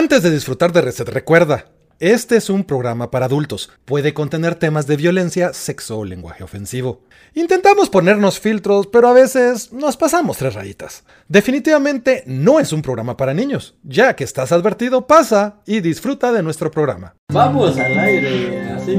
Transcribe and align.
Antes 0.00 0.22
de 0.22 0.30
disfrutar 0.30 0.72
de 0.72 0.80
Reset, 0.80 1.06
recuerda, 1.10 1.66
este 1.98 2.36
es 2.38 2.48
un 2.48 2.64
programa 2.64 3.10
para 3.10 3.26
adultos. 3.26 3.70
Puede 3.84 4.14
contener 4.14 4.54
temas 4.54 4.86
de 4.86 4.96
violencia, 4.96 5.52
sexo 5.52 5.98
o 5.98 6.06
lenguaje 6.06 6.42
ofensivo. 6.42 7.02
Intentamos 7.34 7.90
ponernos 7.90 8.40
filtros, 8.40 8.86
pero 8.86 9.08
a 9.08 9.12
veces 9.12 9.74
nos 9.74 9.98
pasamos 9.98 10.38
tres 10.38 10.54
rayitas. 10.54 11.04
Definitivamente 11.28 12.22
no 12.24 12.60
es 12.60 12.72
un 12.72 12.80
programa 12.80 13.18
para 13.18 13.34
niños. 13.34 13.74
Ya 13.82 14.16
que 14.16 14.24
estás 14.24 14.52
advertido, 14.52 15.06
pasa 15.06 15.56
y 15.66 15.80
disfruta 15.80 16.32
de 16.32 16.42
nuestro 16.42 16.70
programa. 16.70 17.14
Vamos 17.30 17.76
al 17.78 17.98
aire, 17.98 18.70
así. 18.70 18.94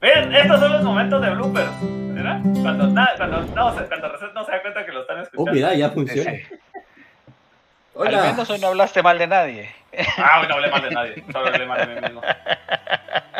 Ven, 0.00 0.34
estos 0.34 0.60
son 0.60 0.72
los 0.72 0.82
momentos 0.82 1.20
de 1.20 1.30
bloopers, 1.34 1.70
¿verdad? 2.14 2.40
Cuando, 2.62 2.86
na- 2.88 3.08
cuando, 3.18 3.40
no, 3.42 3.74
cuando 3.74 4.08
Reset 4.08 4.32
no 4.34 4.44
se 4.46 4.52
da 4.52 4.62
cuenta 4.62 4.86
que 4.86 4.92
lo 4.92 5.02
están 5.02 5.18
Oh, 5.18 5.22
escuchando. 5.24 5.52
mira, 5.52 5.74
ya 5.74 5.90
funciona. 5.90 6.32
Al 7.98 8.08
Hola. 8.08 8.22
menos 8.24 8.50
hoy 8.50 8.58
no 8.58 8.68
hablaste 8.68 9.02
mal 9.02 9.18
de 9.18 9.26
nadie. 9.26 9.74
Ah, 10.18 10.40
hoy 10.42 10.48
no 10.48 10.54
hablé 10.54 10.70
mal 10.70 10.82
de 10.82 10.90
nadie, 10.90 11.24
solo 11.32 11.46
hablé 11.46 11.64
mal 11.66 11.78
de 11.78 11.94
mí 11.94 12.00
mismo. 12.00 12.20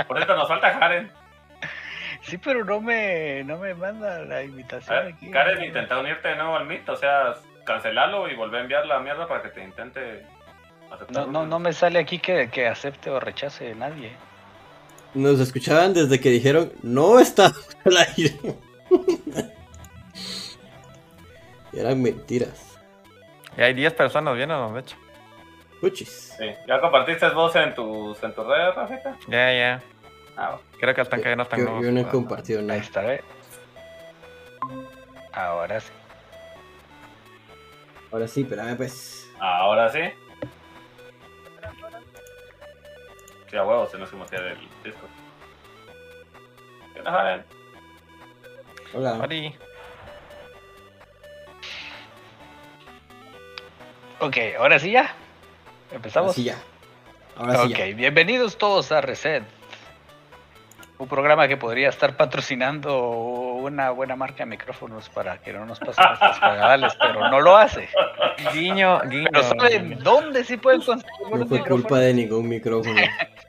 Por 0.09 0.17
cierto, 0.17 0.37
nos 0.37 0.49
falta 0.49 0.79
Karen. 0.79 1.11
Sí, 2.23 2.39
pero 2.39 2.65
no 2.65 2.81
me, 2.81 3.45
no 3.45 3.59
me 3.59 3.75
manda 3.75 4.21
la 4.21 4.43
invitación 4.43 4.97
ver, 5.05 5.13
aquí. 5.15 5.31
Karen, 5.31 5.63
intenta 5.63 5.99
unirte 5.99 6.29
de 6.29 6.37
nuevo 6.37 6.57
al 6.57 6.67
Meet, 6.67 6.89
o 6.89 6.97
sea, 6.97 7.35
cancelarlo 7.65 8.29
y 8.29 8.35
volver 8.35 8.61
a 8.61 8.63
enviar 8.63 8.87
la 8.87 8.99
mierda 9.01 9.29
para 9.29 9.43
que 9.43 9.51
te 9.51 9.63
intente 9.63 10.25
aceptar. 10.91 11.27
No, 11.27 11.33
no, 11.33 11.47
no 11.47 11.59
me 11.59 11.73
sale 11.73 11.99
aquí 11.99 12.19
que, 12.19 12.49
que 12.51 12.67
acepte 12.67 13.11
o 13.11 13.21
rechace 13.21 13.75
nadie. 13.75 14.13
Nos 15.15 15.39
escuchaban 15.41 15.93
desde 15.95 16.19
que 16.21 16.31
dijeron, 16.31 16.73
no 16.83 17.21
está 17.21 17.53
al 17.85 17.97
aire. 17.99 18.35
Y 21.73 21.79
Eran 21.79 22.03
mentiras. 22.03 22.76
Y 23.57 23.63
hay 23.63 23.75
10 23.75 23.95
personas 23.95 24.35
viendo, 24.37 24.73
de 24.73 24.81
hecho. 24.81 24.97
Puchis. 25.81 26.35
Sí. 26.39 26.51
¿Ya 26.67 26.81
compartiste 26.81 27.29
vos 27.31 27.55
en 27.57 27.75
tus, 27.75 28.23
en 28.23 28.35
tus 28.35 28.47
redes, 28.47 28.75
Rafita? 28.75 29.17
Ya, 29.29 29.53
ya. 29.53 29.83
Ah, 30.37 30.51
bueno. 30.51 30.63
Creo 30.79 30.95
que 30.95 31.01
hasta 31.01 31.19
que 31.19 31.37
no 31.37 31.43
están 31.43 31.61
Yo, 31.61 31.83
yo 31.83 31.93
no 31.93 32.01
he 32.01 32.05
compartido 32.07 32.61
Ahí 32.61 32.67
nada. 32.67 32.81
está, 32.81 33.01
¿ve? 33.03 33.23
Ahora 35.33 35.81
sí. 35.81 35.93
Ahora 38.13 38.29
sí, 38.29 38.43
espérame 38.43 38.77
pues. 38.77 39.31
Ahora 39.39 39.91
sí. 39.91 40.01
Sí, 43.51 43.57
a 43.57 43.65
huevos, 43.65 43.91
tenemos 43.91 44.11
que 44.11 44.17
meter 44.17 44.41
el 44.43 44.59
disco. 44.83 45.07
¿Qué 46.95 47.03
tal, 47.03 47.15
Karen? 47.15 47.45
Hola. 48.95 49.29
Ok, 54.21 54.37
ahora 54.59 54.79
sí 54.79 54.91
ya. 54.93 55.03
Ahora 55.03 55.97
Empezamos. 55.97 56.35
sí 56.35 56.45
ya. 56.45 56.57
Ahora 57.37 57.67
sí 57.67 57.73
ok, 57.73 57.79
ya. 57.79 57.85
bienvenidos 57.95 58.57
todos 58.59 58.91
a 58.93 59.01
Reset. 59.01 59.45
Un 60.99 61.09
programa 61.09 61.47
que 61.47 61.59
podría 61.59 61.91
estar 61.91 62.17
patrocinando 62.17 62.99
una 63.11 63.91
buena 63.91 64.17
marca 64.17 64.39
de 64.45 64.47
micrófonos 64.47 65.11
para 65.11 65.37
que 65.43 65.53
no 65.53 65.67
nos 65.67 65.79
pasen 65.79 66.05
nuestros 66.09 66.39
pagadales, 66.39 66.95
pero 66.99 67.29
no 67.29 67.41
lo 67.41 67.55
hace. 67.57 67.87
Guiño, 68.55 69.01
guiño. 69.03 69.29
Pero 69.31 69.43
¿saben 69.43 69.99
dónde 70.03 70.43
sí 70.45 70.57
pueden 70.57 70.81
conseguir 70.81 71.11
No 71.21 71.29
fue 71.29 71.39
micrófonos? 71.59 71.69
culpa 71.69 71.99
de 71.99 72.15
ningún 72.15 72.49
micrófono. 72.49 72.99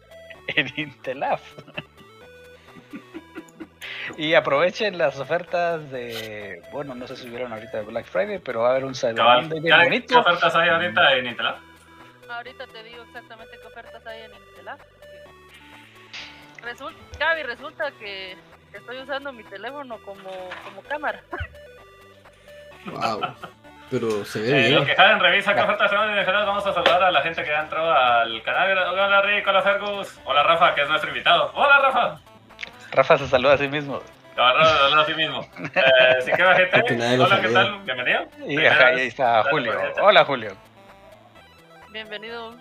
en 0.55 0.73
Intelaf. 0.75 1.41
y 4.17 4.33
aprovechen 4.33 4.97
las 4.97 5.19
ofertas 5.19 5.89
de, 5.91 6.61
bueno, 6.72 6.95
no 6.95 7.08
sé 7.08 7.16
si 7.16 7.30
vieron 7.30 7.52
ahorita 7.53 7.77
de 7.77 7.83
Black 7.83 8.05
Friday, 8.05 8.39
pero 8.39 8.61
va 8.61 8.67
a 8.69 8.72
haber 8.72 8.86
un 8.86 8.95
Cyber 8.95 9.22
Monday 9.23 9.59
bien 9.59 9.72
Karen, 9.75 9.89
¿Qué 9.91 9.97
bonito. 10.16 10.19
ofertas 10.19 10.55
hay 10.55 10.69
ahorita 10.69 11.14
en 11.14 11.25
Intelab? 11.27 11.55
Ahorita 12.30 12.67
te 12.67 12.83
digo 12.83 13.03
exactamente 13.03 13.58
qué 13.61 13.67
ofertas 13.67 14.05
hay 14.05 14.22
en 14.23 14.31
Intelab. 14.33 14.80
Resulta, 16.64 16.99
Gaby, 17.19 17.44
resulta 17.44 17.91
que 17.99 18.36
estoy 18.73 18.97
usando 18.99 19.31
mi 19.31 19.43
teléfono 19.43 19.98
como, 19.99 20.30
como 20.65 20.81
cámara. 20.89 21.21
wow. 22.86 23.21
Pero 23.89 24.26
se 24.26 24.42
ve 24.42 24.49
Eh, 24.49 24.67
bien. 24.67 24.76
lo 24.76 24.86
que 24.86 24.95
Karen 24.95 25.20
revisa 25.20 25.55
qué 25.55 25.61
ofertas 25.61 25.92
hay 25.93 26.11
en 26.11 26.20
Intelab, 26.20 26.45
vamos 26.45 26.65
a 26.67 26.73
saludar 26.73 27.04
a 27.04 27.11
la 27.11 27.21
gente 27.21 27.42
que 27.43 27.49
ya 27.49 27.61
entró 27.61 27.89
al 27.89 28.42
canal. 28.43 28.77
Hola 28.77 29.21
Rick, 29.21 29.48
hola 29.48 29.61
Fergus, 29.61 30.20
hola 30.26 30.43
Rafa, 30.43 30.76
que 30.76 30.81
es 30.81 30.89
nuestro 30.89 31.10
invitado. 31.10 31.52
Hola 31.55 31.80
Rafa. 31.80 32.20
Rafa 32.97 33.15
se 33.19 33.27
saluda 33.27 33.53
a 33.53 33.58
sí 33.59 33.67
mismo. 33.67 34.02
Cabrón, 34.35 34.65
habla 34.65 35.02
a 35.03 35.05
sí 35.05 35.13
mismo. 35.13 35.47
Eh, 35.75 36.21
si 36.21 36.31
queda 36.31 36.55
gente, 36.55 36.80
Porque 36.80 36.95
nadie 36.95 37.17
lo 37.17 37.25
hola, 37.25 37.41
¿qué 37.41 37.49
tal? 37.49 37.80
Bienvenido. 37.83 38.27
Y 38.47 38.65
ajá, 38.65 38.87
ahí 38.87 39.08
está 39.08 39.43
Julio. 39.52 39.80
pues, 39.80 39.97
Hola 40.02 40.25
Julio. 40.25 40.58
Bienvenidos. 41.91 42.55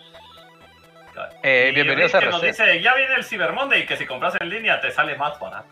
Eh, 1.42 1.70
bienvenidos 1.75 2.14
a 2.14 2.20
que 2.20 2.26
nos 2.26 2.42
dice, 2.42 2.82
ya 2.82 2.94
viene 2.94 3.14
el 3.14 3.25
Cyber 3.25 3.54
Monday 3.54 3.80
y 3.80 3.86
que 3.86 3.96
si 3.96 4.04
compras 4.04 4.34
en 4.38 4.50
línea 4.50 4.78
te 4.78 4.91
sale 4.91 5.16
más 5.16 5.41
barato. 5.41 5.69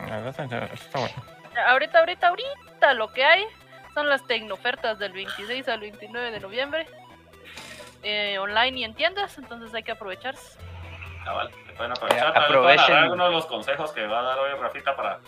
Ah, 0.00 0.28
está 0.28 0.98
bueno. 0.98 1.14
Ahorita, 1.68 2.00
ahorita, 2.00 2.28
ahorita 2.28 2.94
lo 2.94 3.12
que 3.12 3.24
hay 3.24 3.44
son 3.94 4.08
las 4.08 4.26
tecnofertas 4.26 4.98
del 4.98 5.12
26 5.12 5.68
al 5.68 5.78
29 5.78 6.32
de 6.32 6.40
noviembre. 6.40 6.86
eh, 8.02 8.38
online 8.40 8.80
y 8.80 8.84
en 8.84 8.94
tiendas, 8.94 9.38
entonces 9.38 9.72
hay 9.72 9.84
que 9.84 9.92
aprovecharse. 9.92 10.58
Cabal, 11.28 11.50
te 11.66 11.72
pueden 11.74 11.92
aprovechar. 11.92 12.26
Eh, 12.28 12.38
aprovechen. 12.38 12.80
agarrar 12.84 13.02
algunos 13.04 13.28
de 13.28 13.34
los 13.34 13.46
consejos 13.46 13.92
que 13.92 14.06
va 14.06 14.20
a 14.20 14.22
dar 14.22 14.38
hoy 14.38 14.50
Rafita 14.58 14.96
para... 14.96 15.18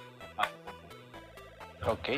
Ok. 1.87 2.09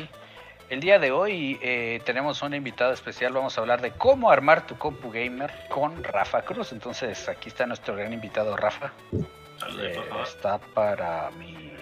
El 0.69 0.79
día 0.79 0.99
de 0.99 1.11
hoy 1.11 1.59
eh, 1.61 2.01
tenemos 2.05 2.41
una 2.41 2.55
invitada 2.55 2.93
especial. 2.93 3.33
Vamos 3.33 3.57
a 3.57 3.61
hablar 3.61 3.81
de 3.81 3.91
cómo 3.91 4.31
armar 4.31 4.65
tu 4.65 4.77
compu 4.77 5.11
gamer 5.11 5.51
con 5.69 6.01
Rafa 6.01 6.43
Cruz. 6.43 6.71
Entonces, 6.71 7.27
aquí 7.27 7.49
está 7.49 7.65
nuestro 7.65 7.93
gran 7.95 8.13
invitado, 8.13 8.55
Rafa. 8.55 8.91
Saludos, 9.59 9.81
Eh, 9.83 10.01
está 10.23 10.57
para 10.59 11.29
mi. 11.31 11.73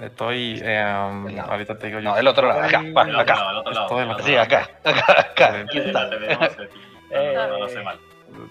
Estoy. 0.00 0.60
eh, 0.64 0.84
um, 1.08 1.38
ahorita 1.48 1.78
te 1.78 1.86
digo 1.86 2.00
yo. 2.00 2.10
No, 2.10 2.16
del 2.16 2.26
otro 2.26 2.48
lado, 2.48 2.60
acá, 2.62 2.80
acá. 2.80 3.34
lado, 3.36 3.48
al 3.50 3.56
otro 3.58 3.72
lado, 3.72 3.86
Estoy 3.86 3.98
en 3.98 4.02
al 4.02 4.08
la- 4.08 4.14
otro 4.14 4.26
Sí, 4.26 4.32
lado. 4.32 4.44
acá, 4.44 4.70
acá, 4.84 5.20
acá. 5.20 5.60
Aquí 5.60 5.78
está. 5.78 6.06
No, 6.06 7.32
no, 7.32 7.48
no, 7.48 7.58
no 7.60 7.68
sé 7.68 7.82
mal. 7.82 7.98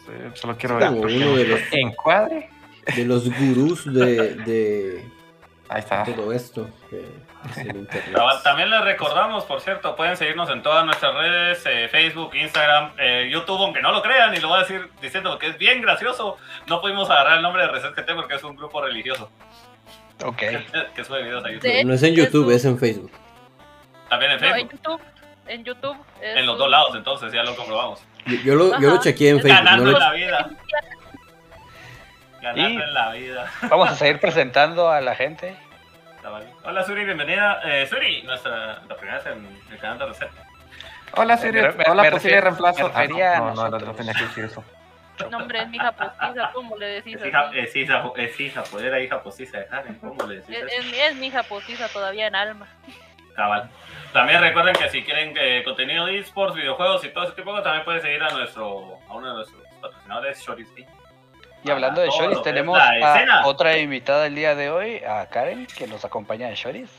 Sí, 0.06 0.12
Solo 0.34 0.58
quiero 0.58 0.80
Como 0.80 1.02
ver. 1.02 1.16
uno 1.18 1.36
de 1.36 1.44
los, 1.46 1.60
Encuadre. 1.74 2.50
De 2.96 3.06
los 3.06 3.26
gurús 3.30 3.86
de, 3.92 4.36
de 4.36 5.06
Ahí 5.70 5.80
está. 5.80 6.04
todo 6.04 6.32
esto 6.34 6.70
que 6.90 7.06
es 7.52 7.58
el 7.60 7.88
También 8.44 8.70
les 8.70 8.82
recordamos, 8.84 9.46
por 9.46 9.62
cierto, 9.62 9.96
pueden 9.96 10.18
seguirnos 10.18 10.50
en 10.50 10.62
todas 10.64 10.84
nuestras 10.86 11.14
redes, 11.16 11.64
eh, 11.66 11.88
Facebook, 11.90 12.36
Instagram, 12.36 12.92
eh, 12.98 13.30
YouTube, 13.32 13.62
aunque 13.64 13.82
no 13.82 13.92
lo 13.92 14.02
crean, 14.02 14.34
y 14.36 14.40
lo 14.40 14.48
voy 14.50 14.58
a 14.58 14.62
decir 14.62 14.90
diciendo 15.02 15.38
que 15.40 15.48
es 15.48 15.58
bien 15.58 15.82
gracioso. 15.82 16.38
No 16.68 16.82
pudimos 16.82 17.10
agarrar 17.10 17.38
el 17.38 17.44
nombre 17.44 17.62
de 17.64 17.70
Reset 17.70 17.96
GT 17.96 18.14
porque 18.16 18.36
es 18.36 18.44
un 18.44 18.56
grupo 18.56 18.82
religioso 18.82 19.30
Ok. 20.26 20.38
que 20.96 21.06
sube 21.06 21.24
videos 21.24 21.46
a 21.46 21.52
YouTube. 21.52 21.86
No 21.86 21.94
es 21.94 22.04
en 22.04 22.16
YouTube, 22.16 22.50
es 22.52 22.66
en 22.66 22.78
Facebook. 22.78 23.12
También 24.10 24.32
en 24.34 24.42
No, 24.42 24.48
en 24.48 24.54
Facebook. 24.56 24.72
YouTube, 24.74 25.02
en 25.48 25.64
YouTube. 25.64 25.98
En 26.22 26.46
los 26.46 26.54
un- 26.56 26.60
dos 26.60 26.70
lados, 26.72 26.96
entonces 26.96 27.32
ya 27.32 27.44
lo 27.44 27.56
comprobamos. 27.56 28.02
Yo, 28.26 28.36
yo 28.44 28.56
lo, 28.56 28.80
yo 28.82 28.90
lo 28.90 29.00
chequeé 29.00 29.30
en 29.30 29.40
Facebook. 29.40 29.58
Ganando 29.64 29.86
No 29.86 29.92
lo, 29.92 30.00
la 30.00 30.12
vida. 30.14 30.50
Ganando 32.42 32.70
Y- 32.70 32.82
en 32.84 32.94
la 32.94 33.12
vida. 33.12 33.52
Vamos 33.70 33.90
a 33.90 33.96
seguir 33.96 34.20
presentando 34.20 34.90
a 34.90 35.02
la 35.02 35.16
gente. 35.16 35.56
Cabal. 36.22 36.48
Hola 36.64 36.84
Suri, 36.84 37.06
bienvenida. 37.06 37.62
Eh, 37.64 37.88
Suri, 37.88 38.24
nuestra, 38.24 38.82
la 38.88 38.96
primera 38.96 39.18
vez 39.20 39.28
en 39.28 39.58
el 39.72 39.78
canal 39.80 40.00
de 40.00 40.06
Reset. 40.08 40.30
Hola, 41.16 41.38
Siri. 41.38 41.62
Me- 41.62 41.72
me- 41.72 41.86
Hola, 41.90 42.04
me 42.04 42.12
posible 42.12 42.40
reemplazo. 42.42 42.88
me 42.90 42.94
Ah, 42.96 43.08
no, 43.40 43.54
no, 43.56 43.70
no, 43.70 43.80
no, 43.80 43.94
tenía 43.94 44.14
que 44.14 44.24
decir 44.24 44.46
eso. 44.46 44.64
No, 45.32 45.38
hombre, 45.40 45.64
es 45.64 45.68
mi 45.70 45.78
hija 45.78 45.92
postiza, 45.92 46.50
¿cómo 46.54 46.78
le 46.78 46.86
decís 46.88 47.16
Es 47.20 47.26
hija, 47.28 47.52
es 47.54 47.76
hija, 47.76 48.04
es 48.16 48.40
hija, 48.40 48.64
pues 48.72 48.84
era 48.86 49.00
hija 49.02 49.22
postiza 49.22 49.58
de 49.58 49.66
Karen. 49.68 49.96
¿Cómo 50.00 50.24
le 50.28 50.36
decís 50.38 50.56
Es, 50.72 50.86
mi- 50.86 50.98
es 51.00 51.16
mi 51.16 51.28
hija 51.28 51.44
postiza 51.44 51.88
todavía 51.90 52.28
en 52.28 52.36
alma. 52.36 52.68
Cabal. 53.36 53.70
También 54.14 54.40
recuerden 54.42 54.76
que 54.76 54.88
si 54.90 55.04
quieren 55.04 55.34
eh, 55.40 55.64
contenido 55.66 56.06
de 56.06 56.20
esports, 56.20 56.56
videojuegos 56.56 57.04
y 57.06 57.10
todo 57.10 57.24
ese 57.26 57.34
tipo 57.34 57.50
de 57.50 57.58
cosas, 57.58 57.64
también 57.66 57.86
pueden 57.86 58.02
seguir 58.02 58.22
a 58.24 58.30
nuestro 58.30 59.00
a 59.10 59.14
uno 59.16 59.28
de 59.30 59.34
nuestros 59.36 59.62
patrocinadores, 59.82 60.42
Shoris 60.42 60.68
Game. 60.76 60.88
Y 61.64 61.72
hablando 61.72 62.02
de 62.02 62.10
Shoris, 62.10 62.42
tenemos 62.42 62.80
a 62.80 63.46
otra 63.46 63.78
invitada 63.78 64.28
el 64.28 64.36
día 64.36 64.56
de 64.56 64.70
hoy, 64.70 64.98
a 65.04 65.26
Karen, 65.28 65.68
que 65.68 65.88
nos 65.88 66.06
acompaña 66.06 66.48
en 66.50 66.56
Shoris, 66.56 66.90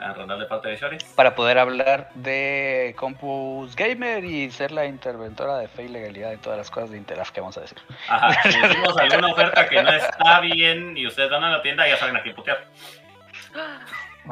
A 0.00 0.12
Ronald 0.14 0.40
de 0.42 0.48
parte 0.48 0.68
de 0.70 0.76
Shoris. 0.76 1.04
para 1.14 1.36
poder 1.36 1.58
hablar 1.58 2.10
de 2.14 2.92
Compus 2.98 3.76
Gamer 3.76 4.24
y 4.24 4.50
ser 4.50 4.72
la 4.72 4.86
interventora 4.86 5.58
de 5.58 5.68
fe 5.68 5.84
y 5.84 5.88
legalidad 5.88 6.30
de 6.30 6.38
todas 6.38 6.58
las 6.58 6.70
cosas 6.72 6.90
de 6.90 6.98
Interaf 6.98 7.30
que 7.30 7.40
vamos 7.40 7.56
a 7.56 7.60
decir. 7.60 7.78
Ajá. 8.08 8.42
Si 8.50 8.60
decimos 8.60 8.96
alguna 8.98 9.32
oferta 9.32 9.68
que 9.68 9.80
no 9.80 9.92
está 9.92 10.40
bien 10.40 10.96
y 10.96 11.06
ustedes 11.06 11.30
van 11.30 11.44
a 11.44 11.50
la 11.50 11.62
tienda, 11.62 11.86
ya 11.86 11.96
saben 11.98 12.16
a 12.16 12.22
quién 12.22 12.34
putear. 12.34 12.64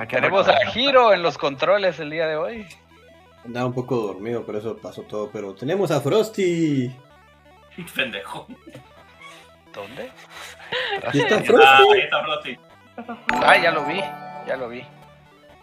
Que 0.01 0.07
Tenemos 0.17 0.49
a. 0.49 0.57
Giro 0.73 1.13
en 1.13 1.23
los 1.23 1.39
controles 1.39 2.01
el 2.01 2.11
día 2.11 2.27
de 2.27 2.35
hoy. 2.37 2.67
andaba 3.45 3.67
un 3.67 3.75
poco 3.75 3.97
dormido, 3.97 4.45
por 4.45 4.57
eso 4.57 4.77
pasó 4.77 5.03
todo. 5.03 5.31
Pero 5.33 5.55
tenemos 5.55 5.93
a 5.93 6.01
Frosty. 6.01 6.91
Pendejo. 7.95 8.47
¿Dónde? 9.73 10.11
Aquí 11.07 11.21
está 11.21 11.37
Ah, 11.37 11.39
ahí 11.39 11.45
Frosty. 11.47 12.01
está 12.01 12.25
Frosty. 12.25 12.59
Ah, 13.45 13.57
ya 13.57 13.71
lo 13.71 13.85
vi, 13.85 14.01
ya 14.47 14.57
lo 14.57 14.69
vi. 14.69 14.85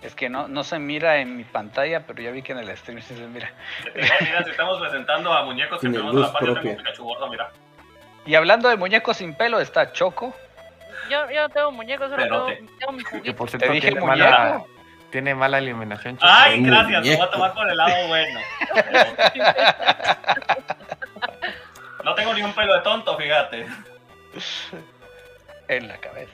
Es 0.01 0.15
que 0.15 0.29
no, 0.29 0.47
no 0.47 0.63
se 0.63 0.79
mira 0.79 1.17
en 1.17 1.35
mi 1.35 1.43
pantalla, 1.43 2.05
pero 2.05 2.21
ya 2.21 2.31
vi 2.31 2.41
que 2.41 2.53
en 2.53 2.59
el 2.59 2.77
stream 2.77 3.01
sí 3.01 3.15
se 3.15 3.27
mira. 3.27 3.51
Mira, 3.95 4.43
si 4.43 4.51
estamos 4.51 4.79
presentando 4.79 5.33
a 5.33 5.43
muñecos 5.43 5.81
que 5.81 5.89
tenemos 5.89 6.13
en 6.13 6.21
la 6.21 6.31
propia. 6.33 6.61
tengo 6.61 6.77
Pikachu 6.77 7.03
gordo, 7.03 7.29
mira. 7.29 7.49
Y 8.25 8.35
hablando 8.35 8.69
de 8.69 8.77
muñecos 8.77 9.17
sin 9.17 9.33
pelo, 9.35 9.59
está 9.59 9.91
Choco. 9.91 10.33
Yo, 11.09 11.29
yo 11.31 11.41
no 11.41 11.49
tengo 11.49 11.71
muñecos, 11.71 12.09
solo 12.09 12.23
tengo, 12.23 12.47
tengo 12.79 12.91
mi 12.93 13.03
juguito. 13.03 13.35
por 13.35 13.49
Te 13.49 13.57
cierto 13.57 13.73
dije 13.73 13.87
tiene 13.91 14.05
muñeco. 14.05 14.29
mala, 14.29 14.61
tiene 15.11 15.35
mala 15.35 15.57
eliminación. 15.57 16.17
Choco. 16.17 16.31
Ay, 16.31 16.61
gracias, 16.63 17.05
lo 17.07 17.17
voy 17.17 17.27
a 17.27 17.31
tomar 17.31 17.53
por 17.53 17.69
el 17.69 17.77
lado 17.77 18.07
bueno. 18.07 18.39
No 22.07 22.15
tengo 22.15 22.33
ni 22.33 22.41
un 22.41 22.53
pelo 22.53 22.73
de 22.73 22.79
tonto, 22.83 23.17
fíjate. 23.17 23.65
En 25.67 25.89
la 25.89 25.97
cabeza. 25.97 26.31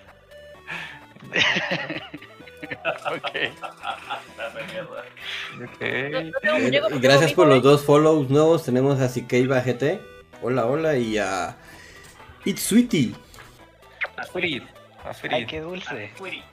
ok. 3.11 3.33
Dame 4.37 4.63
mierda. 4.71 5.03
Ok. 5.63 5.79
Yo, 5.81 6.19
yo 6.21 6.39
tengo 6.41 6.95
Eh, 6.95 6.99
gracias 7.01 7.33
por 7.33 7.47
los 7.47 7.63
dos 7.63 7.83
follows 7.83 8.29
nuevos. 8.29 8.63
Tenemos 8.63 9.01
a 9.01 9.09
Sikeiba 9.09 9.61
GT. 9.61 9.99
Hola, 10.43 10.67
hola. 10.67 10.95
Y 10.95 11.17
a 11.17 11.57
It's 12.45 12.61
Sweetie. 12.61 13.15
Aspirid. 14.17 14.61
Ay, 15.03 15.09
Aspirid. 15.09 15.47
qué 15.47 15.61
dulce. 15.61 16.11
Siri. 16.15 16.43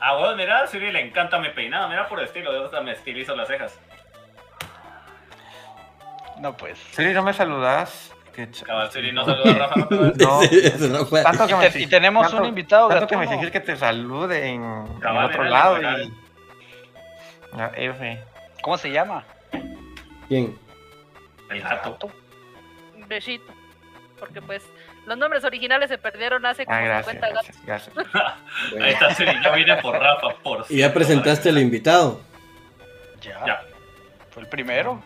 Ah, 0.00 0.16
bueno, 0.18 0.36
mira, 0.36 0.60
a 0.62 0.66
Siri 0.68 0.92
le 0.92 1.00
encanta 1.00 1.40
mi 1.40 1.48
peinado. 1.50 1.88
Mira 1.88 2.08
por 2.08 2.22
estilo, 2.22 2.52
de 2.52 2.60
verdad 2.60 2.82
me 2.82 2.92
estilizo 2.92 3.34
las 3.34 3.48
cejas. 3.48 3.76
No, 6.40 6.56
pues. 6.56 6.78
Siri, 6.92 7.12
¿no 7.14 7.22
me 7.22 7.32
saludas? 7.32 8.12
Qué 8.34 8.50
ch- 8.50 8.62
Cabal, 8.64 8.90
Siri 8.92 9.12
no 9.12 9.24
saluda 9.24 9.50
a 9.50 9.54
Rafa, 9.68 9.76
no 9.90 10.12
te. 10.12 10.24
No. 10.24 10.42
Eso 10.42 10.88
no 10.88 11.06
fue. 11.06 11.22
Tanto 11.22 11.46
que 11.46 11.52
Y, 11.52 11.56
me 11.56 11.70
te- 11.70 11.80
y 11.82 11.86
tenemos 11.86 12.26
tanto- 12.26 12.42
un 12.42 12.48
invitado 12.48 12.88
Tanto 12.88 13.06
que 13.06 13.16
me 13.16 13.24
exigir 13.24 13.50
que 13.50 13.60
te 13.60 13.76
salude 13.76 14.46
en, 14.48 14.62
en 14.64 15.00
Cabal, 15.00 15.24
el 15.24 15.30
otro 15.30 15.42
era 15.42 15.50
lado 15.50 15.80
y... 16.02 16.12
Ah, 17.52 17.70
F. 17.74 18.22
¿Cómo 18.62 18.76
se 18.76 18.90
llama? 18.90 19.24
¿Quién? 20.28 20.58
El 21.48 21.62
gato. 21.62 22.10
Un 22.94 23.08
besito. 23.08 23.52
Porque 24.18 24.42
pues 24.42 24.62
los 25.06 25.16
nombres 25.16 25.44
originales 25.44 25.88
se 25.88 25.98
perdieron 25.98 26.44
hace 26.44 26.64
como 26.66 26.76
Ah, 26.76 26.80
gracias, 26.82 27.12
50 27.16 27.34
gatos. 27.34 27.62
gracias, 27.64 27.94
gracias. 27.94 28.32
Ahí 28.82 28.92
está 28.92 29.14
Siri, 29.14 29.32
yo 29.44 29.52
vine 29.54 29.76
por 29.76 29.94
Rafa, 29.94 30.28
por 30.42 30.66
Y 30.68 30.78
ya 30.78 30.92
presentaste 30.92 31.48
al 31.50 31.58
invitado. 31.58 32.20
Ya. 33.22 33.44
Ya. 33.46 33.60
Fue 34.30 34.42
el 34.42 34.48
primero. 34.48 35.00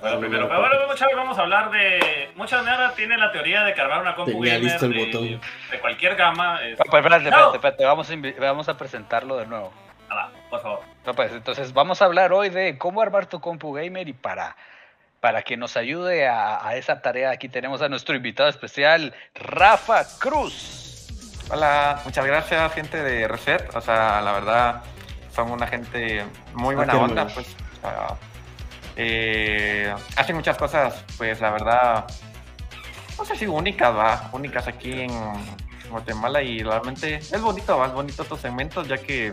Bueno, 0.00 0.20
primero, 0.20 0.46
pero 0.48 0.60
bueno, 0.60 0.76
muchachos, 0.88 1.16
vamos 1.16 1.38
a 1.38 1.42
hablar 1.42 1.70
de. 1.70 2.30
Muchas 2.36 2.62
neras 2.64 2.94
tienen 2.94 3.18
la 3.18 3.32
teoría 3.32 3.62
de 3.64 3.74
cargar 3.74 4.00
una 4.02 4.14
compu 4.14 4.32
Tenía 4.32 4.54
gamer 4.54 4.62
listo 4.70 4.86
el 4.86 4.92
de, 4.92 5.06
botón. 5.06 5.40
de 5.70 5.80
cualquier 5.80 6.16
gama. 6.16 6.62
es- 6.64 6.78
espérate, 6.78 7.08
No. 7.30 7.54
espérate, 7.54 7.56
espérate. 7.56 7.84
Vamos 7.86 8.10
a, 8.10 8.14
vamos 8.40 8.68
a 8.68 8.76
presentarlo 8.76 9.36
de 9.38 9.46
nuevo. 9.46 9.72
Ah, 10.10 10.14
va, 10.14 10.30
por 10.50 10.60
favor. 10.62 10.80
No, 11.06 11.14
pues, 11.14 11.32
entonces 11.32 11.72
vamos 11.72 12.02
a 12.02 12.04
hablar 12.04 12.32
hoy 12.32 12.50
de 12.50 12.76
cómo 12.78 13.00
armar 13.00 13.26
tu 13.26 13.40
compu 13.40 13.72
gamer 13.72 14.06
y 14.08 14.12
para, 14.12 14.54
para 15.20 15.42
que 15.42 15.56
nos 15.56 15.76
ayude 15.76 16.28
a, 16.28 16.64
a 16.66 16.76
esa 16.76 17.00
tarea 17.00 17.30
aquí 17.30 17.48
tenemos 17.48 17.80
a 17.80 17.88
nuestro 17.88 18.14
invitado 18.14 18.48
especial, 18.48 19.14
Rafa 19.34 20.04
Cruz. 20.20 21.08
Hola, 21.50 22.00
muchas 22.04 22.26
gracias, 22.26 22.72
gente 22.74 23.02
de 23.02 23.26
Reset. 23.28 23.74
O 23.74 23.80
sea, 23.80 24.20
la 24.20 24.32
verdad, 24.32 24.82
son 25.32 25.50
una 25.50 25.66
gente 25.66 26.24
muy 26.52 26.74
Ah, 26.74 26.76
buena 26.78 26.96
onda. 26.98 27.26
Pues, 27.28 27.56
o 27.78 27.80
sea, 27.80 28.06
eh, 28.96 29.94
hacen 30.16 30.36
muchas 30.36 30.56
cosas, 30.56 31.04
pues 31.18 31.40
la 31.40 31.50
verdad, 31.50 32.06
no 33.18 33.24
sé 33.24 33.36
si 33.36 33.46
únicas, 33.46 33.94
va, 33.94 34.30
únicas 34.32 34.66
aquí 34.66 35.02
en 35.02 35.12
Guatemala 35.90 36.42
y 36.42 36.62
realmente 36.62 37.16
es 37.16 37.40
bonito, 37.40 37.76
va, 37.78 37.86
es 37.86 37.92
bonito 37.92 38.22
estos 38.22 38.40
segmentos, 38.40 38.88
ya 38.88 38.96
que 38.96 39.32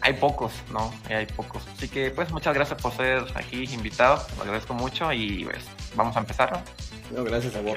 hay 0.00 0.12
pocos, 0.12 0.52
¿no? 0.70 0.94
Y 1.10 1.14
hay 1.14 1.26
pocos. 1.26 1.66
Así 1.76 1.88
que, 1.88 2.10
pues, 2.10 2.30
muchas 2.30 2.54
gracias 2.54 2.80
por 2.80 2.92
ser 2.92 3.24
aquí 3.34 3.64
invitado, 3.64 4.24
lo 4.36 4.42
agradezco 4.42 4.72
mucho 4.72 5.12
y 5.12 5.44
pues, 5.44 5.68
vamos 5.96 6.16
a 6.16 6.20
empezar, 6.20 6.62
¿no? 7.10 7.24
Gracias 7.24 7.56
a 7.56 7.60
vos. 7.60 7.74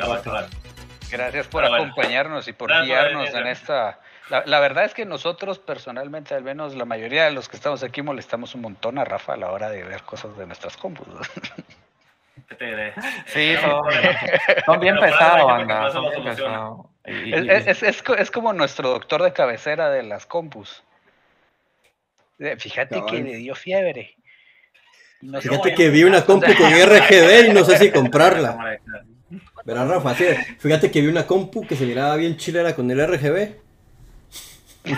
Gracias 1.12 1.48
por 1.48 1.64
Pero 1.64 1.72
bueno. 1.72 1.86
acompañarnos 1.86 2.48
y 2.48 2.54
por 2.54 2.70
Gracias 2.70 2.88
guiarnos 2.88 3.34
en 3.34 3.48
esta... 3.48 4.00
La, 4.30 4.44
la 4.46 4.60
verdad 4.60 4.86
es 4.86 4.94
que 4.94 5.06
nosotros 5.06 5.58
personalmente, 5.60 6.36
al 6.36 6.44
menos 6.44 6.76
la 6.76 6.86
mayoría 6.86 7.26
de 7.26 7.32
los 7.32 7.50
que 7.50 7.58
estamos 7.58 7.82
aquí, 7.84 8.02
molestamos 8.02 8.54
un 8.56 8.62
montón 8.62 8.98
a 9.00 9.04
Rafa 9.06 9.34
a 9.34 9.38
la 9.38 9.52
hora 9.52 9.70
de 9.70 9.84
ver 9.84 10.04
cosas 10.04 10.38
de 10.38 10.46
nuestras 10.46 10.78
compus. 10.78 11.08
Sí, 13.28 13.56
son, 14.66 14.80
bien 14.80 14.98
pesados, 15.00 15.52
anda, 15.52 15.92
son 15.92 16.10
bien. 16.10 16.26
Y- 17.06 17.34
Es, 17.34 17.44
y- 17.46 17.50
es- 17.50 17.68
es- 17.68 17.84
es 17.84 18.04
co- 18.04 18.16
es 18.16 18.30
como 18.32 18.54
nuestro 18.54 18.90
doctor 18.90 19.24
de 19.24 19.34
cabecera 19.34 19.90
de 19.90 20.04
las 20.04 20.26
compus. 20.26 20.84
Eh, 22.40 22.56
Fíjate 22.58 23.04
que 23.06 23.22
le 23.24 23.36
dio 23.38 23.56
fiebre. 23.56 24.16
No 25.22 25.42
Fíjate 25.42 25.74
que 25.74 25.90
vi 25.90 26.04
una 26.04 26.24
compu 26.24 26.54
con 26.56 26.72
RGB 26.72 27.50
y 27.50 27.54
no 27.54 27.66
sé 27.66 27.78
si 27.78 27.92
comprarla. 27.92 28.78
Verá, 29.66 29.86
Rafa, 29.86 30.16
sí, 30.16 30.26
fíjate 30.60 30.90
que 30.92 31.02
vi 31.02 31.08
una 31.08 31.28
compu 31.28 31.68
que 31.68 31.76
se 31.76 31.86
miraba 31.86 32.16
bien 32.16 32.38
chilera 32.38 32.74
con 32.76 32.90
el 32.90 33.00
RGB. 33.06 33.56
No, 34.84 34.96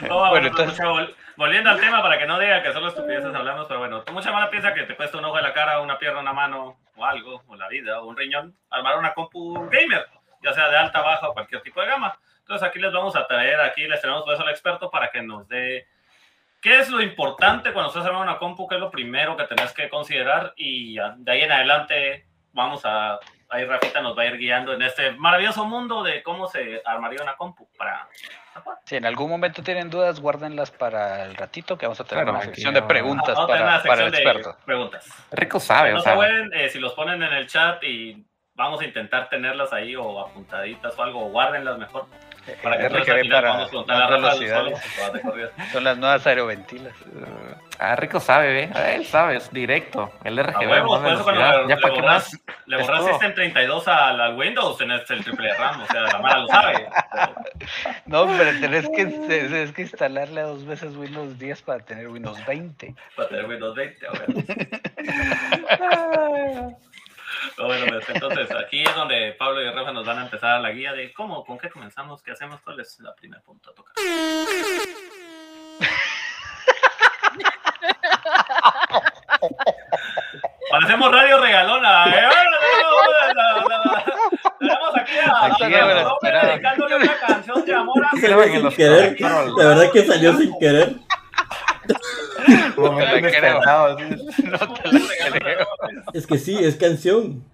Bueno, 0.00 0.28
bueno, 0.30 0.46
entonces- 0.48 0.78
vol- 0.84 1.14
volviendo 1.36 1.70
al 1.70 1.80
tema 1.80 2.02
para 2.02 2.18
que 2.18 2.26
no 2.26 2.38
diga 2.38 2.62
que 2.62 2.72
solo 2.72 2.88
estupideces 2.88 3.34
hablamos, 3.34 3.66
pero 3.66 3.80
bueno, 3.80 4.02
mucha 4.12 4.32
mala 4.32 4.50
piensa 4.50 4.72
que 4.74 4.84
te 4.84 4.96
cuesta 4.96 5.18
un 5.18 5.24
ojo 5.24 5.36
de 5.36 5.42
la 5.42 5.52
cara, 5.52 5.80
una 5.80 5.98
pierna, 5.98 6.20
una 6.20 6.32
mano, 6.32 6.78
o 6.96 7.04
algo, 7.04 7.42
o 7.48 7.56
la 7.56 7.68
vida, 7.68 8.00
o 8.00 8.06
un 8.06 8.16
riñón, 8.16 8.54
armar 8.70 8.98
una 8.98 9.12
compu 9.14 9.68
gamer, 9.70 10.06
ya 10.42 10.52
sea 10.52 10.68
de 10.68 10.76
alta, 10.78 11.00
baja 11.02 11.28
o 11.28 11.32
cualquier 11.34 11.62
tipo 11.62 11.80
de 11.80 11.86
gama. 11.88 12.16
Entonces 12.40 12.66
aquí 12.68 12.78
les 12.78 12.92
vamos 12.92 13.14
a 13.16 13.26
traer, 13.26 13.60
aquí 13.60 13.86
les 13.86 14.00
tenemos 14.00 14.22
por 14.24 14.34
eso 14.34 14.42
al 14.42 14.50
experto 14.50 14.90
para 14.90 15.10
que 15.10 15.22
nos 15.22 15.46
dé 15.48 15.86
qué 16.60 16.78
es 16.80 16.90
lo 16.90 17.00
importante 17.00 17.72
cuando 17.72 17.88
estás 17.90 18.04
armando 18.04 18.30
una 18.30 18.38
compu, 18.38 18.68
qué 18.68 18.74
es 18.74 18.80
lo 18.80 18.90
primero 18.90 19.36
que 19.36 19.44
tenés 19.44 19.72
que 19.72 19.88
considerar 19.88 20.52
y 20.56 20.96
de 20.96 21.32
ahí 21.32 21.42
en 21.42 21.52
adelante 21.52 22.26
vamos 22.52 22.82
a, 22.84 23.18
ahí 23.50 23.64
Rafita 23.64 24.00
nos 24.00 24.16
va 24.16 24.22
a 24.22 24.26
ir 24.26 24.36
guiando 24.38 24.72
en 24.72 24.82
este 24.82 25.12
maravilloso 25.12 25.64
mundo 25.64 26.02
de 26.02 26.22
cómo 26.22 26.46
se 26.46 26.80
armaría 26.84 27.22
una 27.22 27.36
compu 27.36 27.68
para... 27.76 28.08
Si 28.84 28.96
en 28.96 29.06
algún 29.06 29.30
momento 29.30 29.62
tienen 29.62 29.90
dudas, 29.90 30.20
guárdenlas 30.20 30.70
para 30.70 31.24
el 31.24 31.34
ratito 31.36 31.78
que 31.78 31.86
vamos 31.86 32.00
a 32.00 32.04
tener 32.04 32.24
Claro, 32.24 32.38
una 32.38 32.46
sección 32.46 32.74
de 32.74 32.82
preguntas 32.82 33.34
Vamos 33.36 33.50
a 33.50 33.52
tener 33.54 33.62
para, 33.62 33.74
una 33.76 33.82
para 33.82 34.04
el 34.04 34.10
sección 34.12 34.34
de 34.34 34.40
experto. 34.40 34.64
Preguntas. 34.64 35.06
Rico 35.32 35.60
sabe, 35.60 35.92
no 35.92 35.96
o 35.96 36.00
se 36.00 36.04
sea. 36.04 36.14
pueden, 36.16 36.50
eh, 36.54 36.68
si 36.68 36.78
los 36.78 36.92
ponen 36.94 37.22
en 37.22 37.32
el 37.32 37.46
chat 37.46 37.82
y 37.84 38.24
vamos 38.54 38.80
a 38.80 38.84
intentar 38.84 39.28
tenerlas 39.28 39.72
ahí 39.72 39.94
o 39.96 40.20
apuntaditas 40.20 40.98
o 40.98 41.02
algo, 41.02 41.26
o 41.26 41.30
guárdenlas 41.30 41.78
mejor. 41.78 42.06
Para 42.62 42.76
que 42.78 42.86
Eh, 42.86 43.28
para 43.86 44.08
velocidades. 44.08 44.80
Son 45.72 45.84
las 45.84 45.96
nuevas 45.98 46.26
aeroventilas. 46.26 46.94
eh, 47.02 47.54
Ah, 47.82 47.96
Rico 47.96 48.20
sabe, 48.20 48.52
¿ve? 48.52 48.94
Él 48.94 49.06
sabe, 49.06 49.36
es 49.36 49.50
directo. 49.50 50.12
El 50.22 50.36
RGB, 50.38 50.68
huevos, 50.70 51.00
más 51.00 51.08
por 51.08 51.12
eso 51.14 51.24
cuando 51.24 51.40
velocidad. 51.40 51.66
le, 51.66 51.74
le 51.76 52.00
borras, 52.00 52.40
le 52.66 52.76
borras. 52.76 53.04
System 53.06 53.34
32 53.34 53.88
al, 53.88 54.20
al 54.20 54.36
Windows, 54.36 54.76
tenés 54.76 55.10
el 55.10 55.24
triple 55.24 55.48
de 55.48 55.54
RAM, 55.54 55.80
o 55.80 55.86
sea, 55.86 56.02
la 56.02 56.18
mala 56.18 56.38
lo 56.40 56.48
sabe. 56.48 56.88
pero- 57.10 57.34
No, 58.04 58.20
hombre, 58.22 58.52
tenés 58.60 58.86
que, 58.90 59.06
tenés 59.06 59.72
que 59.72 59.80
instalarle 59.82 60.42
dos 60.42 60.66
veces 60.66 60.94
Windows 60.94 61.38
10 61.38 61.62
para 61.62 61.80
tener 61.82 62.08
Windows 62.08 62.44
20. 62.44 62.94
Para 63.16 63.28
tener 63.30 63.46
Windows 63.46 63.74
20, 63.74 64.06
a 64.06 64.10
ver. 64.10 64.26
No, 67.58 67.66
bueno, 67.66 67.86
pues, 67.88 68.08
entonces 68.08 68.50
aquí 68.52 68.82
es 68.82 68.94
donde 68.94 69.34
Pablo 69.38 69.62
y 69.62 69.70
Rafa 69.70 69.92
nos 69.92 70.06
van 70.06 70.18
a 70.18 70.22
empezar 70.22 70.60
la 70.60 70.70
guía 70.70 70.92
de 70.92 71.12
cómo, 71.12 71.44
con 71.44 71.58
qué 71.58 71.68
comenzamos, 71.70 72.22
qué 72.22 72.32
hacemos, 72.32 72.60
cuál 72.62 72.80
es 72.80 72.98
la 73.00 73.14
primera 73.14 73.42
punta 73.42 73.70
a 73.70 73.74
tocar. 73.74 73.94
Parecemos 80.70 81.10
radio 81.12 81.40
regalona. 81.40 82.04
¿eh? 82.06 82.28
Tenemos 84.58 84.96
aquí 84.96 85.18
a, 85.18 85.46
Aquí, 85.46 85.64
dedicándole 86.46 86.96
una 86.96 87.16
canción 87.18 87.64
de 87.64 87.74
amor 87.74 88.04
a. 88.04 88.10
La 89.58 89.64
verdad 89.66 89.92
que 89.92 90.04
salió 90.04 90.36
sin 90.36 90.56
querer. 90.58 90.96
Momento 92.76 93.14
te 93.14 93.20
la 93.22 93.30
creo. 93.30 93.60
No 94.44 94.74
te 94.74 94.92
la 94.92 95.38
creo. 95.40 95.66
Es 96.12 96.26
que 96.26 96.38
sí, 96.38 96.56
es 96.58 96.76
canción. 96.76 97.44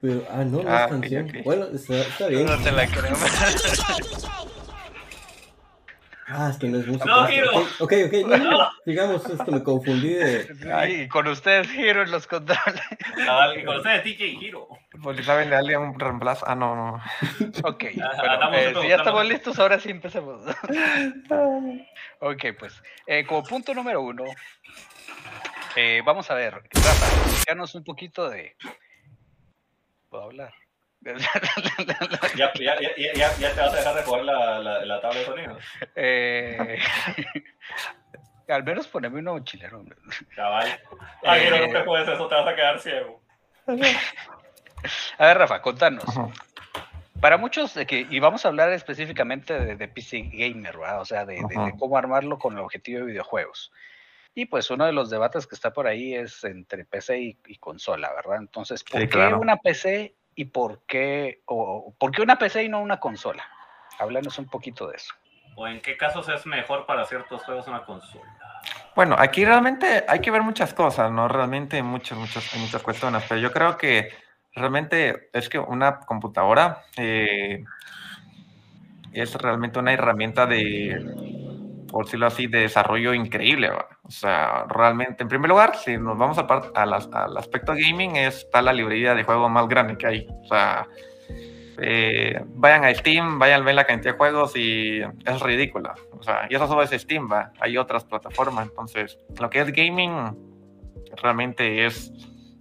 Pero, 0.00 0.24
ah, 0.30 0.44
no, 0.44 0.62
no 0.62 0.68
Ah, 0.68 0.84
es 0.84 0.90
canción. 0.90 1.28
ok. 1.28 1.44
Bueno, 1.44 1.66
está, 1.72 1.98
está 2.00 2.26
bien. 2.26 2.46
No 2.46 2.58
te 2.58 2.72
la 2.72 2.86
creo. 2.86 3.16
Ah, 6.34 6.48
es 6.50 6.56
que 6.58 6.68
no 6.68 6.78
es 6.78 6.86
música. 6.86 7.04
No, 7.04 7.26
Giro. 7.26 7.50
Ok, 7.80 7.92
ok, 8.06 8.12
no, 8.26 8.36
no. 8.38 8.70
Digamos, 8.86 9.28
esto 9.28 9.50
me 9.52 9.62
confundí 9.62 10.14
de. 10.14 10.48
Ay, 10.72 11.08
con 11.08 11.26
ustedes 11.26 11.68
giro 11.68 12.02
en 12.02 12.10
los 12.10 12.26
controles. 12.26 12.82
Y 13.56 13.64
con 13.64 13.76
ustedes, 13.76 14.02
TJ 14.02 14.38
Giro. 14.38 14.68
Porque 15.02 15.22
saben 15.22 15.50
de 15.50 15.56
alguien 15.56 15.80
un 15.80 16.00
reemplazo. 16.00 16.46
Ah, 16.48 16.54
no, 16.54 16.74
no. 16.74 17.02
Ok, 17.64 17.84
bueno, 17.94 18.54
eh, 18.54 18.74
si 18.80 18.88
ya 18.88 18.96
estamos 18.96 19.26
listos, 19.26 19.58
ahora 19.58 19.78
sí 19.78 19.90
empecemos. 19.90 20.40
ok, 22.20 22.44
pues, 22.58 22.82
eh, 23.06 23.26
como 23.26 23.42
punto 23.42 23.74
número 23.74 24.00
uno, 24.00 24.24
eh, 25.76 26.02
vamos 26.04 26.30
a 26.30 26.34
ver, 26.34 26.62
Rafa, 26.72 27.74
un 27.74 27.84
poquito 27.84 28.28
de... 28.30 28.56
¿Puedo 30.08 30.24
hablar? 30.24 30.52
Ya, 32.36 32.52
ya, 32.54 32.80
ya, 32.80 33.12
ya, 33.14 33.36
ya 33.38 33.52
te 33.54 33.60
vas 33.60 33.72
a 33.72 33.76
dejar 33.76 33.94
de 33.96 34.02
jugar 34.02 34.24
la, 34.24 34.58
la, 34.60 34.84
la 34.84 35.00
tabla 35.00 35.18
de 35.20 35.24
sonido. 35.26 35.58
Eh, 35.96 36.78
al 38.48 38.64
menos 38.64 38.86
poneme 38.88 39.18
uno 39.18 39.38
chilero. 39.44 39.78
hombre. 39.80 39.96
Cabal. 40.34 40.80
Ay, 41.24 41.48
no, 41.50 41.56
Eh. 41.56 41.66
no 41.66 41.72
te 41.80 41.84
juegues 41.84 42.08
eso, 42.08 42.28
te 42.28 42.34
vas 42.34 42.46
a 42.48 42.54
quedar 42.54 42.78
ciego. 42.80 43.22
A 45.18 45.26
ver, 45.26 45.38
Rafa, 45.38 45.62
contanos. 45.62 46.04
Para 47.20 47.36
muchos, 47.36 47.74
de 47.74 47.86
que, 47.86 48.06
y 48.10 48.18
vamos 48.18 48.44
a 48.44 48.48
hablar 48.48 48.72
específicamente 48.72 49.58
de, 49.58 49.76
de 49.76 49.88
PC 49.88 50.30
Gamer, 50.32 50.76
¿verdad? 50.76 51.00
O 51.00 51.04
sea, 51.04 51.24
de, 51.24 51.34
de- 51.34 51.40
de 51.48 51.56
Ujú. 51.56 51.78
cómo 51.78 51.96
armarlo 51.96 52.38
con 52.38 52.54
el 52.54 52.58
objetivo 52.60 53.00
de 53.00 53.06
videojuegos. 53.06 53.72
Y 54.34 54.46
pues 54.46 54.70
uno 54.70 54.86
de 54.86 54.92
los 54.92 55.08
debates 55.10 55.46
que 55.46 55.54
está 55.54 55.72
por 55.72 55.86
ahí 55.86 56.14
es 56.14 56.42
entre 56.44 56.84
PC 56.84 57.18
y, 57.20 57.38
y 57.46 57.58
consola, 57.58 58.12
¿verdad? 58.14 58.38
Entonces, 58.38 58.82
¿por 58.82 59.00
Sí, 59.00 59.06
qué 59.06 59.12
claro. 59.12 59.38
una 59.38 59.56
PC 59.58 60.14
y 60.34 60.46
por 60.46 60.80
qué, 60.86 61.42
o, 61.46 61.94
por 61.98 62.10
qué 62.10 62.22
una 62.22 62.36
PC 62.36 62.64
y 62.64 62.68
no 62.68 62.80
una 62.80 62.98
consola? 62.98 63.44
Háblanos 63.98 64.38
un 64.38 64.46
poquito 64.46 64.88
de 64.88 64.96
eso. 64.96 65.14
¿O 65.54 65.66
en 65.66 65.80
qué 65.80 65.96
casos 65.96 66.28
es 66.28 66.46
mejor 66.46 66.86
para 66.86 67.04
ciertos 67.04 67.42
juegos 67.44 67.68
una 67.68 67.84
consola? 67.84 68.24
Bueno, 68.94 69.16
aquí 69.18 69.44
realmente 69.44 70.04
hay 70.08 70.20
que 70.20 70.30
ver 70.30 70.42
muchas 70.42 70.72
cosas, 70.74 71.10
¿no? 71.10 71.28
Realmente 71.28 71.82
muchas, 71.82 72.18
muchas, 72.18 72.56
muchas 72.56 72.82
cuestiones, 72.82 73.24
pero 73.28 73.40
yo 73.40 73.52
creo 73.52 73.76
que 73.76 74.10
realmente 74.54 75.30
es 75.32 75.48
que 75.48 75.58
una 75.58 76.00
computadora 76.00 76.82
eh, 76.96 77.64
es 79.12 79.34
realmente 79.34 79.78
una 79.78 79.92
herramienta 79.92 80.46
de, 80.46 81.31
por 81.92 82.06
decirlo 82.06 82.26
así, 82.26 82.46
de 82.48 82.60
desarrollo 82.60 83.12
increíble, 83.14 83.68
¿va? 83.68 83.86
O 84.02 84.10
sea, 84.10 84.64
realmente, 84.68 85.22
en 85.22 85.28
primer 85.28 85.48
lugar, 85.50 85.76
si 85.76 85.96
nos 85.98 86.16
vamos 86.18 86.38
a 86.38 86.46
a 86.74 86.86
las- 86.86 87.08
al 87.12 87.36
aspecto 87.36 87.74
gaming, 87.76 88.16
está 88.16 88.62
la 88.62 88.72
librería 88.72 89.14
de 89.14 89.22
juegos 89.24 89.50
más 89.50 89.68
grande 89.68 89.96
que 89.98 90.06
hay. 90.06 90.26
O 90.42 90.48
sea, 90.48 90.86
eh, 91.78 92.40
vayan 92.54 92.84
a 92.84 92.94
Steam, 92.94 93.38
vayan 93.38 93.62
a 93.62 93.64
ver 93.64 93.74
la 93.74 93.84
cantidad 93.84 94.12
de 94.12 94.18
juegos 94.18 94.56
y 94.56 95.00
es 95.00 95.40
ridícula. 95.40 95.94
O 96.18 96.22
sea, 96.22 96.46
y 96.48 96.54
eso 96.54 96.66
solo 96.66 96.82
es 96.82 96.90
Steam, 96.90 97.28
va. 97.30 97.52
Hay 97.60 97.76
otras 97.76 98.04
plataformas. 98.04 98.68
Entonces, 98.68 99.18
lo 99.38 99.50
que 99.50 99.60
es 99.60 99.72
gaming 99.72 100.36
realmente 101.22 101.84
es 101.86 102.10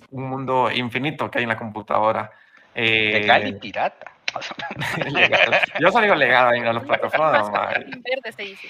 un 0.10 0.30
mundo 0.30 0.70
infinito 0.72 1.32
que 1.32 1.40
hay 1.40 1.44
en 1.44 1.50
la 1.50 1.58
computadora. 1.58 2.32
Eh, 2.76 3.20
Legal 3.22 3.48
y 3.48 3.54
pirata. 3.54 4.12
legal. 5.12 5.58
Yo 5.80 6.02
digo 6.02 6.16
legal 6.16 6.56
en 6.56 6.66
las 6.74 6.84
plataformas. 6.84 7.52
Verde 7.52 8.32
se 8.36 8.44
dice. 8.44 8.68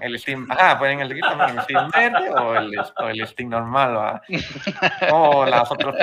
El 0.00 0.18
Steam, 0.18 0.48
ah, 0.50 0.76
pues 0.78 0.92
en 0.92 1.00
el 1.00 1.12
el 1.12 1.60
Steam 1.62 1.90
verde 1.90 2.30
o 2.30 2.54
el, 2.54 2.78
o 2.78 3.08
el 3.08 3.26
Steam 3.26 3.50
normal, 3.50 3.96
va. 3.96 4.22
O 5.12 5.44
las 5.46 5.70
otras 5.70 5.94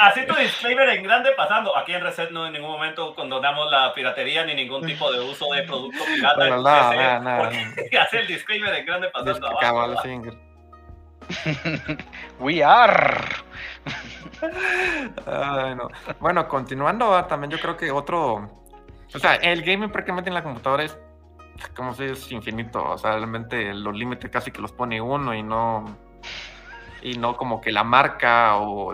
Así 0.00 0.24
tu 0.26 0.34
disclaimer 0.34 0.88
en 0.90 1.02
grande 1.02 1.30
pasando. 1.36 1.76
Aquí 1.76 1.92
en 1.92 2.02
Reset 2.02 2.30
no 2.30 2.46
en 2.46 2.52
ningún 2.52 2.70
momento 2.70 3.14
condonamos 3.14 3.70
la 3.70 3.92
piratería 3.92 4.44
ni 4.44 4.54
ningún 4.54 4.86
tipo 4.86 5.10
de 5.10 5.20
uso 5.20 5.52
de 5.52 5.62
producto 5.64 6.04
pirata. 6.04 6.38
PC, 6.38 6.50
nada, 6.62 7.18
nada. 7.20 7.38
porque 7.38 7.98
Hace 7.98 8.20
el 8.20 8.26
disclaimer 8.26 8.74
en 8.74 8.86
grande 8.86 9.08
pasando 9.08 9.48
abajo. 9.48 9.60
We 12.38 12.62
are. 12.62 13.20
Ay, 15.26 15.74
no. 15.74 15.88
Bueno, 16.20 16.48
continuando, 16.48 17.24
también 17.24 17.50
yo 17.50 17.58
creo 17.58 17.76
que 17.76 17.90
otro. 17.90 18.67
O 19.14 19.18
sea, 19.18 19.36
el 19.36 19.62
gaming 19.62 19.90
prácticamente 19.90 20.30
en 20.30 20.34
la 20.34 20.42
computadora 20.42 20.84
es, 20.84 20.98
como 21.74 21.94
si 21.94 22.04
es 22.04 22.30
infinito. 22.30 22.84
O 22.84 22.98
sea, 22.98 23.12
realmente 23.12 23.72
los 23.74 23.94
límites 23.94 24.30
casi 24.30 24.50
que 24.50 24.60
los 24.60 24.72
pone 24.72 25.00
uno 25.00 25.34
y 25.34 25.42
no. 25.42 25.84
Y 27.00 27.16
no 27.16 27.36
como 27.36 27.60
que 27.60 27.70
la 27.70 27.84
marca 27.84 28.56
o 28.56 28.92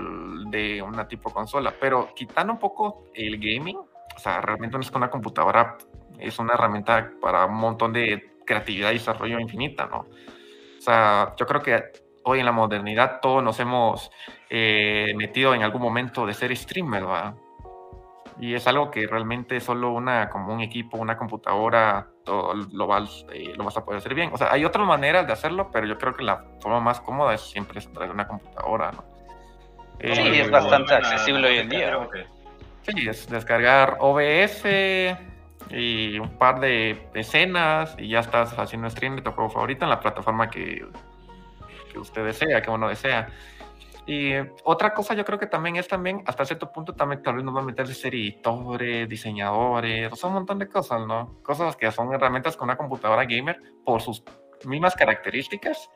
de 0.50 0.82
una 0.82 1.08
tipo 1.08 1.30
consola. 1.30 1.74
Pero 1.80 2.12
quitando 2.14 2.52
un 2.52 2.58
poco 2.58 3.04
el 3.14 3.38
gaming, 3.38 3.76
o 3.76 4.18
sea, 4.18 4.40
realmente 4.40 4.76
no 4.76 4.82
es 4.82 4.90
que 4.90 4.96
una 4.98 5.10
computadora 5.10 5.78
es 6.18 6.38
una 6.38 6.54
herramienta 6.54 7.10
para 7.20 7.46
un 7.46 7.56
montón 7.56 7.92
de 7.92 8.36
creatividad 8.46 8.90
y 8.90 8.94
desarrollo 8.94 9.40
infinita, 9.40 9.86
¿no? 9.86 10.00
O 10.00 10.80
sea, 10.80 11.34
yo 11.36 11.46
creo 11.46 11.62
que 11.62 11.82
hoy 12.24 12.40
en 12.40 12.46
la 12.46 12.52
modernidad 12.52 13.20
todos 13.20 13.42
nos 13.42 13.58
hemos 13.60 14.10
eh, 14.50 15.14
metido 15.16 15.54
en 15.54 15.62
algún 15.62 15.80
momento 15.80 16.26
de 16.26 16.34
ser 16.34 16.54
streamer, 16.56 17.06
¿va? 17.06 17.34
Y 18.40 18.54
es 18.54 18.66
algo 18.66 18.90
que 18.90 19.06
realmente 19.06 19.60
solo 19.60 19.92
una, 19.92 20.28
como 20.28 20.52
un 20.52 20.60
equipo, 20.60 20.96
una 20.98 21.16
computadora, 21.16 22.08
todo 22.24 22.52
lo 22.72 22.86
vas, 22.86 23.24
eh, 23.32 23.52
lo 23.56 23.64
vas 23.64 23.76
a 23.76 23.84
poder 23.84 23.98
hacer 23.98 24.14
bien. 24.14 24.30
O 24.32 24.36
sea, 24.36 24.52
hay 24.52 24.64
otras 24.64 24.86
maneras 24.86 25.26
de 25.26 25.32
hacerlo, 25.32 25.70
pero 25.72 25.86
yo 25.86 25.96
creo 25.98 26.14
que 26.14 26.24
la 26.24 26.44
forma 26.60 26.80
más 26.80 27.00
cómoda 27.00 27.34
es 27.34 27.42
siempre 27.42 27.78
es 27.78 27.92
traer 27.92 28.10
una 28.10 28.26
computadora, 28.26 28.90
¿no? 28.92 29.04
Sí, 30.00 30.20
Eh, 30.20 30.40
es 30.42 30.50
bastante 30.50 30.94
accesible 30.94 31.48
hoy 31.48 31.58
en 31.58 31.68
día. 31.68 31.96
Sí, 32.82 33.08
es 33.08 33.28
descargar 33.30 33.96
OBS 34.00 34.64
y 35.70 36.18
un 36.18 36.36
par 36.36 36.60
de 36.60 37.08
escenas 37.14 37.94
y 37.98 38.08
ya 38.08 38.20
estás 38.20 38.58
haciendo 38.58 38.90
stream 38.90 39.16
de 39.16 39.22
tu 39.22 39.30
juego 39.30 39.48
favorito 39.48 39.84
en 39.84 39.90
la 39.90 40.00
plataforma 40.00 40.50
que, 40.50 40.84
que 41.90 41.98
usted 41.98 42.24
desea, 42.24 42.60
que 42.60 42.70
uno 42.70 42.88
desea. 42.88 43.28
Y 44.06 44.34
otra 44.64 44.92
cosa 44.92 45.14
yo 45.14 45.24
creo 45.24 45.38
que 45.38 45.46
también 45.46 45.76
es 45.76 45.88
también, 45.88 46.22
hasta 46.26 46.44
cierto 46.44 46.70
punto 46.70 46.94
también 46.94 47.22
tal 47.22 47.36
vez 47.36 47.44
nos 47.44 47.56
va 47.56 47.60
a 47.60 47.64
meter 47.64 47.86
de 47.86 47.94
ser 47.94 48.14
editores, 48.14 49.08
diseñadores, 49.08 50.12
o 50.12 50.16
sea, 50.16 50.28
un 50.28 50.34
montón 50.34 50.58
de 50.58 50.68
cosas, 50.68 51.06
¿no? 51.06 51.40
Cosas 51.42 51.74
que 51.76 51.90
son 51.90 52.12
herramientas 52.12 52.56
con 52.56 52.66
una 52.66 52.76
computadora 52.76 53.24
gamer 53.24 53.60
por 53.84 54.02
sus 54.02 54.22
mismas 54.66 54.94
características 54.94 55.90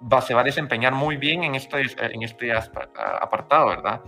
va, 0.00 0.20
se 0.20 0.32
va 0.32 0.42
a 0.42 0.44
desempeñar 0.44 0.92
muy 0.92 1.16
bien 1.16 1.42
en 1.42 1.56
este, 1.56 1.82
en 1.98 2.22
este 2.22 2.52
apartado, 2.52 3.66
¿verdad? 3.68 4.00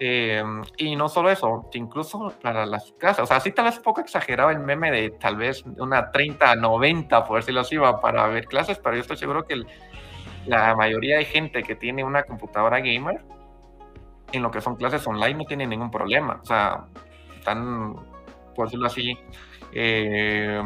Eh, 0.00 0.42
y 0.78 0.96
no 0.96 1.08
solo 1.08 1.30
eso, 1.30 1.68
que 1.70 1.78
incluso 1.78 2.32
para 2.42 2.66
las 2.66 2.92
casas, 2.98 3.20
o 3.24 3.26
sea, 3.26 3.38
sí 3.38 3.52
tal 3.52 3.66
vez 3.66 3.76
un 3.76 3.84
poco 3.84 4.00
exagerado 4.00 4.50
el 4.50 4.58
meme 4.58 4.90
de 4.90 5.10
tal 5.10 5.36
vez 5.36 5.62
una 5.78 6.10
30 6.10 6.56
90, 6.56 7.24
por 7.24 7.36
decirlo 7.36 7.60
así, 7.60 7.76
va 7.76 8.00
para 8.00 8.26
ver 8.26 8.46
clases, 8.46 8.78
pero 8.78 8.96
yo 8.96 9.02
estoy 9.02 9.16
seguro 9.18 9.44
que 9.44 9.54
el- 9.54 9.66
la 10.46 10.74
mayoría 10.74 11.18
de 11.18 11.24
gente 11.24 11.62
que 11.62 11.74
tiene 11.74 12.04
una 12.04 12.24
computadora 12.24 12.80
gamer, 12.80 13.22
en 14.32 14.42
lo 14.42 14.50
que 14.50 14.60
son 14.60 14.76
clases 14.76 15.06
online, 15.06 15.34
no 15.34 15.44
tiene 15.44 15.66
ningún 15.66 15.90
problema. 15.90 16.40
O 16.42 16.46
sea, 16.46 16.86
están, 17.38 17.94
por 18.54 18.66
decirlo 18.66 18.86
así, 18.86 19.18
eh, 19.72 20.62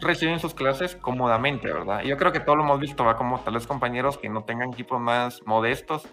reciben 0.00 0.38
sus 0.38 0.54
clases 0.54 0.96
cómodamente, 0.96 1.72
¿verdad? 1.72 2.02
Yo 2.02 2.16
creo 2.16 2.32
que 2.32 2.40
todo 2.40 2.56
lo 2.56 2.64
hemos 2.64 2.80
visto, 2.80 3.04
va 3.04 3.16
como 3.16 3.40
tal 3.40 3.54
vez 3.54 3.66
compañeros 3.66 4.18
que 4.18 4.28
no 4.28 4.44
tengan 4.44 4.72
equipos 4.72 5.00
más 5.00 5.40
modestos, 5.46 6.06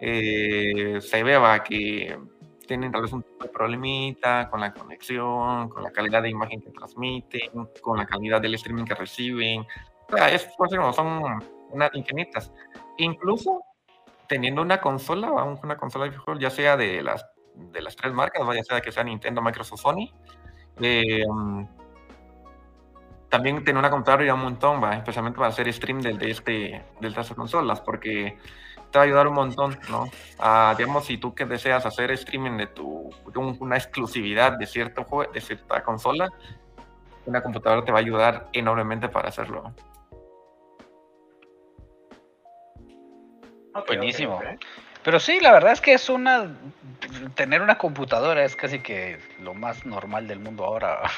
eh, 0.00 0.98
se 1.00 1.22
ve 1.22 1.38
va 1.38 1.62
que 1.62 2.18
tienen 2.66 2.92
tal 2.92 3.02
vez 3.02 3.12
un 3.12 3.22
tipo 3.22 3.44
de 3.44 3.50
problemita 3.50 4.48
con 4.50 4.60
la 4.60 4.72
conexión, 4.72 5.68
con 5.68 5.82
la 5.82 5.90
calidad 5.90 6.22
de 6.22 6.30
imagen 6.30 6.60
que 6.60 6.70
transmiten, 6.70 7.50
con 7.80 7.98
la 7.98 8.06
calidad 8.06 8.40
del 8.40 8.54
streaming 8.54 8.84
que 8.84 8.94
reciben. 8.94 9.66
O 10.10 10.16
sea, 10.16 10.28
es, 10.28 10.48
decirlo, 10.58 10.92
son 10.92 11.42
unas 11.72 11.90
infinitas. 11.94 12.52
Incluso 12.98 13.62
teniendo 14.28 14.62
una 14.62 14.80
consola, 14.80 15.30
una 15.30 15.76
consola 15.76 16.04
de 16.04 16.10
videojuegos, 16.10 16.40
ya 16.42 16.50
sea 16.50 16.76
de 16.76 17.02
las, 17.02 17.26
de 17.54 17.82
las 17.82 17.96
tres 17.96 18.12
marcas, 18.12 18.42
ya 18.54 18.62
sea 18.64 18.80
que 18.80 18.92
sea 18.92 19.04
Nintendo, 19.04 19.42
Microsoft, 19.42 19.80
Sony, 19.80 20.08
eh, 20.80 21.22
también 23.28 23.64
tener 23.64 23.78
una 23.78 23.90
computadora 23.90 24.22
ayuda 24.24 24.34
un 24.34 24.42
montón, 24.42 24.82
¿va? 24.82 24.94
especialmente 24.96 25.38
para 25.38 25.48
hacer 25.48 25.72
stream 25.72 26.00
del, 26.00 26.18
de, 26.18 26.30
este, 26.30 26.84
de 27.00 27.08
estas 27.08 27.30
consolas, 27.32 27.80
porque 27.80 28.36
te 28.90 28.98
va 28.98 29.04
a 29.04 29.06
ayudar 29.06 29.26
un 29.26 29.34
montón, 29.34 29.78
¿no? 29.90 30.04
Ah, 30.38 30.74
digamos, 30.76 31.06
si 31.06 31.16
tú 31.16 31.34
que 31.34 31.46
deseas 31.46 31.86
hacer 31.86 32.10
streaming 32.10 32.58
de 32.58 32.66
tu, 32.66 33.08
de 33.32 33.38
un- 33.38 33.56
una 33.60 33.76
exclusividad 33.76 34.58
de 34.58 34.66
cierto 34.66 35.04
juego, 35.04 35.32
de 35.32 35.40
cierta 35.40 35.82
consola, 35.82 36.28
una 37.24 37.42
computadora 37.42 37.84
te 37.84 37.90
va 37.92 37.98
a 37.98 38.02
ayudar 38.02 38.48
enormemente 38.52 39.08
para 39.08 39.28
hacerlo. 39.30 39.72
Buenísimo. 43.86 44.40
Pero 45.04 45.18
sí, 45.18 45.40
la 45.40 45.52
verdad 45.52 45.72
es 45.72 45.80
que 45.80 45.94
es 45.94 46.08
una. 46.08 46.56
Tener 47.34 47.60
una 47.62 47.76
computadora 47.78 48.44
es 48.44 48.54
casi 48.54 48.78
que 48.80 49.18
lo 49.40 49.54
más 49.54 49.84
normal 49.86 50.28
del 50.28 50.38
mundo 50.38 50.64
ahora. 50.64 51.00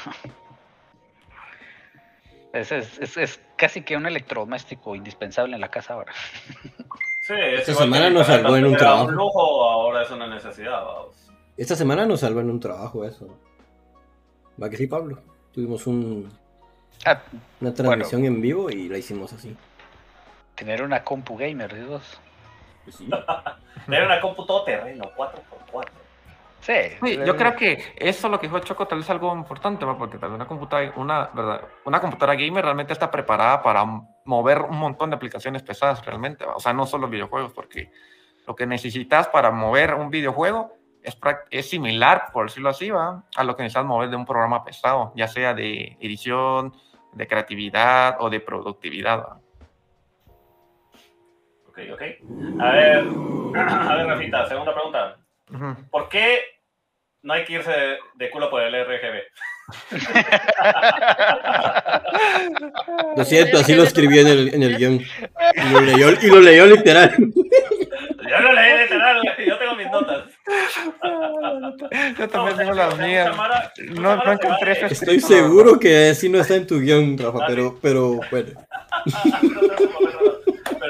Es, 2.53 2.71
es, 2.71 2.97
es- 2.99 3.17
es 3.17 3.39
casi 3.57 3.81
que 3.81 3.97
un 3.97 4.05
electrodoméstico 4.05 4.95
indispensable 4.95 5.55
en 5.55 5.61
la 5.61 5.67
casa 5.69 5.93
ahora. 5.95 6.13
Sí, 7.21 7.33
es 7.37 7.61
Esta 7.67 7.73
semana 7.83 8.09
nos 8.09 8.27
salvó 8.27 8.55
en 8.55 8.65
un 8.65 8.77
trabajo. 8.77 9.05
un 9.07 9.15
lujo, 9.15 9.69
ahora 9.69 10.03
es 10.03 10.11
una 10.11 10.27
necesidad. 10.27 10.81
vamos. 10.85 11.15
Esta 11.57 11.75
semana 11.75 12.05
nos 12.05 12.21
salvó 12.21 12.39
en 12.39 12.49
un 12.49 12.59
trabajo 12.61 13.03
eso. 13.03 13.27
¿Va 14.61 14.69
que 14.69 14.77
sí, 14.77 14.87
Pablo? 14.87 15.21
Tuvimos 15.51 15.85
un- 15.85 16.31
Ah, 17.05 17.21
una 17.59 17.73
transmisión 17.73 18.23
en 18.23 18.39
vivo 18.39 18.69
y 18.69 18.87
la 18.87 18.97
hicimos 18.97 19.33
así. 19.33 19.55
tener 20.55 20.81
una 20.81 21.03
compu 21.03 21.35
gamer, 21.35 21.75
dios. 21.75 22.21
Pues 22.85 22.95
sí. 22.95 23.09
Tener 23.85 24.05
una 24.05 24.21
compu 24.21 24.45
todo 24.45 24.63
terreno, 24.63 25.11
4x4. 25.17 25.89
Sí, 26.61 26.73
Sí, 27.03 27.19
yo 27.23 27.35
creo 27.35 27.55
que 27.55 27.93
eso 27.95 28.27
lo 28.27 28.39
que 28.39 28.47
dijo 28.47 28.57
Choco 28.59 28.87
tal 28.87 28.97
vez 28.97 29.05
es 29.05 29.11
algo 29.11 29.35
importante, 29.35 29.85
¿va? 29.85 29.95
porque 29.95 30.17
tal 30.17 30.29
vez 30.29 30.35
una 30.37 30.47
computadora, 30.47 30.93
una, 30.95 31.29
¿verdad? 31.31 31.61
una 31.83 32.01
computadora 32.01 32.35
gamer 32.35 32.63
realmente 32.63 32.91
está 32.91 33.11
preparada 33.11 33.61
para 33.61 33.85
mover 34.23 34.61
un 34.61 34.77
montón 34.77 35.11
de 35.11 35.15
aplicaciones 35.15 35.61
pesadas 35.61 36.03
realmente, 36.03 36.43
¿va? 36.43 36.55
o 36.55 36.59
sea, 36.59 36.73
no 36.73 36.87
solo 36.87 37.07
videojuegos, 37.07 37.53
porque 37.53 37.91
lo 38.47 38.55
que 38.55 38.65
necesitas 38.65 39.27
para 39.27 39.51
mover 39.51 39.93
un 39.93 40.09
videojuego 40.09 40.73
es, 41.03 41.15
es 41.51 41.69
similar, 41.69 42.31
por 42.33 42.47
decirlo 42.47 42.69
así, 42.69 42.89
¿va? 42.89 43.23
a 43.35 43.43
lo 43.43 43.55
que 43.55 43.61
necesitas 43.61 43.85
mover 43.85 44.09
de 44.09 44.15
un 44.15 44.25
programa 44.25 44.63
pesado, 44.63 45.13
ya 45.15 45.27
sea 45.27 45.53
de 45.53 45.97
edición, 45.99 46.73
de 47.13 47.27
creatividad 47.27 48.17
o 48.19 48.31
de 48.31 48.39
productividad. 48.39 49.19
¿va? 49.19 49.39
Ok, 51.75 51.81
ok. 51.93 52.01
A 52.61 52.71
ver, 52.71 53.03
a 53.57 53.95
ver, 53.97 54.07
Rafita, 54.07 54.47
segunda 54.47 54.73
pregunta. 54.73 55.17
¿Por 55.91 56.07
qué 56.07 56.39
no 57.23 57.33
hay 57.33 57.43
que 57.43 57.53
irse 57.53 57.69
de, 57.69 57.97
de 58.15 58.29
culo 58.31 58.49
por 58.49 58.61
el 58.61 58.73
RGB? 58.85 59.21
Lo 63.17 63.25
siento, 63.25 63.57
así 63.57 63.75
lo 63.75 63.83
escribí 63.83 64.19
en 64.19 64.27
el, 64.27 64.53
en 64.53 64.63
el 64.63 64.77
guion. 64.77 64.93
Y 65.01 65.69
lo 65.73 65.81
leyó, 65.81 66.11
y 66.21 66.27
lo 66.27 66.39
leyó 66.39 66.65
literal. 66.65 67.13
Yo 67.17 68.39
lo 68.39 68.53
leí 68.53 68.77
literal, 68.79 69.21
yo 69.45 69.57
tengo 69.57 69.75
mis 69.75 69.91
notas. 69.91 70.23
Yo 72.17 72.19
No, 72.19 72.27
también 72.29 72.57
tengo 72.57 72.73
las 72.73 72.97
mías. 72.97 73.35
No, 73.91 74.15
no 74.15 74.31
encontré 74.31 74.71
ese 74.71 74.85
Estoy 74.93 75.19
seguro 75.19 75.77
que 75.79 76.15
sí 76.15 76.29
no 76.29 76.39
está 76.39 76.55
en 76.55 76.67
tu 76.67 76.79
guion, 76.79 77.17
Rafa, 77.17 77.45
pero, 77.47 77.77
pero 77.81 78.19
bueno. 78.31 78.51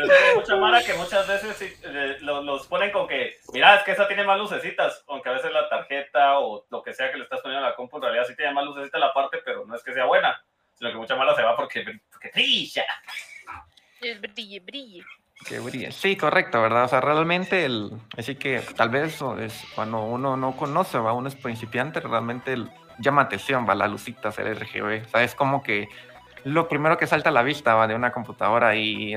Pero 0.01 0.11
es 0.13 0.19
que 0.19 0.25
hay 0.29 0.35
mucha 0.35 0.55
mara 0.57 0.83
que 0.83 0.93
muchas 0.95 1.27
veces 1.27 1.79
eh, 1.83 2.17
lo- 2.21 2.41
los 2.43 2.67
ponen 2.67 2.91
con 2.91 3.07
que, 3.07 3.37
mira, 3.53 3.75
es 3.75 3.83
que 3.83 3.91
esa 3.91 4.07
tiene 4.07 4.23
más 4.23 4.37
lucecitas, 4.37 5.03
aunque 5.07 5.29
a 5.29 5.33
veces 5.33 5.51
la 5.51 5.69
tarjeta 5.69 6.39
o 6.39 6.65
lo 6.69 6.81
que 6.83 6.93
sea 6.93 7.11
que 7.11 7.17
le 7.17 7.23
estás 7.23 7.41
poniendo 7.41 7.65
a 7.65 7.69
la 7.69 7.75
compu 7.75 7.97
en 7.97 8.03
realidad 8.03 8.25
sí 8.27 8.35
tiene 8.35 8.53
más 8.53 8.65
lucecitas 8.65 8.99
la 8.99 9.13
parte, 9.13 9.39
pero 9.45 9.65
no 9.65 9.75
es 9.75 9.83
que 9.83 9.93
sea 9.93 10.05
buena, 10.05 10.43
sino 10.73 10.91
que 10.91 10.97
mucha 10.97 11.15
mara 11.15 11.33
se 11.35 11.43
va 11.43 11.55
porque, 11.55 11.83
porque 12.11 12.31
brilla. 12.33 12.85
Es 14.01 14.19
brille, 14.21 14.59
brille. 14.59 15.03
Que 15.47 15.59
brille. 15.59 15.91
Sí, 15.91 16.15
correcto, 16.15 16.61
¿verdad? 16.61 16.85
O 16.85 16.87
sea, 16.87 17.01
realmente, 17.01 17.65
el, 17.65 17.91
así 18.17 18.35
que 18.35 18.59
tal 18.75 18.89
vez 18.89 19.21
es, 19.39 19.63
cuando 19.75 20.01
uno 20.01 20.37
no 20.37 20.55
conoce, 20.55 20.97
va, 20.97 21.13
uno 21.13 21.27
es 21.27 21.35
principiante, 21.35 21.99
realmente 21.99 22.53
el- 22.53 22.69
llama 22.99 23.23
atención, 23.23 23.67
va, 23.67 23.75
la 23.75 23.87
lucita, 23.87 24.29
el 24.37 24.55
RGB. 24.55 25.05
O 25.05 25.09
sea, 25.09 25.23
es 25.23 25.35
como 25.35 25.61
que 25.61 25.87
lo 26.45 26.67
primero 26.67 26.97
que 26.97 27.07
salta 27.07 27.29
a 27.29 27.31
la 27.33 27.41
vista 27.43 27.73
va 27.73 27.87
de 27.87 27.95
una 27.95 28.11
computadora, 28.11 28.75
y, 28.75 29.13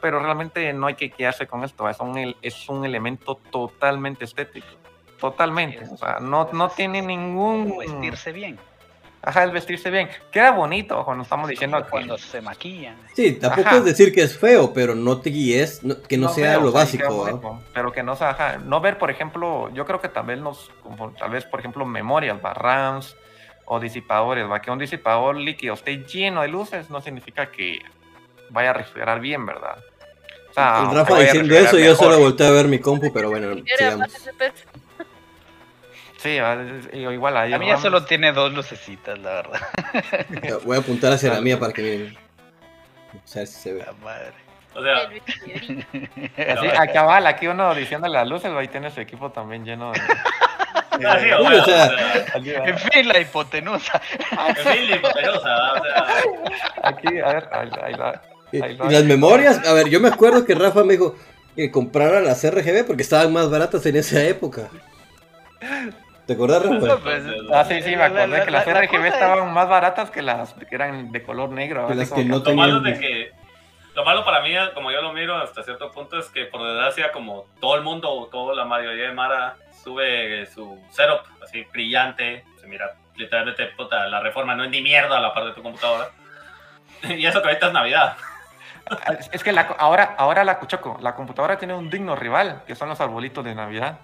pero 0.00 0.20
realmente 0.20 0.72
no 0.74 0.86
hay 0.86 0.94
que 0.94 1.10
quedarse 1.10 1.46
con 1.46 1.64
esto, 1.64 1.88
es 1.88 1.98
un, 2.00 2.36
es 2.40 2.68
un 2.68 2.84
elemento 2.84 3.36
totalmente 3.50 4.24
estético. 4.26 4.66
Totalmente. 5.18 5.82
O 5.90 5.96
sea, 5.96 6.18
no, 6.20 6.48
no 6.52 6.68
tiene 6.68 7.00
ningún. 7.00 7.78
Vestirse 7.78 8.32
bien. 8.32 8.58
Ajá, 9.22 9.42
el 9.44 9.50
vestirse 9.50 9.90
bien. 9.90 10.08
Queda 10.30 10.50
bonito 10.52 11.02
cuando 11.04 11.22
estamos 11.24 11.48
diciendo 11.48 11.82
que- 11.82 11.90
Cuando 11.90 12.18
se 12.18 12.40
maquillan. 12.42 12.96
Sí, 13.14 13.32
tampoco 13.32 13.66
Ajá. 13.68 13.78
es 13.78 13.84
decir 13.86 14.12
que 14.14 14.22
es 14.22 14.38
feo, 14.38 14.72
pero 14.74 14.94
no 14.94 15.18
te 15.20 15.30
guíes, 15.30 15.82
no- 15.82 16.00
que 16.02 16.18
no, 16.18 16.28
sea 16.28 16.50
veo, 16.50 16.60
lo 16.60 16.68
o 16.68 16.72
sea, 16.72 16.80
básico. 16.82 17.12
bonito, 17.14 17.60
Pero 17.72 17.90
que 17.90 18.02
no 18.02 18.14
sea, 18.14 18.30
ajá, 18.30 18.58
no 18.58 18.80
ver, 18.80 18.98
por 18.98 19.10
ejemplo, 19.10 19.70
yo 19.72 19.84
creo 19.86 20.00
que 20.00 20.08
tal 20.10 20.26
vez 20.26 20.38
nos, 20.38 20.70
como 20.82 21.10
tal 21.12 21.30
vez, 21.30 21.44
por 21.46 21.58
ejemplo, 21.58 21.84
memorias, 21.86 22.36
¿va? 22.44 22.52
O 23.66 23.80
disipadores, 23.80 24.48
va, 24.48 24.62
que 24.62 24.70
un 24.70 24.78
disipador 24.78 25.36
líquido 25.36 25.74
esté 25.74 26.04
lleno 26.04 26.42
de 26.42 26.48
luces 26.48 26.88
no 26.88 27.00
significa 27.00 27.50
que 27.50 27.80
vaya 28.50 28.70
a 28.70 28.72
refrigerar 28.72 29.20
bien, 29.20 29.44
¿verdad? 29.44 29.78
O 30.50 30.54
sea, 30.54 30.86
El 30.88 30.96
Rafa 30.96 31.18
diciendo 31.18 31.54
eso, 31.54 31.76
yo 31.76 31.90
mejor. 31.90 31.96
solo 31.96 32.18
volteé 32.18 32.46
a 32.46 32.50
ver 32.50 32.68
mi 32.68 32.78
compu, 32.78 33.12
pero 33.12 33.28
bueno, 33.28 33.62
sigamos. 33.76 34.08
Sí, 36.18 36.38
igual 36.94 37.36
ahí. 37.36 37.52
A 37.52 37.58
mí 37.58 37.66
ya 37.66 37.76
solo 37.76 38.04
tiene 38.04 38.32
dos 38.32 38.52
lucecitas, 38.52 39.18
la 39.18 39.34
verdad. 39.34 39.60
Voy 40.64 40.76
a 40.76 40.80
apuntar 40.80 41.12
hacia 41.12 41.32
la 41.32 41.40
mía 41.40 41.58
para 41.58 41.72
que 41.72 41.82
miren. 41.82 42.16
O 43.14 43.26
sea, 43.26 43.46
si 43.46 43.60
se 43.60 43.72
ve. 43.74 43.84
La 43.84 43.92
madre. 43.92 44.32
O 44.74 44.82
sea. 44.82 45.08
Así, 46.52 46.66
a 46.78 46.92
cabal, 46.92 47.26
aquí 47.26 47.46
uno 47.46 47.74
diciendo 47.74 48.08
las 48.08 48.26
luces, 48.26 48.50
ahí 48.52 48.68
tiene 48.68 48.90
su 48.90 49.00
equipo 49.00 49.30
también 49.30 49.64
lleno 49.64 49.92
de. 49.92 50.00
así, 51.06 51.30
o 51.30 51.48
sea, 51.50 51.62
o 51.62 51.64
sea. 51.64 52.64
En 52.66 52.78
fin, 52.78 53.08
la 53.08 53.20
hipotenusa. 53.20 54.00
en 54.48 54.56
fin, 54.56 54.90
la 54.90 54.96
hipotenusa, 54.96 55.72
o 55.72 55.82
sea, 55.84 56.06
Aquí, 56.82 57.18
a 57.18 57.32
ver, 57.32 57.48
ahí, 57.52 57.68
ahí 57.84 57.94
va. 57.94 58.22
Y, 58.52 58.62
Ahí 58.62 58.74
y 58.74 58.76
va. 58.76 58.90
las 58.90 59.04
memorias, 59.04 59.66
a 59.66 59.72
ver, 59.72 59.88
yo 59.88 60.00
me 60.00 60.08
acuerdo 60.08 60.44
que 60.44 60.54
Rafa 60.54 60.84
me 60.84 60.92
dijo 60.94 61.16
que 61.56 61.70
comprara 61.70 62.20
las 62.20 62.44
RGB 62.48 62.84
porque 62.86 63.02
estaban 63.02 63.32
más 63.32 63.50
baratas 63.50 63.84
en 63.86 63.96
esa 63.96 64.22
época. 64.22 64.68
¿Te 66.26 66.32
acuerdas, 66.32 66.62
Rafa? 66.64 66.96
Pues, 67.02 67.22
Ah, 67.52 67.64
sí, 67.68 67.80
sí, 67.82 67.90
me 67.90 67.96
la- 67.96 68.04
acordé 68.06 68.26
la- 68.28 68.44
que 68.44 68.50
las 68.50 68.66
la- 68.66 68.72
la 68.74 68.80
RGB 68.82 69.06
estaban 69.06 69.52
más 69.52 69.68
baratas 69.68 70.10
que 70.10 70.22
las 70.22 70.54
que 70.54 70.74
eran 70.74 71.12
de 71.12 71.22
color 71.22 71.50
negro. 71.50 71.86
Que 71.86 71.94
las 71.94 72.10
que 72.10 72.24
no 72.24 72.42
tenían. 72.42 72.82
de 72.82 72.98
que 72.98 73.30
lo 73.96 74.04
malo 74.04 74.24
para 74.24 74.40
mí, 74.42 74.54
como 74.74 74.92
yo 74.92 75.00
lo 75.02 75.12
miro 75.12 75.36
hasta 75.36 75.62
cierto 75.64 75.90
punto, 75.90 76.18
es 76.18 76.28
que 76.28 76.44
por 76.44 76.62
desgracia, 76.62 77.10
como 77.10 77.46
todo 77.60 77.74
el 77.76 77.82
mundo 77.82 78.28
toda 78.30 78.54
la 78.54 78.64
mayoría 78.64 79.06
de 79.08 79.12
Mara 79.12 79.56
sube 79.82 80.46
su 80.46 80.80
setup 80.90 81.20
así 81.42 81.64
brillante, 81.72 82.44
se 82.60 82.66
mira 82.68 82.94
literalmente 83.16 83.66
puta, 83.68 84.06
la 84.06 84.20
reforma 84.20 84.54
no 84.54 84.64
es 84.64 84.70
ni 84.70 84.82
mierda 84.82 85.16
a 85.16 85.20
la 85.20 85.32
par 85.34 85.46
de 85.46 85.52
tu 85.52 85.62
computadora. 85.62 86.10
Y 87.02 87.24
eso 87.26 87.40
que 87.42 87.48
ahorita 87.48 87.66
es 87.68 87.72
Navidad. 87.72 88.16
Es- 89.18 89.28
Es 89.32 89.42
que 89.44 89.52
la, 89.52 89.62
ahora, 89.78 90.14
ahora 90.18 90.44
la 90.44 90.60
Choco, 90.66 90.98
la 91.00 91.14
computadora 91.14 91.58
tiene 91.58 91.74
un 91.74 91.90
digno 91.90 92.14
rival, 92.16 92.62
que 92.66 92.74
son 92.74 92.88
los 92.88 93.00
arbolitos 93.00 93.44
de 93.44 93.54
Navidad. 93.54 93.98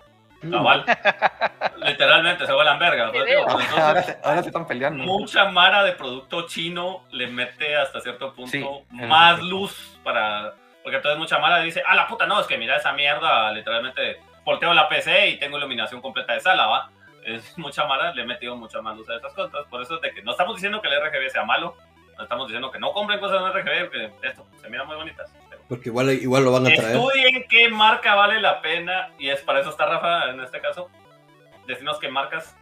Cabal. 0.50 0.84
Literalmente 1.76 2.46
se 2.46 2.52
vuelan 2.52 2.78
verga. 2.78 3.06
Ahora, 3.06 3.18
Entonces, 3.28 4.06
se, 4.06 4.18
ahora 4.24 4.42
se 4.42 4.48
están 4.48 4.66
peleando. 4.66 5.04
mucha 5.04 5.44
Mara 5.46 5.82
de 5.84 5.92
producto 5.92 6.46
chino 6.46 7.04
le 7.10 7.26
mete 7.28 7.76
hasta 7.76 8.00
cierto 8.00 8.32
punto 8.34 8.50
Sí, 8.50 8.64
más 8.90 9.38
sí. 9.40 9.48
luz 9.48 9.98
para. 10.02 10.54
Porque 10.82 10.96
entonces 10.96 11.18
mucha 11.18 11.38
Mara 11.38 11.58
dice, 11.60 11.82
ah, 11.86 11.94
la 11.94 12.08
puta, 12.08 12.26
no, 12.26 12.40
es 12.40 12.46
que 12.46 12.58
mira 12.58 12.76
esa 12.76 12.92
mierda, 12.92 13.52
literalmente 13.52 14.18
volteo 14.44 14.74
la 14.74 14.88
PC 14.88 15.28
y 15.28 15.38
tengo 15.38 15.56
iluminación 15.58 16.00
completa 16.00 16.32
de 16.32 16.40
sala, 16.40 16.66
¿va? 16.66 16.90
Es 17.24 17.56
mucha 17.58 17.84
Mara, 17.86 18.12
le 18.12 18.22
he 18.22 18.26
metido 18.26 18.56
mucha 18.56 18.82
más 18.82 18.96
luz 18.96 19.08
a 19.10 19.16
esas 19.16 19.32
cosas. 19.34 19.64
Por 19.70 19.80
eso 19.82 19.94
es 19.96 20.00
de 20.00 20.10
que 20.12 20.22
no 20.22 20.32
estamos 20.32 20.56
diciendo 20.56 20.80
que 20.82 20.88
el 20.88 21.00
RGB 21.00 21.30
sea 21.30 21.44
malo, 21.44 21.76
no 22.16 22.22
estamos 22.24 22.48
diciendo 22.48 22.70
que 22.70 22.78
no 22.80 22.92
compren 22.92 23.20
cosas 23.20 23.40
en 23.42 23.52
RGB, 23.52 23.84
porque 23.90 24.10
esto 24.26 24.46
se 24.60 24.68
miran 24.68 24.86
muy 24.88 24.96
bonitas. 24.96 25.32
Porque 25.72 25.88
igual, 25.88 26.10
igual 26.10 26.44
lo 26.44 26.52
van 26.52 26.66
a 26.66 26.74
traer. 26.74 26.96
Estudien 26.96 27.46
qué 27.48 27.70
marca 27.70 28.14
vale 28.14 28.38
la 28.42 28.60
pena 28.60 29.08
y 29.18 29.30
es 29.30 29.40
para 29.40 29.60
eso 29.60 29.70
está 29.70 29.86
Rafa 29.86 30.28
en 30.28 30.38
este 30.40 30.60
caso. 30.60 30.90
Decirnos 31.66 31.98
qué 31.98 32.10
marcas 32.10 32.54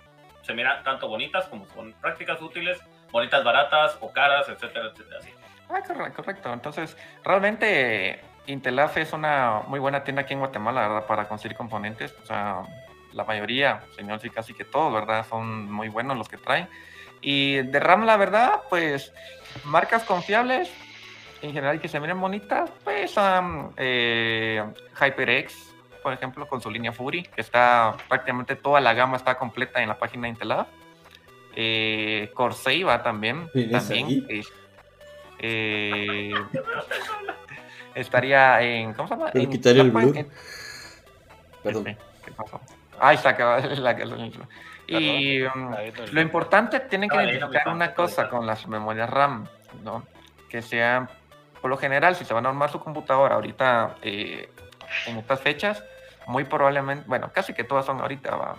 se 0.43 0.55
miran 0.55 0.85
tanto 0.85 1.09
bonitas 1.09 1.47
como 1.47 1.67
son 1.75 1.93
prácticas 1.95 2.41
útiles, 2.41 2.79
bonitas 3.11 3.43
baratas 3.43 3.99
o 4.01 4.13
caras, 4.13 4.49
etcétera, 4.49 4.93
etcétera. 4.93 5.19
Así. 5.19 5.31
Ah, 5.69 5.83
correcto, 5.85 6.23
correcto. 6.23 6.53
Entonces, 6.53 6.97
realmente 7.25 8.21
Intelaf 8.47 8.97
es 8.97 9.13
una 9.13 9.63
muy 9.67 9.81
buena 9.81 10.05
tienda 10.05 10.23
aquí 10.23 10.35
en 10.35 10.39
Guatemala, 10.39 10.83
¿verdad? 10.87 11.07
Para 11.09 11.27
conseguir 11.27 11.57
componentes. 11.57 12.15
O 12.23 12.27
sea, 12.27 12.63
la 13.13 13.25
mayoría, 13.25 13.81
señor, 13.97 14.21
sí, 14.21 14.31
casi 14.31 14.55
que 14.55 14.65
todos, 14.65 14.95
¿verdad? 14.95 15.27
Son 15.29 15.69
muy 15.69 15.89
buenos 15.89 16.17
los 16.17 16.29
que 16.29 16.37
traen. 16.37 16.69
Y 17.21 17.57
de 17.57 17.81
RAM, 17.81 18.07
la 18.07 18.17
verdad, 18.17 18.61
pues, 18.71 19.13
marcas 19.65 20.05
confiables, 20.05 20.73
en 21.43 21.53
general 21.53 21.81
que 21.81 21.89
se 21.89 21.99
miren 22.01 22.21
bonitas, 22.21 22.71
pues, 22.85 23.15
eh, 23.77 24.63
HyperX, 25.01 25.75
por 26.03 26.13
ejemplo, 26.13 26.47
con 26.49 26.61
su 26.61 26.71
línea 26.71 26.93
Fury, 26.93 27.23
que 27.25 27.41
está 27.41 27.95
prácticamente 28.09 28.57
toda 28.57 28.81
la 28.81 28.93
gama 28.95 29.17
está 29.17 29.37
completa 29.37 29.83
en 29.83 29.89
la 29.89 29.99
página 29.99 30.23
de 30.25 30.29
Intelaf. 30.31 30.69
Eh, 31.57 32.31
Corseiva 32.35 33.03
también, 33.03 33.49
¿Tienes 33.53 33.87
también 33.89 34.25
es- 34.29 34.53
eh, 35.41 36.33
estaría 37.95 38.61
en. 38.63 38.95
¿Cómo 38.95 39.09
se 39.09 39.15
llama? 39.15 39.31
En 39.35 39.51
quitar 39.51 39.77
el 39.77 39.91
blur. 39.91 40.17
en- 40.17 40.29
Perdón. 41.63 41.87
este, 41.89 42.03
¿Qué 42.25 42.33
pasó? 42.33 42.61
Ahí 42.99 43.17
está. 43.17 43.31
acaba- 43.31 43.59
la- 43.61 43.93
la- 43.93 44.31
y 44.87 45.43
um, 45.43 45.73
lo 46.11 46.21
importante, 46.21 46.81
tienen 46.81 47.09
que 47.09 47.17
identificar 47.17 47.69
una 47.69 47.95
cosa 47.95 48.29
con 48.29 48.45
las 48.45 48.67
memorias 48.67 49.09
RAM, 49.09 49.47
¿no? 49.85 50.05
Que 50.49 50.63
sean, 50.63 51.09
por 51.61 51.71
lo 51.71 51.77
general, 51.77 52.17
si 52.17 52.25
se 52.25 52.35
van 52.35 52.47
a 52.47 52.49
armar 52.49 52.71
su 52.71 52.81
computadora 52.81 53.35
ahorita 53.35 53.97
eh, 54.03 54.51
en 55.07 55.19
estas 55.19 55.41
fechas, 55.41 55.85
muy 56.27 56.45
probablemente, 56.45 57.05
bueno, 57.07 57.31
casi 57.33 57.53
que 57.53 57.65
todas 57.65 57.87
son 57.87 58.01
ahorita, 58.01 58.37
¿va? 58.37 58.57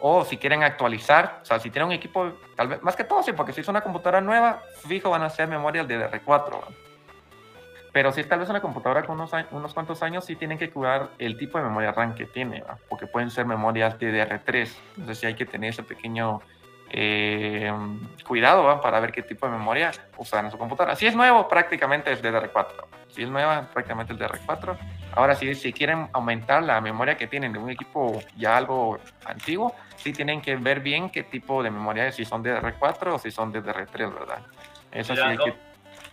O 0.00 0.24
si 0.24 0.36
quieren 0.36 0.62
actualizar, 0.62 1.40
o 1.42 1.44
sea, 1.44 1.60
si 1.60 1.70
tienen 1.70 1.88
un 1.88 1.94
equipo, 1.94 2.32
tal 2.56 2.68
vez, 2.68 2.82
más 2.82 2.96
que 2.96 3.04
todo, 3.04 3.22
sí, 3.22 3.32
porque 3.32 3.52
si 3.52 3.60
es 3.60 3.68
una 3.68 3.82
computadora 3.82 4.20
nueva, 4.20 4.62
fijo 4.86 5.10
van 5.10 5.22
a 5.22 5.30
ser 5.30 5.48
memorias 5.48 5.86
de 5.86 6.10
DR4, 6.10 6.50
¿va? 6.52 6.68
Pero 7.92 8.10
si 8.10 8.22
es 8.22 8.28
tal 8.28 8.38
vez 8.38 8.48
una 8.48 8.60
computadora 8.60 9.02
con 9.04 9.16
unos, 9.20 9.32
unos 9.50 9.74
cuantos 9.74 10.02
años, 10.02 10.24
sí 10.24 10.34
tienen 10.34 10.56
que 10.56 10.70
cuidar 10.70 11.10
el 11.18 11.36
tipo 11.36 11.58
de 11.58 11.64
memoria 11.64 11.92
RAM 11.92 12.14
que 12.14 12.24
tiene, 12.24 12.62
¿va? 12.62 12.78
porque 12.88 13.06
pueden 13.06 13.30
ser 13.30 13.44
memorias 13.44 13.98
DDR3. 13.98 14.74
Entonces 14.96 15.18
sí 15.18 15.26
hay 15.26 15.34
que 15.34 15.44
tener 15.44 15.70
ese 15.70 15.82
pequeño 15.82 16.40
eh, 16.94 17.72
cuidado 18.26 18.64
¿va? 18.64 18.80
para 18.80 19.00
ver 19.00 19.12
qué 19.12 19.22
tipo 19.22 19.46
de 19.46 19.52
memoria 19.52 19.90
usan 20.18 20.44
en 20.44 20.50
su 20.50 20.58
computadora. 20.58 20.94
Si 20.94 21.06
es 21.06 21.16
nuevo, 21.16 21.48
prácticamente 21.48 22.12
es 22.12 22.22
DDR4. 22.22 22.84
Si 23.08 23.22
es 23.22 23.30
nueva, 23.30 23.68
prácticamente 23.72 24.12
es 24.12 24.18
DDR4. 24.18 24.76
Ahora, 25.14 25.34
si, 25.34 25.54
si 25.54 25.72
quieren 25.72 26.08
aumentar 26.12 26.62
la 26.62 26.80
memoria 26.80 27.16
que 27.16 27.26
tienen 27.26 27.52
de 27.52 27.58
un 27.58 27.70
equipo 27.70 28.20
ya 28.36 28.58
algo 28.58 28.98
antiguo, 29.24 29.74
sí 29.96 30.12
tienen 30.12 30.42
que 30.42 30.56
ver 30.56 30.80
bien 30.80 31.08
qué 31.08 31.22
tipo 31.22 31.62
de 31.62 31.70
memoria 31.70 32.06
es, 32.08 32.16
si 32.16 32.24
son 32.24 32.44
DDR4 32.44 33.14
o 33.14 33.18
si 33.18 33.30
son 33.30 33.52
DDR3, 33.52 34.12
¿verdad? 34.12 34.38
Eso 34.90 35.14
sí 35.14 35.22
Mira, 35.22 35.34
no. 35.34 35.44
que... 35.44 35.54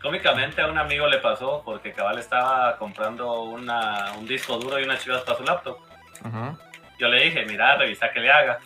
Cómicamente 0.02 0.62
a 0.62 0.68
un 0.68 0.78
amigo 0.78 1.08
le 1.08 1.18
pasó 1.18 1.62
porque 1.66 1.92
cabal 1.92 2.20
estaba 2.20 2.78
comprando 2.78 3.42
una, 3.42 4.14
un 4.18 4.26
disco 4.26 4.58
duro 4.58 4.80
y 4.80 4.84
unas 4.84 5.04
chivas 5.04 5.24
para 5.24 5.38
su 5.38 5.44
laptop. 5.44 5.78
Yo 6.98 7.08
le 7.10 7.24
dije, 7.24 7.46
mira, 7.46 7.76
revisa 7.76 8.10
que 8.12 8.22
le 8.22 8.32
haga. 8.32 8.60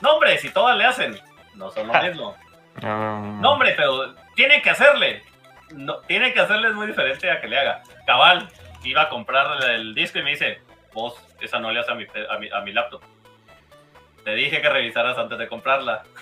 No, 0.00 0.14
hombre, 0.14 0.38
si 0.38 0.48
todas 0.50 0.76
le 0.78 0.84
hacen, 0.84 1.18
no 1.54 1.70
son 1.70 1.88
lo 1.88 2.02
mismo. 2.02 2.36
No, 2.82 3.52
hombre, 3.52 3.74
pero 3.76 4.14
tiene 4.34 4.62
que 4.62 4.70
hacerle. 4.70 5.22
No, 5.72 5.98
tiene 5.98 6.32
que 6.32 6.40
hacerle 6.40 6.68
es 6.68 6.74
muy 6.74 6.86
diferente 6.86 7.30
a 7.30 7.40
que 7.40 7.48
le 7.48 7.58
haga. 7.58 7.82
Cabal, 8.06 8.48
iba 8.84 9.02
a 9.02 9.08
comprar 9.08 9.62
el 9.70 9.94
disco 9.94 10.18
y 10.18 10.22
me 10.22 10.30
dice, 10.30 10.62
vos, 10.94 11.14
esa 11.40 11.58
no 11.58 11.72
le 11.72 11.80
hace 11.80 11.90
a 11.90 11.94
mi, 11.94 12.04
a 12.04 12.38
mi, 12.38 12.48
a 12.48 12.60
mi 12.60 12.72
laptop. 12.72 13.02
Te 14.24 14.34
dije 14.34 14.62
que 14.62 14.68
revisaras 14.68 15.18
antes 15.18 15.38
de 15.38 15.48
comprarla. 15.48 16.04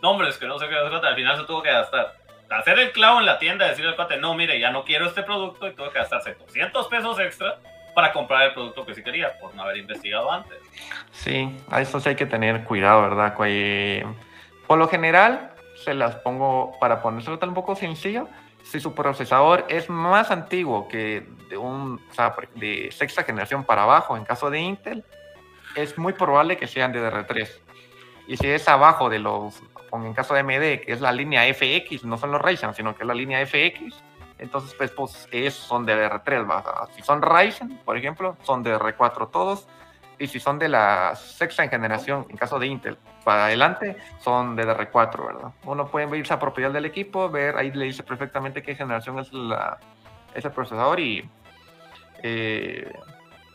No, 0.00 0.10
hombre, 0.10 0.28
es 0.28 0.38
que 0.38 0.46
no 0.46 0.60
sé 0.60 0.68
qué 0.68 0.76
hacer. 0.76 1.04
Al 1.04 1.16
final 1.16 1.36
se 1.36 1.44
tuvo 1.44 1.60
que 1.60 1.72
gastar. 1.72 2.14
Hacer 2.50 2.78
el 2.78 2.92
clavo 2.92 3.18
en 3.18 3.26
la 3.26 3.38
tienda, 3.38 3.66
decirle 3.66 3.90
al 3.90 3.96
cuate, 3.96 4.16
no, 4.16 4.34
mire, 4.34 4.60
ya 4.60 4.70
no 4.70 4.84
quiero 4.84 5.06
este 5.06 5.24
producto 5.24 5.66
y 5.66 5.72
tuvo 5.72 5.90
que 5.90 5.98
gastarse 5.98 6.34
200 6.34 6.86
pesos 6.86 7.18
extra 7.18 7.58
para 7.96 8.12
comprar 8.12 8.44
el 8.44 8.52
producto 8.52 8.86
que 8.86 8.94
sí 8.94 9.02
quería, 9.02 9.36
por 9.40 9.54
no 9.56 9.62
haber 9.64 9.78
investigado 9.78 10.30
antes. 10.30 10.56
Sí, 11.10 11.52
a 11.68 11.80
eso 11.80 11.98
sí 11.98 12.10
hay 12.10 12.14
que 12.14 12.26
tener 12.26 12.62
cuidado, 12.62 13.02
¿verdad? 13.02 13.34
Eh, 13.44 14.06
Por 14.68 14.78
lo 14.78 14.86
general, 14.86 15.54
se 15.74 15.94
las 15.94 16.16
pongo 16.16 16.78
para 16.78 17.02
ponérselo 17.02 17.38
un 17.42 17.54
poco 17.54 17.74
sencillo. 17.74 18.28
Si 18.62 18.80
su 18.80 18.94
procesador 18.94 19.64
es 19.68 19.88
más 19.88 20.30
antiguo 20.30 20.86
que 20.88 21.26
de 21.48 21.56
un, 21.56 22.00
o 22.10 22.14
sea, 22.14 22.36
de 22.54 22.90
sexta 22.92 23.24
generación 23.24 23.64
para 23.64 23.84
abajo, 23.84 24.16
en 24.16 24.24
caso 24.24 24.50
de 24.50 24.60
Intel, 24.60 25.04
es 25.74 25.96
muy 25.96 26.12
probable 26.12 26.58
que 26.58 26.66
sean 26.66 26.92
de 26.92 27.00
DDR3. 27.00 27.48
Y 28.26 28.36
si 28.36 28.46
es 28.46 28.68
abajo 28.68 29.08
de 29.08 29.20
los, 29.20 29.62
en 29.90 30.12
caso 30.12 30.34
de 30.34 30.40
AMD, 30.40 30.84
que 30.84 30.92
es 30.92 31.00
la 31.00 31.12
línea 31.12 31.42
FX, 31.54 32.04
no 32.04 32.18
son 32.18 32.30
los 32.30 32.42
Ryzen, 32.42 32.74
sino 32.74 32.94
que 32.94 33.04
es 33.04 33.06
la 33.06 33.14
línea 33.14 33.44
FX, 33.46 34.02
entonces 34.38 34.74
pues, 34.74 34.90
pues 34.90 35.28
es, 35.32 35.54
son 35.54 35.86
de 35.86 35.94
DDR3. 35.94 36.50
¿va? 36.50 36.88
Si 36.94 37.02
son 37.02 37.22
Ryzen, 37.22 37.78
por 37.86 37.96
ejemplo, 37.96 38.36
son 38.42 38.62
de 38.62 38.76
DDR4 38.76 39.30
todos. 39.30 39.66
Y 40.18 40.26
si 40.26 40.40
son 40.40 40.58
de 40.58 40.68
la 40.68 41.14
sexta 41.14 41.62
en 41.62 41.70
generación, 41.70 42.26
en 42.28 42.36
caso 42.36 42.58
de 42.58 42.66
Intel, 42.66 42.98
para 43.24 43.44
adelante, 43.46 43.96
son 44.20 44.56
de 44.56 44.64
DR4, 44.66 45.26
¿verdad? 45.26 45.50
Uno 45.64 45.86
puede 45.86 46.16
irse 46.18 46.34
a 46.34 46.40
propiedad 46.40 46.72
del 46.72 46.86
equipo, 46.86 47.30
ver, 47.30 47.56
ahí 47.56 47.70
le 47.70 47.84
dice 47.84 48.02
perfectamente 48.02 48.62
qué 48.62 48.74
generación 48.74 49.18
es, 49.20 49.32
la, 49.32 49.78
es 50.34 50.44
procesador 50.46 50.98
y, 50.98 51.28
eh, 52.22 52.92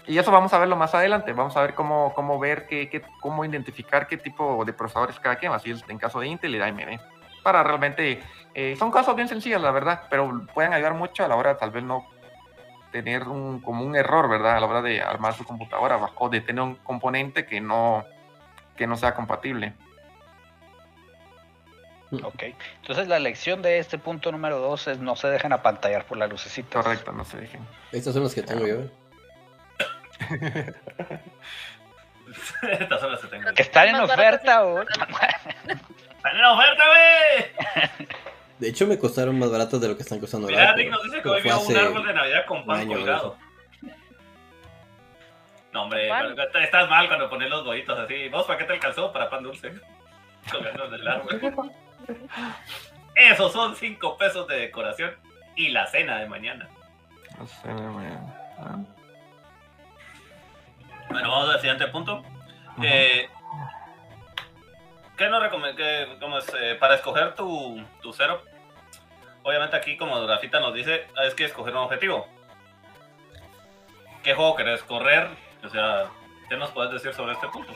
y 0.08 0.17
eso 0.17 0.32
vamos 0.32 0.54
a 0.54 0.58
verlo 0.58 0.76
más 0.76 0.93
adelante. 0.95 1.34
Vamos 1.34 1.56
a 1.58 1.62
ver 1.62 1.73
cómo, 1.73 2.13
cómo 2.13 2.39
ver, 2.39 2.65
qué, 2.67 2.89
qué- 2.89 3.04
cómo 3.21 3.43
identificar 3.45 4.08
qué 4.08 4.17
tipo 4.17 4.63
de 4.65 4.73
procesadores 4.73 5.19
cada 5.19 5.36
quien, 5.36 5.52
así 5.52 5.73
en 5.88 5.97
caso 5.97 6.19
de 6.19 6.28
Intel 6.28 6.56
y 6.56 6.58
de 6.58 6.63
AMD. 6.63 6.99
Para 7.43 7.63
realmente, 7.63 8.21
eh, 8.54 8.76
son 8.78 8.91
casos 8.91 9.15
bien 9.15 9.28
sencillos, 9.28 9.62
la 9.62 9.71
verdad, 9.71 10.04
pero 10.10 10.45
pueden 10.54 10.73
ayudar 10.73 10.93
mucho 10.93 11.26
a 11.26 11.28
la 11.28 11.36
hora 11.36 11.58
tal 11.58 11.71
vez 11.71 11.84
no 11.84 12.06
tener 12.93 13.27
un, 13.27 13.60
como 13.60 13.84
un 13.84 13.95
error, 13.95 14.29
¿verdad? 14.29 14.56
A 14.56 14.60
la 14.60 14.67
hora 14.67 14.82
de 14.84 15.01
armar 15.01 15.34
su 15.34 15.43
computadora 15.43 15.97
o 16.15 16.29
de 16.29 16.41
tener 16.41 16.62
un 16.62 16.75
componente 16.75 17.45
que 17.45 17.60
no, 17.60 18.06
que 18.77 18.86
no 18.86 18.95
sea 18.95 19.15
compatible. 19.15 19.73
Ok. 22.12 22.43
Entonces 22.82 23.08
la 23.08 23.17
lección 23.17 23.63
de 23.63 23.79
este 23.79 23.97
punto 23.97 24.32
número 24.32 24.60
dos 24.60 24.88
es 24.88 24.99
no 24.99 25.15
se 25.15 25.27
dejen 25.27 25.51
apantallar 25.53 26.06
por 26.06 26.19
la 26.19 26.27
lucecita. 26.27 26.84
Correcto, 26.84 27.12
no 27.12 27.25
se 27.25 27.38
dejen. 27.38 27.67
Estos 27.91 28.13
son 28.13 28.21
los 28.21 28.36
que 28.36 28.43
tengo 28.43 28.67
yo. 28.67 28.75
¿eh? 28.82 28.91
Estas 32.79 33.01
son 33.01 33.12
las 33.12 33.21
que 33.21 33.27
tengo. 33.27 33.51
Que 33.53 33.63
están 33.63 33.88
en 33.88 33.95
oferta 33.95 34.63
o... 34.65 34.82
¡Están 34.88 36.38
en 36.38 36.45
oferta, 36.45 36.84
güey! 36.88 38.08
De 38.63 38.69
hecho, 38.69 38.88
me 38.88 38.97
costaron 38.97 39.38
más 39.38 39.52
baratos 39.52 39.82
de 39.82 39.89
lo 39.89 39.97
que 39.97 40.04
están 40.04 40.19
costando 40.21 40.47
ahora. 40.47 40.73
Pero- 40.73 40.91
nos 40.91 41.04
dice 41.04 41.21
que 41.21 41.28
hoy 41.28 41.41
vio 41.41 41.60
un 41.60 41.76
árbol 41.78 42.08
de 42.08 42.13
Navidad 42.13 42.45
con 42.45 42.65
pan 42.65 42.80
año, 42.80 42.95
colgado. 42.95 43.38
No, 45.73 45.84
hombre, 45.84 46.10
estás 46.63 46.89
mal 46.89 47.08
cuando 47.08 47.30
pones 47.30 47.49
los 47.49 47.65
bollitos 47.65 47.99
así. 47.99 48.30
¿Vos 48.30 48.45
para 48.45 48.60
qué 48.60 48.63
te 48.63 48.71
alcanzó? 48.73 49.12
Para 49.12 49.30
pan 49.30 49.43
dulce. 49.43 49.73
Colgando 50.52 50.89
del 50.89 51.06
árbol. 51.06 51.71
Esos 53.15 53.52
son 53.52 53.76
5 53.76 54.17
pesos 54.17 54.47
de 54.47 54.56
decoración 54.60 55.13
y 55.58 55.69
la 55.69 55.86
cena 55.88 56.19
de 56.19 56.28
mañana. 56.28 56.69
No 57.38 57.45
sé, 57.45 57.67
me- 57.67 58.17
ah, 58.60 58.78
Bueno, 61.10 61.30
vamos 61.32 61.49
al 61.54 61.60
siguiente 61.60 61.88
punto. 61.88 62.23
Eh, 62.82 63.28
¿Qué 65.17 65.28
nos 65.28 65.41
recomiendas? 65.43 66.08
¿Cómo 66.21 66.38
es? 66.38 66.47
Eh, 66.60 66.76
para 66.80 66.95
escoger 66.95 67.36
tu, 67.36 67.84
tu 68.02 68.13
cero, 68.13 68.41
obviamente 69.43 69.75
aquí 69.75 69.97
como 69.97 70.19
Grafita 70.25 70.60
nos 70.60 70.73
dice, 70.73 71.06
es 71.25 71.34
que 71.36 71.45
escoger 71.45 71.73
un 71.73 71.84
objetivo. 71.84 72.27
¿Qué 74.23 74.34
juego 74.34 74.56
querés 74.56 74.82
correr? 74.84 75.27
O 75.63 75.69
sea, 75.69 76.06
¿qué 76.49 76.58
nos 76.58 76.71
puedes 76.71 76.91
decir 76.91 77.13
sobre 77.13 77.34
este 77.34 77.47
punto? 77.47 77.73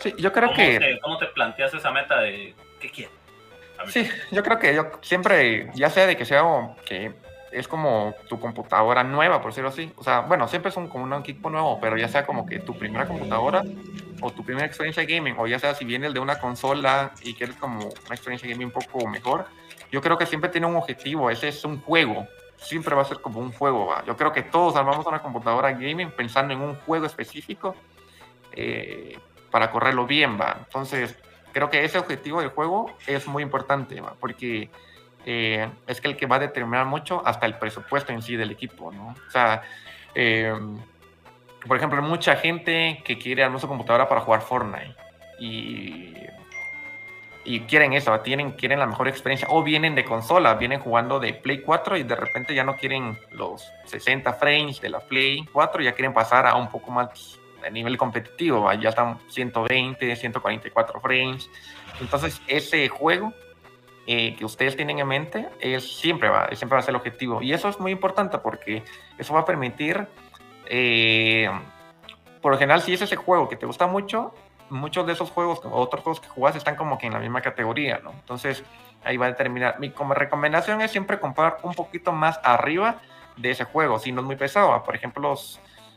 Sí, 0.00 0.14
yo 0.18 0.32
creo 0.32 0.48
¿Cómo, 0.48 0.56
que... 0.56 0.78
te, 0.78 1.00
cómo 1.00 1.18
te 1.18 1.26
planteas 1.26 1.72
esa 1.72 1.90
meta 1.90 2.20
de 2.20 2.54
qué 2.80 2.90
quieres? 2.90 3.14
Sí, 3.88 4.08
yo 4.30 4.42
creo 4.42 4.58
que 4.58 4.74
yo 4.74 4.90
siempre, 5.02 5.70
ya 5.74 5.90
sea 5.90 6.06
de 6.06 6.16
que 6.16 6.24
sea 6.24 6.42
que 6.84 7.12
es 7.54 7.68
como 7.68 8.14
tu 8.28 8.40
computadora 8.40 9.04
nueva, 9.04 9.40
por 9.40 9.50
decirlo 9.50 9.70
así. 9.70 9.92
O 9.96 10.04
sea, 10.04 10.20
bueno, 10.20 10.48
siempre 10.48 10.70
es 10.70 10.76
un, 10.76 10.88
como 10.88 11.04
un 11.04 11.12
equipo 11.14 11.50
nuevo, 11.50 11.78
pero 11.80 11.96
ya 11.96 12.08
sea 12.08 12.26
como 12.26 12.46
que 12.46 12.58
tu 12.58 12.76
primera 12.76 13.06
computadora 13.06 13.62
o 14.20 14.30
tu 14.30 14.44
primera 14.44 14.66
experiencia 14.66 15.04
gaming, 15.04 15.36
o 15.38 15.46
ya 15.46 15.58
sea 15.58 15.74
si 15.74 15.84
vienes 15.84 16.14
de 16.14 16.20
una 16.20 16.38
consola 16.38 17.12
y 17.22 17.34
quieres 17.34 17.56
como 17.56 17.80
una 17.80 18.14
experiencia 18.14 18.48
gaming 18.48 18.66
un 18.66 18.72
poco 18.72 19.06
mejor, 19.06 19.46
yo 19.94 20.00
creo 20.00 20.18
que 20.18 20.26
siempre 20.26 20.50
tiene 20.50 20.66
un 20.66 20.74
objetivo, 20.74 21.30
ese 21.30 21.46
es 21.46 21.64
un 21.64 21.80
juego. 21.80 22.26
Siempre 22.56 22.96
va 22.96 23.02
a 23.02 23.04
ser 23.04 23.20
como 23.20 23.38
un 23.38 23.52
juego. 23.52 23.86
¿va? 23.86 24.04
Yo 24.04 24.16
creo 24.16 24.32
que 24.32 24.42
todos 24.42 24.74
armamos 24.74 25.06
una 25.06 25.22
computadora 25.22 25.70
gaming 25.70 26.10
pensando 26.10 26.52
en 26.52 26.60
un 26.60 26.74
juego 26.80 27.06
específico 27.06 27.76
eh, 28.50 29.16
para 29.52 29.70
correrlo 29.70 30.04
bien, 30.04 30.36
va. 30.36 30.56
Entonces, 30.58 31.16
creo 31.52 31.70
que 31.70 31.84
ese 31.84 31.98
objetivo 31.98 32.40
del 32.40 32.50
juego 32.50 32.90
es 33.06 33.28
muy 33.28 33.44
importante, 33.44 34.00
¿va? 34.00 34.14
porque 34.18 34.68
eh, 35.24 35.70
es 35.86 36.00
que 36.00 36.08
el 36.08 36.16
que 36.16 36.26
va 36.26 36.36
a 36.36 36.40
determinar 36.40 36.86
mucho 36.86 37.22
hasta 37.24 37.46
el 37.46 37.54
presupuesto 37.54 38.12
en 38.12 38.20
sí 38.20 38.34
del 38.34 38.50
equipo, 38.50 38.90
¿no? 38.90 39.14
O 39.28 39.30
sea, 39.30 39.62
eh, 40.16 40.52
por 41.68 41.76
ejemplo, 41.76 42.02
mucha 42.02 42.34
gente 42.34 43.00
que 43.04 43.16
quiere 43.16 43.44
armar 43.44 43.60
su 43.60 43.68
computadora 43.68 44.08
para 44.08 44.22
jugar 44.22 44.40
Fortnite 44.40 44.96
y, 45.38 46.14
y 47.44 47.60
quieren 47.60 47.92
eso, 47.92 48.18
tienen, 48.20 48.52
quieren 48.52 48.78
la 48.78 48.86
mejor 48.86 49.06
experiencia 49.06 49.46
o 49.50 49.62
vienen 49.62 49.94
de 49.94 50.04
consola, 50.04 50.54
vienen 50.54 50.80
jugando 50.80 51.20
de 51.20 51.34
Play 51.34 51.60
4 51.60 51.98
y 51.98 52.02
de 52.02 52.16
repente 52.16 52.54
ya 52.54 52.64
no 52.64 52.76
quieren 52.76 53.18
los 53.32 53.70
60 53.84 54.32
frames 54.34 54.80
de 54.80 54.88
la 54.88 55.00
Play 55.00 55.44
4, 55.52 55.82
ya 55.82 55.92
quieren 55.92 56.14
pasar 56.14 56.46
a 56.46 56.56
un 56.56 56.68
poco 56.68 56.90
más 56.90 57.38
a 57.64 57.70
nivel 57.70 57.96
competitivo, 57.96 58.72
ya 58.74 58.90
están 58.90 59.18
120, 59.28 60.16
144 60.16 61.00
frames. 61.00 61.50
Entonces, 62.00 62.40
ese 62.46 62.88
juego 62.88 63.32
eh, 64.06 64.34
que 64.36 64.44
ustedes 64.44 64.76
tienen 64.76 64.98
en 64.98 65.08
mente 65.08 65.48
es, 65.60 65.98
siempre, 65.98 66.28
va, 66.28 66.48
siempre 66.54 66.76
va 66.76 66.80
a 66.80 66.82
ser 66.82 66.92
el 66.92 66.96
objetivo. 66.96 67.42
Y 67.42 67.52
eso 67.52 67.68
es 67.68 67.80
muy 67.80 67.92
importante 67.92 68.38
porque 68.38 68.82
eso 69.18 69.34
va 69.34 69.40
a 69.40 69.44
permitir, 69.44 70.06
eh, 70.66 71.50
por 72.42 72.52
lo 72.52 72.58
general, 72.58 72.82
si 72.82 72.92
es 72.92 73.02
ese 73.02 73.16
juego 73.16 73.48
que 73.48 73.56
te 73.56 73.66
gusta 73.66 73.86
mucho, 73.86 74.34
muchos 74.74 75.06
de 75.06 75.12
esos 75.14 75.30
juegos 75.30 75.60
o 75.64 75.70
otros 75.70 76.02
juegos 76.02 76.20
que 76.20 76.28
jugás 76.28 76.56
están 76.56 76.76
como 76.76 76.98
que 76.98 77.06
en 77.06 77.12
la 77.14 77.18
misma 77.20 77.40
categoría, 77.40 78.00
¿no? 78.02 78.10
Entonces, 78.10 78.62
ahí 79.04 79.16
va 79.16 79.26
a 79.26 79.30
determinar. 79.30 79.78
Mi 79.80 79.90
como 79.90 80.14
recomendación 80.14 80.80
es 80.80 80.90
siempre 80.90 81.18
comprar 81.20 81.58
un 81.62 81.74
poquito 81.74 82.12
más 82.12 82.40
arriba 82.42 82.96
de 83.36 83.50
ese 83.50 83.64
juego, 83.64 83.98
si 83.98 84.12
no 84.12 84.20
es 84.20 84.26
muy 84.26 84.36
pesado. 84.36 84.70
¿va? 84.70 84.82
Por 84.84 84.94
ejemplo, 84.94 85.34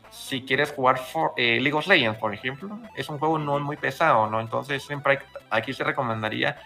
si 0.10 0.44
quieres 0.46 0.72
jugar 0.74 0.98
for- 0.98 1.34
eh, 1.38 1.60
League 1.60 1.78
of 1.78 1.88
Legends, 1.88 2.18
por 2.20 2.34
ejemplo, 2.34 2.80
es 2.96 3.10
un 3.10 3.20
juego 3.20 3.38
no 3.38 3.60
muy 3.60 3.78
pesado, 3.78 4.28
¿no? 4.30 4.40
Entonces, 4.40 4.84
siempre 4.84 5.20
aquí 5.50 5.74
se 5.74 5.84
recomendaría 5.84 6.58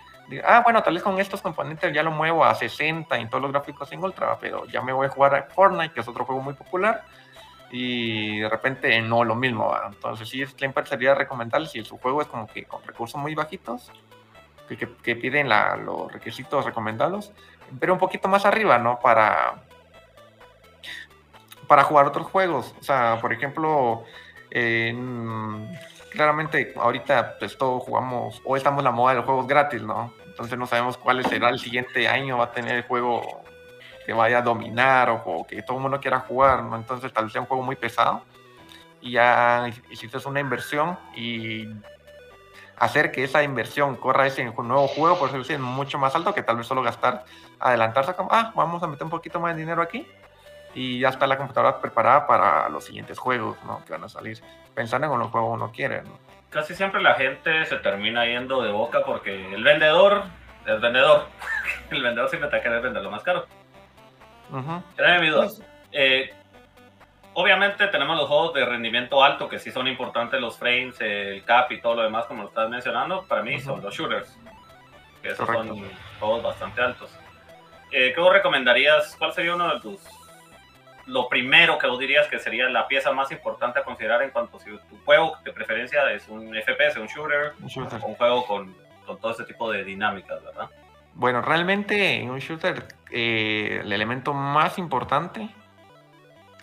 ah, 0.45 0.61
bueno, 0.63 0.81
tal 0.81 0.93
vez 0.93 1.03
con 1.03 1.19
estos 1.19 1.41
componentes 1.41 1.93
ya 1.93 2.03
lo 2.03 2.11
muevo 2.11 2.45
a 2.45 2.55
60 2.55 3.17
en 3.17 3.29
todos 3.29 3.41
los 3.41 3.51
gráficos 3.51 3.91
en 3.91 4.01
Ultra, 4.01 4.37
pero 4.39 4.65
ya 4.65 4.81
me 4.81 4.93
voy 4.93 5.07
a 5.07 5.09
jugar 5.09 5.35
a 5.35 5.43
Fortnite, 5.43 5.93
que 5.93 5.99
es 5.99 6.07
otro 6.07 6.23
juego 6.23 6.41
muy 6.41 6.53
popular, 6.53 7.03
y 7.71 8.39
de 8.39 8.49
repente 8.49 9.01
no 9.01 9.23
lo 9.23 9.35
mismo. 9.35 9.69
¿va? 9.69 9.89
Entonces, 9.91 10.27
sí, 10.29 10.45
siempre 10.45 10.85
sería 10.85 11.15
recomendable 11.15 11.67
si 11.67 11.83
su 11.83 11.97
juego 11.97 12.21
es 12.21 12.27
como 12.27 12.47
que 12.47 12.65
con 12.65 12.83
recursos 12.83 13.19
muy 13.21 13.33
bajitos, 13.35 13.91
que, 14.67 14.77
que- 14.77 15.15
piden 15.15 15.49
la- 15.49 15.75
los 15.75 16.11
requisitos 16.11 16.63
recomendados, 16.65 17.31
pero 17.79 17.93
un 17.93 17.99
poquito 17.99 18.27
más 18.29 18.45
arriba, 18.45 18.77
¿no? 18.77 18.99
Para, 18.99 19.63
para 21.67 21.83
jugar 21.83 22.05
otros 22.07 22.27
juegos. 22.27 22.73
O 22.79 22.83
sea, 22.83 23.17
por 23.21 23.33
ejemplo, 23.33 24.03
en- 24.49 25.69
claramente 26.11 26.73
ahorita 26.77 27.37
pues 27.39 27.57
todos 27.57 27.83
jugamos 27.83 28.41
o 28.45 28.57
estamos 28.57 28.79
en 28.79 28.85
la 28.85 28.91
moda 28.91 29.11
de 29.11 29.17
los 29.17 29.25
juegos 29.25 29.47
gratis, 29.47 29.81
¿no? 29.81 30.13
Entonces 30.25 30.57
no 30.57 30.65
sabemos 30.67 30.97
cuál 30.97 31.23
será 31.25 31.49
el 31.49 31.59
siguiente 31.59 32.07
año, 32.07 32.37
va 32.37 32.45
a 32.45 32.51
tener 32.51 32.75
el 32.75 32.83
juego 32.83 33.40
que 34.11 34.17
vaya 34.17 34.39
a 34.39 34.41
dominar 34.41 35.09
o, 35.09 35.23
o 35.25 35.47
que 35.47 35.61
todo 35.63 35.77
el 35.77 35.83
mundo 35.83 36.01
quiera 36.01 36.19
jugar, 36.19 36.63
¿no? 36.63 36.75
Entonces 36.75 37.13
tal 37.13 37.23
vez 37.23 37.31
sea 37.31 37.39
un 37.39 37.47
juego 37.47 37.63
muy 37.63 37.77
pesado 37.77 38.23
y 38.99 39.11
ya 39.11 39.71
hiciste 39.89 40.17
una 40.27 40.41
inversión 40.41 40.99
y 41.15 41.69
hacer 42.75 43.09
que 43.13 43.23
esa 43.23 43.41
inversión 43.41 43.95
corra 43.95 44.27
ese 44.27 44.43
nuevo 44.43 44.89
juego, 44.89 45.17
por 45.17 45.29
eso 45.29 45.39
es 45.39 45.59
mucho 45.59 45.97
más 45.97 46.13
alto 46.13 46.33
que 46.33 46.43
tal 46.43 46.57
vez 46.57 46.67
solo 46.67 46.81
gastar, 46.83 47.23
adelantarse 47.57 48.13
como, 48.13 48.29
ah, 48.33 48.51
vamos 48.53 48.83
a 48.83 48.87
meter 48.87 49.05
un 49.05 49.11
poquito 49.11 49.39
más 49.39 49.55
de 49.55 49.61
dinero 49.61 49.81
aquí 49.81 50.05
y 50.75 50.99
ya 50.99 51.07
está 51.07 51.25
la 51.25 51.37
computadora 51.37 51.79
preparada 51.79 52.27
para 52.27 52.67
los 52.67 52.83
siguientes 52.83 53.17
juegos, 53.17 53.57
¿no? 53.63 53.81
Que 53.85 53.93
van 53.93 54.03
a 54.03 54.09
salir, 54.09 54.41
pensando 54.75 55.13
en 55.13 55.19
los 55.19 55.31
juegos 55.31 55.53
uno 55.53 55.71
quiere, 55.71 56.01
¿no? 56.01 56.19
Casi 56.49 56.75
siempre 56.75 57.01
la 57.01 57.13
gente 57.13 57.65
se 57.65 57.77
termina 57.77 58.25
yendo 58.25 58.61
de 58.61 58.73
boca 58.73 59.05
porque 59.05 59.53
el 59.53 59.63
vendedor 59.63 60.23
es 60.65 60.81
vendedor. 60.81 61.27
el 61.91 62.03
vendedor 62.03 62.29
siempre 62.29 62.49
te 62.49 62.57
va 62.57 62.59
a 62.59 62.63
querer 62.63 62.81
vender 62.81 63.01
lo 63.01 63.09
más 63.09 63.23
caro. 63.23 63.47
Mi 64.51 65.27
duda. 65.29 65.47
Eh, 65.91 66.33
obviamente 67.33 67.87
tenemos 67.87 68.17
los 68.17 68.27
juegos 68.27 68.53
de 68.53 68.65
rendimiento 68.65 69.23
alto 69.23 69.47
que 69.49 69.59
sí 69.59 69.71
son 69.71 69.87
importantes 69.87 70.39
los 70.41 70.57
frames, 70.57 70.99
el 71.01 71.43
cap 71.43 71.71
y 71.71 71.81
todo 71.81 71.95
lo 71.95 72.03
demás 72.03 72.25
como 72.25 72.43
lo 72.43 72.49
estás 72.49 72.69
mencionando. 72.69 73.23
Para 73.25 73.41
mí 73.43 73.59
son 73.59 73.75
Ujú. 73.75 73.83
los 73.83 73.95
shooters. 73.95 74.37
Que 75.21 75.29
esos 75.29 75.45
Correcto. 75.45 75.75
son 75.75 75.89
juegos 76.19 76.43
bastante 76.43 76.81
altos. 76.81 77.09
Eh, 77.91 78.11
¿Qué 78.15 78.21
vos 78.21 78.31
recomendarías? 78.33 79.15
¿Cuál 79.17 79.33
sería 79.33 79.53
uno 79.55 79.73
de 79.73 79.79
tus... 79.81 79.99
Lo 81.07 81.27
primero 81.27 81.77
que 81.77 81.87
vos 81.87 81.99
dirías 81.99 82.27
que 82.27 82.39
sería 82.39 82.69
la 82.69 82.87
pieza 82.87 83.11
más 83.11 83.31
importante 83.31 83.79
a 83.79 83.83
considerar 83.83 84.21
en 84.21 84.29
cuanto 84.29 84.57
a 84.57 84.59
si 84.59 84.69
tu 84.69 84.97
juego 85.03 85.35
de 85.43 85.51
preferencia 85.51 86.09
es 86.11 86.27
un 86.29 86.53
FPS, 86.55 86.97
un 86.99 87.07
shooter, 87.07 87.53
Un 87.59 87.67
shooter. 87.67 87.99
un 88.03 88.15
juego 88.15 88.45
con, 88.45 88.75
con 89.05 89.19
todo 89.19 89.31
este 89.31 89.43
tipo 89.45 89.69
de 89.71 89.83
dinámicas, 89.83 90.41
¿verdad? 90.43 90.69
Bueno, 91.15 91.41
realmente 91.41 92.21
en 92.21 92.29
un 92.29 92.39
shooter 92.39 92.87
eh, 93.11 93.81
el 93.83 93.91
elemento 93.91 94.33
más 94.33 94.77
importante, 94.77 95.49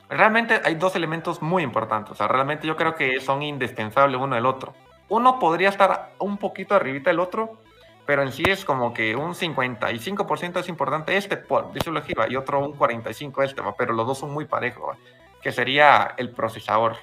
realmente 0.08 0.60
hay 0.64 0.74
dos 0.74 0.96
elementos 0.96 1.42
muy 1.42 1.62
importantes, 1.62 2.12
o 2.12 2.14
sea, 2.14 2.28
realmente 2.28 2.66
yo 2.66 2.76
creo 2.76 2.94
que 2.94 3.20
son 3.20 3.42
indispensables 3.42 4.20
uno 4.20 4.34
del 4.34 4.46
otro. 4.46 4.74
Uno 5.08 5.38
podría 5.38 5.68
estar 5.68 6.12
un 6.18 6.38
poquito 6.38 6.74
arribita 6.74 7.10
del 7.10 7.20
otro, 7.20 7.58
pero 8.06 8.22
en 8.22 8.32
sí 8.32 8.42
es 8.46 8.64
como 8.64 8.94
que 8.94 9.14
un 9.16 9.34
55% 9.34 10.60
es 10.60 10.68
importante 10.68 11.16
este, 11.16 11.36
por 11.36 11.66
¿va? 11.66 12.28
y 12.28 12.36
otro 12.36 12.60
un 12.66 12.78
45% 12.78 13.44
este, 13.44 13.60
¿va? 13.60 13.74
pero 13.76 13.92
los 13.92 14.06
dos 14.06 14.18
son 14.18 14.32
muy 14.32 14.46
parejos, 14.46 14.90
¿va? 14.90 14.96
que 15.42 15.52
sería 15.52 16.14
el 16.16 16.30
procesador. 16.30 16.96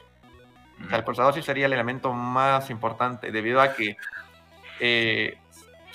O 0.83 0.89
sea, 0.89 0.97
el 0.97 1.03
procesador 1.03 1.33
sí 1.35 1.41
sería 1.41 1.67
el 1.67 1.73
elemento 1.73 2.11
más 2.11 2.69
importante, 2.69 3.31
debido 3.31 3.61
a 3.61 3.73
que 3.73 3.97
eh, 4.79 5.37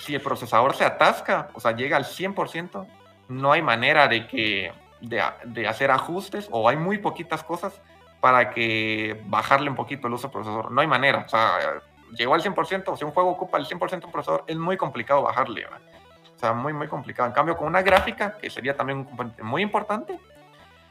si 0.01 0.15
el 0.15 0.21
procesador 0.21 0.75
se 0.75 0.83
atasca, 0.83 1.49
o 1.53 1.59
sea, 1.59 1.71
llega 1.73 1.97
al 1.97 2.05
100%, 2.05 2.87
no 3.29 3.51
hay 3.51 3.61
manera 3.61 4.07
de, 4.07 4.27
que, 4.27 4.73
de, 4.99 5.67
hacer 5.67 5.91
ajustes 5.91 6.47
o 6.51 6.67
hay 6.67 6.75
muy 6.75 6.97
poquitas 6.97 7.43
cosas 7.43 7.81
para 8.19 8.49
que 8.51 9.21
bajarle 9.25 9.69
un 9.69 9.75
poquito 9.75 10.07
el 10.07 10.13
uso 10.13 10.27
del 10.27 10.33
procesador. 10.33 10.71
No 10.71 10.81
hay 10.81 10.87
manera. 10.87 11.23
O 11.25 11.29
sea, 11.29 11.81
llegó 12.17 12.33
al 12.33 12.41
100%, 12.41 12.97
si 12.97 13.05
un 13.05 13.11
juego 13.11 13.29
ocupa 13.29 13.57
el 13.57 13.65
100% 13.65 13.99
de 13.99 14.05
un 14.05 14.11
procesador, 14.11 14.43
es 14.47 14.57
muy 14.57 14.75
complicado 14.75 15.21
bajarle. 15.21 15.65
O 15.65 16.39
sea, 16.39 16.53
muy, 16.53 16.73
muy 16.73 16.87
complicado. 16.87 17.27
En 17.27 17.33
cambio, 17.33 17.55
con 17.55 17.67
una 17.67 17.81
gráfica, 17.81 18.37
que 18.37 18.49
sería 18.49 18.75
también 18.75 19.07
muy 19.41 19.61
importante, 19.61 20.19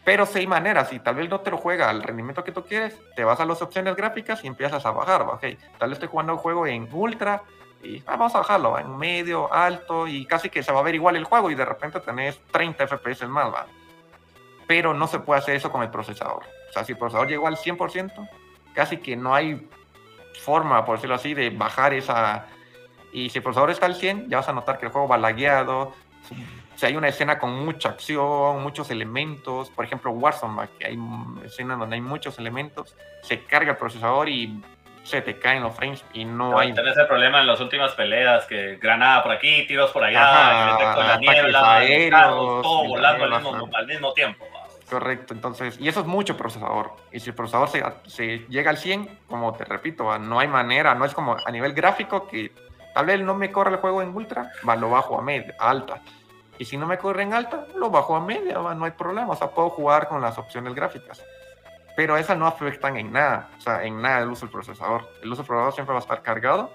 pero 0.04 0.24
sí 0.24 0.38
hay 0.38 0.46
maneras. 0.46 0.88
Si 0.88 1.00
tal 1.00 1.16
vez 1.16 1.28
no 1.28 1.40
te 1.40 1.50
lo 1.50 1.58
juega 1.58 1.90
al 1.90 2.02
rendimiento 2.02 2.42
que 2.42 2.52
tú 2.52 2.64
quieres, 2.64 2.98
te 3.16 3.24
vas 3.24 3.40
a 3.40 3.44
las 3.44 3.60
opciones 3.60 3.96
gráficas 3.96 4.42
y 4.44 4.46
empiezas 4.46 4.86
a 4.86 4.92
bajar. 4.92 5.22
Ok, 5.22 5.44
tal 5.78 5.90
vez 5.90 5.96
estoy 5.96 6.08
jugando 6.08 6.32
un 6.32 6.38
juego 6.38 6.66
en 6.66 6.88
ultra 6.92 7.42
y 7.82 7.98
ah, 8.06 8.16
vamos 8.16 8.34
a 8.34 8.38
bajarlo 8.38 8.78
en 8.78 8.96
medio, 8.96 9.52
alto 9.52 10.06
y 10.06 10.26
casi 10.26 10.50
que 10.50 10.62
se 10.62 10.72
va 10.72 10.80
a 10.80 10.82
ver 10.82 10.94
igual 10.94 11.16
el 11.16 11.24
juego 11.24 11.50
y 11.50 11.54
de 11.54 11.64
repente 11.64 12.00
tenés 12.00 12.38
30 12.50 12.86
FPS 12.86 13.26
más. 13.28 13.52
¿va? 13.52 13.66
Pero 14.66 14.94
no 14.94 15.06
se 15.06 15.20
puede 15.20 15.40
hacer 15.40 15.56
eso 15.56 15.70
con 15.70 15.82
el 15.82 15.90
procesador. 15.90 16.44
O 16.68 16.72
sea, 16.72 16.84
si 16.84 16.92
el 16.92 16.98
procesador 16.98 17.28
llegó 17.28 17.46
al 17.46 17.56
100%, 17.56 18.28
casi 18.74 18.98
que 18.98 19.16
no 19.16 19.34
hay 19.34 19.68
forma, 20.44 20.84
por 20.84 20.96
decirlo 20.96 21.16
así, 21.16 21.34
de 21.34 21.50
bajar 21.50 21.94
esa... 21.94 22.46
Y 23.12 23.30
si 23.30 23.38
el 23.38 23.42
procesador 23.42 23.70
está 23.70 23.86
al 23.86 23.96
100, 23.96 24.28
ya 24.28 24.36
vas 24.36 24.48
a 24.48 24.52
notar 24.52 24.78
que 24.78 24.86
el 24.86 24.92
juego 24.92 25.08
va 25.08 25.18
lagueado. 25.18 25.92
Si 26.76 26.86
hay 26.86 26.96
una 26.96 27.08
escena 27.08 27.38
con 27.38 27.64
mucha 27.64 27.88
acción, 27.88 28.62
muchos 28.62 28.90
elementos, 28.90 29.68
por 29.70 29.84
ejemplo 29.84 30.12
Warzone, 30.12 30.68
que 30.78 30.86
hay 30.86 30.98
escenas 31.44 31.78
donde 31.78 31.96
hay 31.96 32.00
muchos 32.00 32.38
elementos, 32.38 32.96
se 33.22 33.44
carga 33.44 33.72
el 33.72 33.76
procesador 33.76 34.28
y 34.28 34.62
se 35.10 35.22
te 35.22 35.38
caen 35.38 35.62
los 35.62 35.74
frames 35.74 36.04
y 36.12 36.24
no 36.24 36.58
hay... 36.58 36.72
Tenés 36.72 36.96
el 36.96 37.06
problema 37.06 37.40
en 37.40 37.46
las 37.46 37.60
últimas 37.60 37.92
peleas, 37.92 38.46
que 38.46 38.76
granada 38.76 39.22
por 39.22 39.32
aquí, 39.32 39.66
tiros 39.66 39.90
por 39.90 40.04
allá, 40.04 40.22
Ajá, 40.22 40.94
con 40.94 41.06
la 41.06 41.16
niebla, 41.18 41.76
aéreos, 41.76 42.10
carros, 42.10 42.62
todo 42.62 42.88
volando 42.88 43.24
al 43.24 43.30
mismo, 43.30 43.68
al 43.72 43.86
mismo 43.86 44.12
tiempo. 44.12 44.46
Correcto, 44.88 45.34
entonces, 45.34 45.78
y 45.80 45.88
eso 45.88 46.00
es 46.00 46.06
mucho 46.06 46.36
procesador. 46.36 46.96
Y 47.12 47.20
si 47.20 47.30
el 47.30 47.36
procesador 47.36 47.68
se, 47.68 47.84
se 48.06 48.38
llega 48.48 48.70
al 48.70 48.76
100, 48.76 49.20
como 49.28 49.52
te 49.54 49.64
repito, 49.64 50.18
no 50.18 50.40
hay 50.40 50.48
manera, 50.48 50.94
no 50.94 51.04
es 51.04 51.14
como 51.14 51.36
a 51.44 51.50
nivel 51.50 51.74
gráfico 51.74 52.26
que 52.26 52.52
tal 52.92 53.06
vez 53.06 53.20
no 53.20 53.34
me 53.34 53.52
corre 53.52 53.72
el 53.72 53.76
juego 53.76 54.02
en 54.02 54.14
ultra, 54.14 54.50
va, 54.68 54.74
lo 54.76 54.90
bajo 54.90 55.18
a 55.18 55.22
media, 55.22 55.54
a 55.58 55.70
alta. 55.70 56.00
Y 56.58 56.64
si 56.64 56.76
no 56.76 56.86
me 56.86 56.98
corre 56.98 57.22
en 57.22 57.32
alta, 57.32 57.66
lo 57.76 57.90
bajo 57.90 58.16
a 58.16 58.20
media, 58.20 58.58
va, 58.58 58.74
no 58.74 58.84
hay 58.84 58.90
problema, 58.90 59.32
o 59.32 59.36
sea, 59.36 59.48
puedo 59.48 59.70
jugar 59.70 60.08
con 60.08 60.20
las 60.20 60.36
opciones 60.38 60.74
gráficas. 60.74 61.24
Pero 61.96 62.16
esas 62.16 62.38
no 62.38 62.46
afectan 62.46 62.96
en 62.96 63.12
nada, 63.12 63.50
o 63.58 63.60
sea, 63.60 63.84
en 63.84 64.00
nada 64.00 64.20
el 64.22 64.28
uso 64.30 64.46
del 64.46 64.52
procesador. 64.52 65.08
El 65.22 65.32
uso 65.32 65.42
del 65.42 65.46
procesador 65.48 65.72
siempre 65.74 65.92
va 65.92 65.98
a 65.98 66.02
estar 66.02 66.22
cargado. 66.22 66.72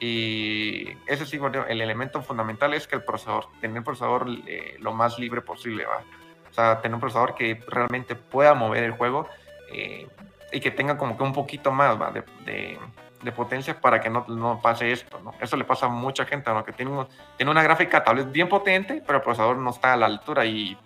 Y 0.00 0.88
ese 1.06 1.26
sí, 1.26 1.38
bueno, 1.38 1.64
el 1.68 1.80
elemento 1.80 2.22
fundamental 2.22 2.72
es 2.74 2.86
que 2.86 2.96
el 2.96 3.02
procesador, 3.04 3.48
tener 3.60 3.76
el 3.78 3.82
procesador 3.84 4.26
eh, 4.46 4.76
lo 4.80 4.92
más 4.92 5.18
libre 5.18 5.40
posible, 5.42 5.84
va. 5.84 6.02
O 6.50 6.54
sea, 6.54 6.80
tener 6.80 6.94
un 6.94 7.00
procesador 7.00 7.34
que 7.34 7.60
realmente 7.68 8.14
pueda 8.14 8.54
mover 8.54 8.84
el 8.84 8.92
juego 8.92 9.28
eh, 9.72 10.06
y 10.52 10.60
que 10.60 10.70
tenga 10.70 10.96
como 10.96 11.16
que 11.16 11.22
un 11.22 11.32
poquito 11.32 11.70
más 11.72 12.00
¿va? 12.00 12.10
De, 12.10 12.22
de- 12.44 12.78
de 13.22 13.32
potencia 13.32 13.80
para 13.80 14.00
que 14.00 14.08
no, 14.08 14.24
no 14.28 14.60
pase 14.62 14.92
esto, 14.92 15.20
¿no? 15.24 15.34
Eso 15.40 15.56
le 15.56 15.64
pasa 15.64 15.86
a 15.86 15.88
mucha 15.88 16.24
gente, 16.24 16.52
¿no? 16.52 16.64
Que 16.64 16.70
tiene, 16.72 16.92
un- 16.92 17.08
tiene 17.36 17.50
una 17.50 17.64
gráfica 17.64 18.04
tal 18.04 18.14
vez 18.16 18.30
bien 18.30 18.48
potente, 18.48 19.02
pero 19.04 19.18
el 19.18 19.24
procesador 19.24 19.56
no 19.56 19.70
está 19.70 19.92
a 19.94 19.96
la 19.96 20.06
altura 20.06 20.44
y, 20.46 20.78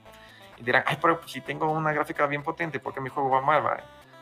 y 0.63 0.65
dirán, 0.65 0.85
ay, 0.87 0.97
pero 1.03 1.21
si 1.27 1.41
tengo 1.41 1.71
una 1.71 1.93
gráfica 1.93 2.27
bien 2.27 2.43
potente, 2.43 2.79
¿por 2.79 2.95
qué 2.95 3.01
mi 3.01 3.09
juego 3.11 3.31
va 3.31 3.41
mal? 3.43 3.67
va?". 3.67 3.77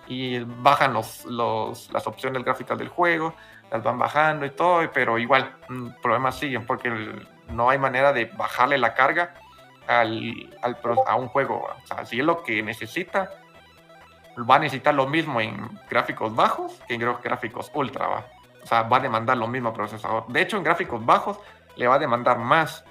Y 0.07 0.40
bajan 0.40 0.92
los, 0.94 1.24
los, 1.26 1.90
las 1.92 2.07
opciones 2.07 2.42
gráficas 2.42 2.76
del 2.79 2.88
juego, 2.88 3.35
las 3.70 3.83
van 3.83 3.98
bajando 3.98 4.46
y 4.46 4.50
todo, 4.50 4.90
pero 4.92 5.18
igual, 5.18 5.55
mm, 5.68 5.88
problemas 6.03 6.37
siguen 6.38 6.66
porque 6.66 6.88
el- 6.88 7.29
no 7.48 7.68
hay 7.70 7.79
manera 7.79 8.12
de 8.12 8.24
bajarle 8.24 8.79
la 8.79 8.94
carga 8.94 9.35
al, 9.87 10.48
al 10.62 10.79
a 11.07 11.14
un 11.16 11.29
juego. 11.29 11.68
O 11.83 11.87
sea, 11.87 12.05
si 12.07 12.18
es 12.20 12.24
lo 12.24 12.42
que 12.42 12.62
necesita, 12.62 13.31
va 14.48 14.57
a 14.57 14.59
necesitar 14.59 14.94
lo 14.94 15.07
mismo 15.07 15.40
en 15.40 15.79
gráficos 15.88 16.35
bajos 16.35 16.81
que 16.88 16.94
en 16.94 17.00
gráficos 17.22 17.70
ultra. 17.74 18.07
¿va? 18.07 18.26
O 18.62 18.66
sea, 18.66 18.83
va 18.83 18.96
a 18.96 19.00
demandar 19.00 19.37
lo 19.37 19.46
mismo 19.46 19.72
procesador. 19.72 20.26
De 20.29 20.40
hecho, 20.40 20.57
en 20.57 20.64
gráficos 20.64 21.05
bajos 21.05 21.38
le 21.76 21.87
va 21.87 21.96
a 21.96 21.98
demandar 21.98 22.38
más. 22.38 22.85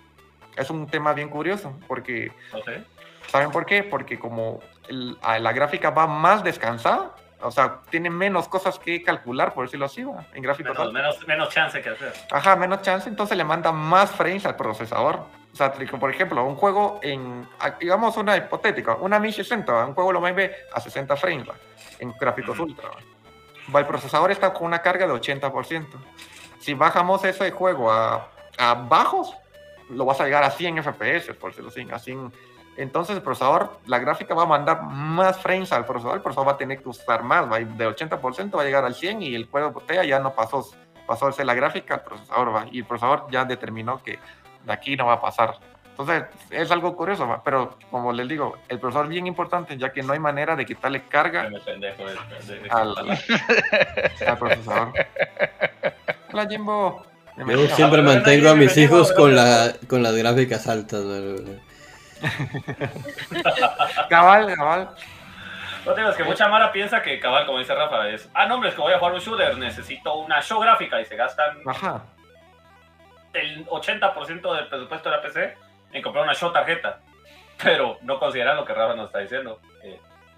Es 0.55 0.69
un 0.69 0.87
tema 0.87 1.13
bien 1.13 1.29
curioso 1.29 1.73
porque 1.87 2.31
sé. 2.65 2.83
¿Saben 3.29 3.51
por 3.51 3.65
qué? 3.65 3.83
Porque 3.83 4.17
como 4.19 4.59
el- 4.87 5.17
la 5.21 5.51
gráfica 5.53 5.91
va 5.91 6.07
más 6.07 6.43
descansada, 6.43 7.15
o 7.41 7.51
sea, 7.51 7.79
tiene 7.89 8.09
menos 8.09 8.47
cosas 8.49 8.79
que 8.79 9.01
calcular, 9.03 9.53
por 9.53 9.65
decirlo 9.65 9.85
así, 9.85 10.03
¿va? 10.03 10.25
en 10.33 10.41
gráficos 10.43 10.75
Menos, 10.77 10.93
menos, 10.93 11.27
menos 11.27 11.49
chance 11.49 11.81
que 11.81 11.89
hacer. 11.89 12.11
Ajá, 12.31 12.55
menos 12.55 12.81
chance, 12.81 13.07
entonces 13.07 13.37
le 13.37 13.43
manda 13.45 13.71
más 13.71 14.11
frames 14.11 14.45
al 14.45 14.55
procesador. 14.55 15.21
O 15.51 15.55
sea, 15.55 15.73
por 15.73 16.09
ejemplo, 16.11 16.43
un 16.45 16.55
juego 16.55 16.99
en, 17.01 17.47
digamos 17.79 18.15
una 18.17 18.35
hipotética, 18.37 18.95
una 18.95 19.19
1060, 19.19 19.71
¿va? 19.73 19.85
un 19.85 19.93
juego 19.93 20.11
lo 20.11 20.19
mueve 20.19 20.55
a 20.73 20.79
60 20.79 21.15
frames 21.15 21.47
¿va? 21.49 21.55
en 21.99 22.13
gráficos 22.19 22.59
ultra. 22.59 22.89
El 23.73 23.85
procesador 23.85 24.31
está 24.31 24.51
con 24.53 24.67
una 24.67 24.79
carga 24.81 25.05
de 25.07 25.13
80%. 25.13 25.87
Si 26.59 26.73
bajamos 26.73 27.23
ese 27.23 27.51
juego 27.51 27.91
a, 27.91 28.27
a 28.57 28.73
bajos, 28.73 29.33
lo 29.89 30.05
vas 30.05 30.19
a 30.21 30.25
llegar 30.25 30.43
a 30.43 30.51
100 30.51 30.83
FPS, 30.83 31.33
por 31.35 31.51
decirlo 31.51 31.69
así, 31.69 31.87
a 31.91 31.99
100. 31.99 32.31
Entonces 32.79 33.17
el 33.17 33.21
procesador, 33.21 33.77
la 33.87 33.99
gráfica 33.99 34.33
va 34.33 34.43
a 34.43 34.45
mandar 34.45 34.83
más 34.83 35.37
frames 35.37 35.73
al 35.73 35.85
procesador, 35.85 36.15
el 36.15 36.23
procesador 36.23 36.47
va 36.47 36.53
a 36.53 36.57
tener 36.57 36.81
que 36.81 36.87
usar 36.87 37.23
más, 37.23 37.51
va, 37.51 37.59
de 37.59 37.65
80% 37.65 38.57
va 38.57 38.61
a 38.61 38.65
llegar 38.65 38.85
al 38.85 38.95
100 38.95 39.21
y 39.21 39.35
el 39.35 39.49
de 39.51 39.63
botella 39.65 40.05
ya 40.05 40.19
no 40.19 40.33
pasó, 40.33 40.65
pasó 41.05 41.27
a 41.27 41.33
ser 41.33 41.45
la 41.45 41.55
gráfica 41.55 41.95
al 41.95 42.03
procesador, 42.03 42.55
va, 42.55 42.65
y 42.71 42.79
el 42.79 42.85
procesador 42.85 43.29
ya 43.29 43.43
determinó 43.43 44.01
que 44.01 44.17
de 44.65 44.71
aquí 44.71 44.95
no 44.95 45.07
va 45.07 45.15
a 45.15 45.21
pasar. 45.21 45.55
Entonces 45.89 46.23
es 46.51 46.71
algo 46.71 46.95
curioso, 46.95 47.27
va, 47.27 47.43
pero 47.43 47.77
como 47.91 48.13
les 48.13 48.29
digo, 48.29 48.55
el 48.69 48.79
procesador 48.79 49.07
es 49.07 49.11
bien 49.11 49.27
importante 49.27 49.77
ya 49.77 49.91
que 49.91 50.01
no 50.01 50.13
hay 50.13 50.19
manera 50.19 50.55
de 50.55 50.65
quitarle 50.65 51.03
carga 51.09 51.49
pendejo 51.65 52.03
al, 52.69 52.95
al 54.25 54.37
procesador. 54.37 54.93
Hola 56.31 56.47
Jimbo. 56.47 57.05
Yo 57.35 57.67
siempre 57.75 58.01
mantengo 58.01 58.49
a 58.49 58.55
mis 58.55 58.77
hijos 58.77 59.11
con, 59.11 59.35
la, 59.35 59.73
con 59.89 60.01
las 60.01 60.15
gráficas 60.15 60.65
altas. 60.67 61.03
¿no? 61.03 61.68
Cabal, 64.09 64.53
cabal. 64.55 64.89
No 65.85 65.93
te 65.93 66.01
digo, 66.01 66.11
es 66.11 66.17
que 66.17 66.23
mucha 66.23 66.47
mara 66.49 66.71
piensa 66.71 67.01
que 67.01 67.19
cabal, 67.19 67.45
como 67.45 67.59
dice 67.59 67.73
Rafa, 67.73 68.09
es, 68.09 68.29
ah, 68.33 68.45
no, 68.45 68.55
hombre, 68.55 68.69
es 68.69 68.75
que 68.75 68.81
voy 68.81 68.93
a 68.93 68.99
jugar 68.99 69.13
un 69.13 69.19
shooter, 69.19 69.57
necesito 69.57 70.13
una 70.15 70.41
show 70.41 70.59
gráfica 70.59 70.99
y 70.99 71.05
se 71.05 71.15
gastan 71.15 71.57
Ajá. 71.65 72.03
el 73.33 73.65
80% 73.65 74.55
del 74.55 74.67
presupuesto 74.67 75.09
de 75.09 75.15
la 75.15 75.21
PC 75.21 75.57
en 75.93 76.01
comprar 76.01 76.23
una 76.25 76.33
show 76.35 76.51
tarjeta. 76.51 76.99
Pero 77.63 77.97
no 78.01 78.19
consideran 78.19 78.55
lo 78.57 78.65
que 78.65 78.73
Rafa 78.73 78.95
nos 78.95 79.07
está 79.07 79.19
diciendo. 79.19 79.59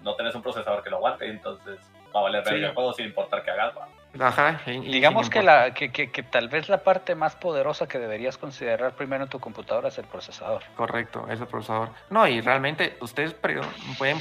no 0.00 0.14
tenés 0.16 0.34
un 0.34 0.42
procesador 0.42 0.82
que 0.82 0.90
lo 0.90 0.96
aguante, 0.96 1.28
entonces 1.28 1.78
va 2.14 2.20
a 2.20 2.22
valer 2.24 2.44
Sí. 2.46 2.54
el 2.54 2.74
juego 2.74 2.92
sin 2.92 3.06
importar 3.06 3.42
que 3.44 3.50
hagas. 3.52 3.72
va. 3.76 3.86
Ajá. 4.20 4.60
y- 4.66 4.80
Digamos 4.80 5.30
que, 5.30 5.38
importar. 5.38 5.68
la, 5.68 5.74
que, 5.74 5.90
que, 5.90 6.10
que 6.10 6.22
tal 6.22 6.48
vez 6.48 6.68
la 6.68 6.82
parte 6.84 7.14
más 7.14 7.34
poderosa 7.36 7.86
que 7.88 7.98
deberías 7.98 8.36
considerar 8.36 8.92
primero 8.92 9.24
en 9.24 9.30
tu 9.30 9.40
computadora 9.40 9.88
es 9.88 9.96
el 9.98 10.04
procesador. 10.04 10.62
Correcto, 10.76 11.26
es 11.30 11.40
el 11.40 11.46
procesador. 11.46 11.88
No, 12.10 12.26
y 12.28 12.40
realmente 12.42 12.96
ustedes 13.00 13.32
pre- 13.32 13.60
pueden, 13.96 14.18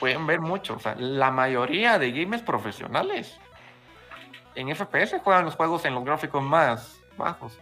pueden 0.00 0.26
ver 0.26 0.40
mucho. 0.40 0.74
O 0.76 0.78
sea, 0.80 0.94
la 0.96 1.30
mayoría 1.30 1.98
de 1.98 2.10
gamers 2.12 2.42
profesionales 2.42 3.38
en 4.54 4.68
FPS 4.74 5.18
juegan 5.22 5.44
los 5.44 5.56
juegos 5.56 5.84
en 5.84 5.94
los 5.94 6.04
gráficos 6.04 6.42
más 6.42 7.00
bajos, 7.18 7.58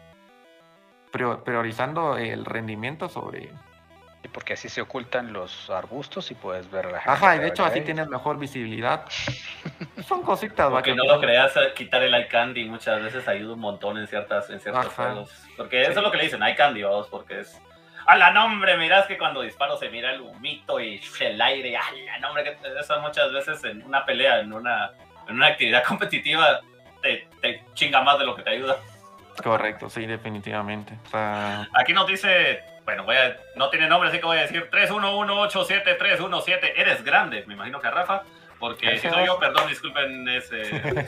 prio- 1.13 1.43
priorizando 1.43 2.17
el 2.17 2.45
rendimiento 2.45 3.09
sobre. 3.09 3.51
Y 4.25 4.29
porque 4.29 4.53
así 4.53 4.69
se 4.69 4.81
ocultan 4.81 5.33
los 5.33 5.69
arbustos 5.69 6.31
y 6.31 6.35
puedes 6.35 6.71
ver 6.71 6.87
la 6.87 7.01
gente. 7.01 7.11
Ajá, 7.11 7.37
y 7.37 7.41
de 7.41 7.49
hecho 7.49 7.65
así 7.65 7.81
tienes 7.81 8.07
mejor 8.09 8.39
visibilidad. 8.39 9.05
Son 10.07 10.23
cositas, 10.23 10.71
Porque 10.71 10.91
que 10.91 10.97
no 10.97 11.05
lo 11.05 11.21
creas, 11.21 11.57
eh, 11.57 11.73
quitar 11.75 12.03
el 12.03 12.15
eye 12.15 12.29
candy 12.29 12.65
muchas 12.67 13.03
veces 13.03 13.27
ayuda 13.27 13.55
un 13.55 13.61
montón 13.61 13.99
en 13.99 14.07
ciertas 14.07 14.49
en 14.51 14.61
ciertos 14.61 14.87
Ajá. 14.87 15.05
juegos. 15.05 15.31
Porque 15.57 15.83
eso 15.83 15.91
es 15.91 16.03
lo 16.03 16.11
que 16.11 16.19
le 16.19 16.25
dicen, 16.25 16.43
eye 16.43 16.55
candy, 16.55 16.83
vamos, 16.83 17.09
porque 17.09 17.41
es... 17.41 17.61
A 18.07 18.17
la 18.17 18.33
nombre, 18.33 18.77
mirás 18.77 19.07
que 19.07 19.17
cuando 19.17 19.43
disparo 19.43 19.77
se 19.77 19.89
mira 19.89 20.13
el 20.13 20.21
humito 20.21 20.81
y 20.81 21.01
el 21.21 21.41
aire, 21.41 21.77
a 21.77 21.83
la 21.93 22.19
nombre, 22.19 22.43
que 22.45 22.57
eso 22.79 23.01
muchas 23.01 23.33
veces 23.33 23.63
en 23.65 23.83
una 23.85 24.05
pelea, 24.05 24.41
en 24.41 24.53
una, 24.53 24.93
en 25.29 25.37
una 25.37 25.49
actividad 25.49 25.85
competitiva, 25.89 26.61
te, 27.01 27.29
te 27.41 27.65
chinga 27.75 28.03
más 28.03 28.19
de 28.19 28.27
lo 28.27 28.35
que 28.35 28.43
te 28.43 28.51
ayuda. 28.51 28.77
Correcto, 29.43 29.89
sí, 29.89 30.07
definitivamente. 30.07 30.99
O 31.07 31.11
sea, 31.11 31.69
Aquí 31.75 31.93
nos 31.93 32.07
dice, 32.07 32.63
bueno, 32.85 33.05
voy 33.05 33.17
a, 33.17 33.37
no 33.57 33.71
tiene 33.71 33.87
nombre, 33.89 34.09
así 34.11 34.19
que 34.19 34.27
voy 34.27 34.37
a 34.39 34.43
decir 34.43 34.69
31187317. 34.71 36.73
Eres 36.77 37.03
grande, 37.05 37.45
me 37.47 37.55
imagino 37.55 37.81
que 37.81 37.87
a 37.89 37.93
Rafa, 37.93 38.23
porque 38.59 38.99
si 38.99 39.09
soy 39.09 39.25
yo, 39.27 39.39
perdón, 39.39 39.69
disculpen 39.69 40.29
ese... 40.29 40.63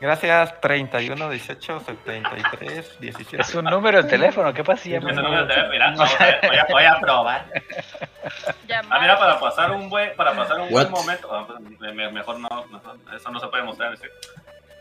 gracias 0.00 0.60
31, 0.60 1.30
18, 1.30 1.80
73, 1.80 3.00
17. 3.00 3.42
Es 3.42 3.54
un 3.54 3.64
número 3.66 4.02
de 4.02 4.08
teléfono, 4.08 4.52
¿qué 4.54 4.62
pasa? 4.64 4.82
si 4.84 4.94
Ese 4.94 5.00
llama? 5.06 5.20
número 5.22 5.46
de 5.46 5.54
teléfono, 5.54 5.72
mira, 5.72 5.94
voy, 5.96 6.56
a, 6.58 6.66
voy 6.70 6.84
a 6.84 6.98
probar. 7.00 7.44
Ah, 8.90 8.98
mira, 9.00 9.18
para 9.18 9.38
pasar 9.40 9.70
un 9.72 9.88
buen, 9.88 10.14
para 10.16 10.32
pasar 10.34 10.60
un 10.60 10.68
buen 10.70 10.90
momento, 10.90 11.28
ah, 11.34 11.46
pues, 11.46 11.60
me- 11.80 11.92
me- 11.92 12.10
mejor 12.10 12.38
no, 12.40 12.48
mejor- 12.66 12.96
eso 13.14 13.30
no 13.30 13.38
se 13.40 13.46
puede 13.48 13.62
mostrar. 13.64 13.96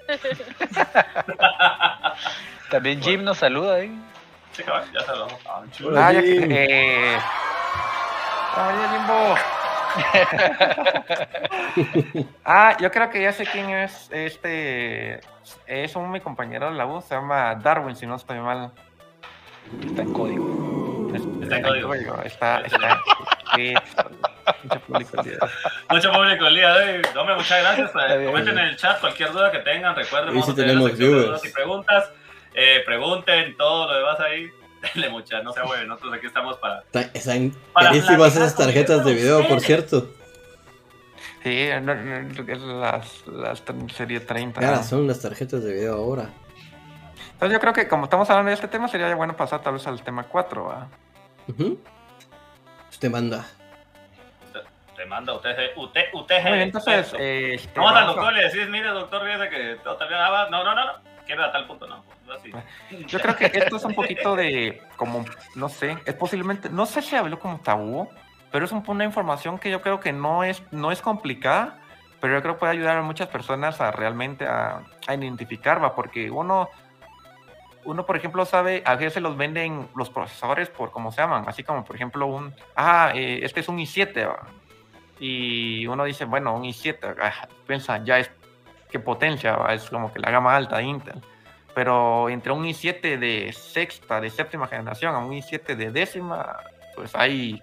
También 2.70 3.02
Jim 3.02 3.24
nos 3.24 3.38
saluda 3.40 3.76
ahí. 3.76 3.92
Ya 4.58 4.86
ah, 5.48 5.64
Ah, 5.96 6.14
ya 6.14 6.22
que. 6.22 6.48
Eh... 6.50 7.18
¡Ah, 8.58 8.72
Jimbo! 8.92 9.36
ah, 12.46 12.78
yo 12.80 12.92
creo 12.92 13.10
que 13.10 13.22
ya 13.22 13.32
sé 13.32 13.46
quién 13.46 13.70
es 13.70 14.10
este. 14.12 15.22
Es 15.68 15.96
un 15.96 16.12
mi 16.12 16.20
compañero 16.22 16.70
de 16.70 16.76
la 16.76 16.86
U, 16.86 17.02
se 17.02 17.16
llama 17.16 17.56
Darwin, 17.56 17.96
si 17.96 18.06
no 18.06 18.16
estoy 18.16 18.40
mal. 18.40 18.72
Está 19.86 20.04
en 20.04 20.14
código. 20.14 21.12
Está 21.42 21.58
en 21.58 21.64
código. 21.64 21.94
Está, 22.24 22.62
está. 22.62 23.02
sí, 23.56 23.74
mucho 24.64 24.80
público 24.82 25.20
el 25.20 25.26
día 25.26 25.34
de 25.34 25.42
hoy. 25.42 25.50
Mucho 25.90 26.12
público 26.12 26.48
el 26.48 26.56
día 26.56 26.74
de 26.74 26.98
hoy. 26.98 27.02
Hombre, 27.18 27.36
muchas 27.36 27.62
gracias. 27.62 27.92
Comenten 27.92 28.58
en 28.58 28.66
el 28.66 28.78
chat 28.78 29.00
cualquier 29.00 29.32
duda 29.32 29.52
que 29.52 29.60
tengan. 29.60 29.96
Recuerden, 29.96 30.30
vamos 30.30 30.46
sí 30.46 30.52
a 30.52 30.56
tener 30.56 30.78
dudas 30.78 31.46
y 31.46 31.50
preguntas. 31.50 32.12
Eh, 32.56 32.82
pregunten 32.86 33.56
todo 33.58 33.88
lo 33.92 33.98
demás 33.98 34.20
ahí. 34.20 34.50
Denle 34.94 35.10
muchas, 35.10 35.44
no 35.44 35.52
se 35.52 35.62
hueven. 35.62 35.88
Nosotros 35.88 36.14
aquí 36.14 36.28
estamos 36.28 36.58
para. 36.58 36.80
Está- 36.80 37.02
Están 37.14 37.52
Para 37.74 37.88
carísimas 37.90 38.36
esas 38.36 38.56
tarjetas 38.56 39.04
de 39.06 39.14
video, 39.14 39.48
por 39.48 39.60
cierto. 39.60 40.10
Sí, 41.44 41.70
no, 41.82 41.94
las, 42.82 43.28
las 43.28 43.64
serie 43.96 44.20
30. 44.20 44.60
¿no? 44.62 44.66
Caras 44.68 44.90
son 44.90 45.06
las 45.08 45.22
tarjetas 45.22 45.64
de 45.64 45.74
video 45.74 45.96
ahora. 45.96 46.30
Entonces 47.34 47.54
yo 47.54 47.60
creo 47.60 47.74
que 47.74 47.88
como 47.88 48.06
estamos 48.06 48.30
hablando 48.30 48.50
de 48.50 48.56
este 48.56 48.68
tema, 48.68 48.88
sería 48.88 49.14
bueno 49.14 49.36
pasar 49.36 49.62
tal 49.62 49.74
vez 49.74 49.86
al 49.86 50.02
tema 50.02 50.24
4, 50.24 50.64
¿va? 50.66 50.88
Ujú. 51.48 51.80
Usted 52.90 53.12
manda. 53.12 53.46
Te 54.96 55.06
manda 55.06 55.34
usted. 55.34 55.72
Usted, 55.76 56.06
usted 56.14 56.42
Muy 56.44 56.52
bien, 56.54 56.62
entonces, 56.62 57.14
eh, 57.20 57.56
este, 57.56 57.80
Vamos 57.80 57.94
al 57.96 58.08
doctor 58.08 58.32
y 58.34 58.36
le 58.38 58.44
decís, 58.44 58.70
mire 58.70 58.88
doctor, 58.90 59.24
fíjese 59.26 59.50
que 59.50 59.76
todo 59.84 59.94
está 59.94 60.08
bien. 60.08 60.20
Ah, 60.22 60.48
No, 60.50 60.64
no, 60.64 60.74
no, 60.74 60.86
no. 60.86 60.92
Quiero 61.26 61.44
a 61.44 61.52
tal 61.52 61.68
punto, 61.68 61.86
no. 61.86 62.04
Yo 63.08 63.20
creo 63.20 63.36
que 63.36 63.46
esto 63.54 63.76
es 63.78 63.84
un 63.86 63.94
poquito 63.96 64.36
de, 64.36 64.82
como, 64.98 65.26
no 65.56 65.70
sé, 65.70 65.98
es 66.06 66.14
posiblemente, 66.16 66.70
no 66.70 66.86
sé 66.86 67.02
si 67.02 67.16
habló 67.16 67.40
como 67.40 67.60
tabú, 67.60 68.10
pero 68.52 68.66
es 68.66 68.72
un- 68.72 68.84
una 68.88 69.04
información 69.04 69.58
que 69.60 69.70
yo 69.70 69.82
creo 69.82 70.00
que 70.00 70.12
no 70.14 70.44
es, 70.44 70.64
no 70.72 70.92
es 70.92 71.02
complicada, 71.02 71.78
pero 72.22 72.34
yo 72.36 72.42
creo 72.42 72.54
que 72.56 72.60
puede 72.62 72.72
ayudar 72.74 72.98
a 72.98 73.02
muchas 73.02 73.28
personas 73.28 73.82
a 73.82 73.92
realmente 73.92 74.46
a, 74.48 74.82
a 75.08 75.14
identificar, 75.16 75.94
porque 75.94 76.32
uno, 76.32 76.70
uno, 77.84 78.06
por 78.06 78.16
ejemplo, 78.18 78.46
sabe, 78.46 78.82
a 78.86 78.96
veces 78.96 79.22
los 79.22 79.38
venden 79.38 79.88
los 79.96 80.10
procesadores 80.10 80.70
por 80.70 80.92
cómo 80.92 81.12
se 81.12 81.22
llaman, 81.22 81.44
así 81.48 81.64
como, 81.64 81.84
por 81.84 81.96
ejemplo, 81.96 82.26
un, 82.26 82.54
ah, 82.76 83.12
eh, 83.14 83.42
este 83.44 83.60
es 83.60 83.68
un 83.70 83.78
i7, 83.78 84.26
¿va? 84.28 84.48
y 85.20 85.86
uno 85.88 86.04
dice, 86.04 86.26
bueno, 86.26 86.56
un 86.56 86.64
i7, 86.64 87.16
ah, 87.22 87.48
piensa, 87.68 88.04
ya 88.04 88.20
es, 88.20 88.32
qué 88.90 89.00
potencia, 89.00 89.58
es 89.70 89.90
como 89.90 90.12
que 90.12 90.20
la 90.20 90.32
gama 90.32 90.56
alta 90.56 90.78
de 90.78 90.84
Intel 90.84 91.22
pero 91.76 92.30
entre 92.30 92.52
un 92.54 92.64
i7 92.66 93.20
de 93.20 93.54
sexta, 93.54 94.20
de 94.22 94.30
séptima 94.32 94.68
generación 94.68 95.14
a 95.14 95.20
un 95.20 95.32
i7 95.34 95.76
de 95.76 95.92
décima, 95.92 96.58
pues 96.96 97.14
hay. 97.14 97.62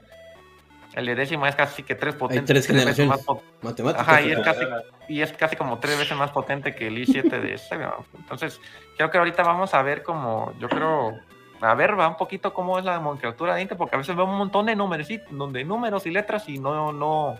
El 0.94 1.06
de 1.06 1.14
décima 1.14 1.48
es 1.48 1.56
casi 1.56 1.82
que 1.82 1.94
tres 1.94 2.14
potentes. 2.14 2.44
tres 2.44 2.58
veces 2.68 2.76
generaciones. 2.76 3.08
más 3.16 3.24
pot- 3.26 3.42
Matemáticas. 3.62 4.06
Ajá, 4.06 4.20
y 4.20 4.30
es, 4.32 4.40
casi, 4.40 4.60
y 5.08 5.22
es 5.22 5.32
casi 5.32 5.56
como 5.56 5.78
tres 5.78 5.96
veces 5.98 6.14
más 6.18 6.30
potente 6.30 6.74
que 6.74 6.88
el 6.88 6.98
i7 6.98 7.40
de 7.40 7.56
séptima. 7.58 7.94
Entonces, 8.18 8.60
creo 8.98 9.10
que 9.10 9.16
ahorita 9.16 9.42
vamos 9.42 9.72
a 9.72 9.80
ver 9.82 10.02
como, 10.02 10.52
yo 10.58 10.68
creo, 10.68 11.18
a 11.62 11.74
ver, 11.74 11.98
va 11.98 12.08
un 12.08 12.18
poquito 12.18 12.52
cómo 12.52 12.78
es 12.78 12.84
la 12.84 12.96
nomenclatura 13.00 13.54
de 13.54 13.62
Intel, 13.62 13.78
porque 13.78 13.94
a 13.96 13.98
veces 13.98 14.14
vemos 14.14 14.32
un 14.32 14.38
montón 14.38 14.66
de 14.66 14.76
números, 14.76 15.08
donde 15.30 15.64
números 15.64 16.04
y 16.04 16.10
letras 16.10 16.46
y 16.50 16.58
no, 16.58 16.92
no, 16.92 17.38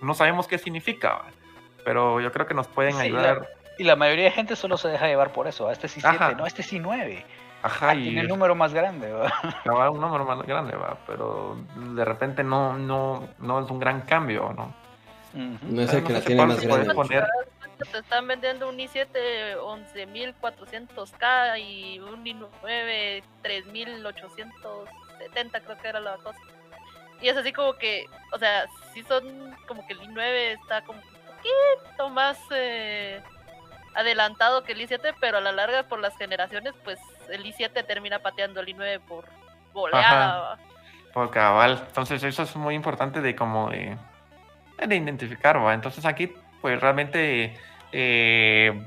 no 0.00 0.14
sabemos 0.14 0.46
qué 0.46 0.58
significa. 0.58 1.22
Pero 1.84 2.20
yo 2.20 2.30
creo 2.30 2.46
que 2.46 2.54
nos 2.54 2.68
pueden 2.68 2.92
Sí, 2.94 3.00
ayudar. 3.00 3.48
Y 3.78 3.84
la 3.84 3.96
mayoría 3.96 4.24
de 4.26 4.30
gente 4.32 4.54
solo 4.56 4.76
se 4.76 4.88
deja 4.88 5.06
llevar 5.06 5.32
por 5.32 5.46
eso. 5.48 5.70
Este 5.70 5.88
sí 5.88 6.00
7, 6.00 6.16
Ajá. 6.16 6.32
no, 6.32 6.46
este 6.46 6.62
sí 6.62 6.78
9. 6.78 7.24
Ajá, 7.62 7.94
y 7.94 8.02
Tiene 8.04 8.20
el 8.22 8.28
número 8.28 8.54
más 8.54 8.72
grande. 8.74 9.12
¿va? 9.12 9.30
va 9.66 9.90
un 9.90 10.00
número 10.00 10.24
más 10.24 10.42
grande, 10.46 10.76
va, 10.76 10.98
pero 11.06 11.56
de 11.76 12.04
repente 12.04 12.42
no, 12.44 12.76
no, 12.76 13.28
no 13.38 13.64
es 13.64 13.70
un 13.70 13.78
gran 13.78 14.02
cambio, 14.02 14.52
¿no? 14.52 14.74
No 15.34 15.80
es 15.82 15.92
el 15.94 16.04
que 16.04 16.12
la 16.12 16.20
tiene 16.20 16.44
más 16.44 16.60
grande. 16.60 16.92
poner- 16.94 17.26
Te 17.90 17.98
están 17.98 18.26
vendiendo 18.28 18.68
un 18.68 18.76
i7 18.76 19.56
11.400K 19.56 21.58
y 21.60 21.98
un 22.00 22.22
i9 22.24 23.22
3.870 23.42 25.62
creo 25.64 25.78
que 25.78 25.88
era 25.88 26.00
la 26.00 26.16
cosa. 26.16 26.38
Y 27.20 27.28
es 27.28 27.36
así 27.36 27.52
como 27.52 27.74
que, 27.74 28.06
o 28.32 28.38
sea, 28.38 28.66
sí 28.92 29.02
son 29.04 29.56
como 29.68 29.86
que 29.86 29.92
el 29.94 30.00
i9 30.00 30.58
está 30.60 30.82
como 30.82 30.98
un 31.00 31.04
poquito 31.84 32.08
más 32.10 32.38
eh, 32.54 33.22
adelantado 33.94 34.62
que 34.64 34.72
el 34.72 34.80
i7, 34.88 35.14
pero 35.20 35.38
a 35.38 35.40
la 35.40 35.52
larga 35.52 35.84
por 35.84 35.98
las 36.00 36.16
generaciones, 36.16 36.74
pues 36.84 36.98
el 37.30 37.44
i7 37.44 37.86
termina 37.86 38.18
pateando 38.20 38.60
el 38.60 38.66
i9 38.68 39.00
por 39.00 39.24
goleada. 39.72 40.58
Por 41.12 41.30
cabal. 41.30 41.82
Entonces 41.88 42.22
eso 42.22 42.42
es 42.42 42.56
muy 42.56 42.74
importante 42.74 43.20
de 43.20 43.36
como 43.36 43.70
de, 43.70 43.96
de 44.86 44.96
identificar, 44.96 45.62
¿va? 45.62 45.74
Entonces 45.74 46.04
aquí, 46.06 46.32
pues 46.62 46.80
realmente 46.80 47.54
eh, 47.92 48.82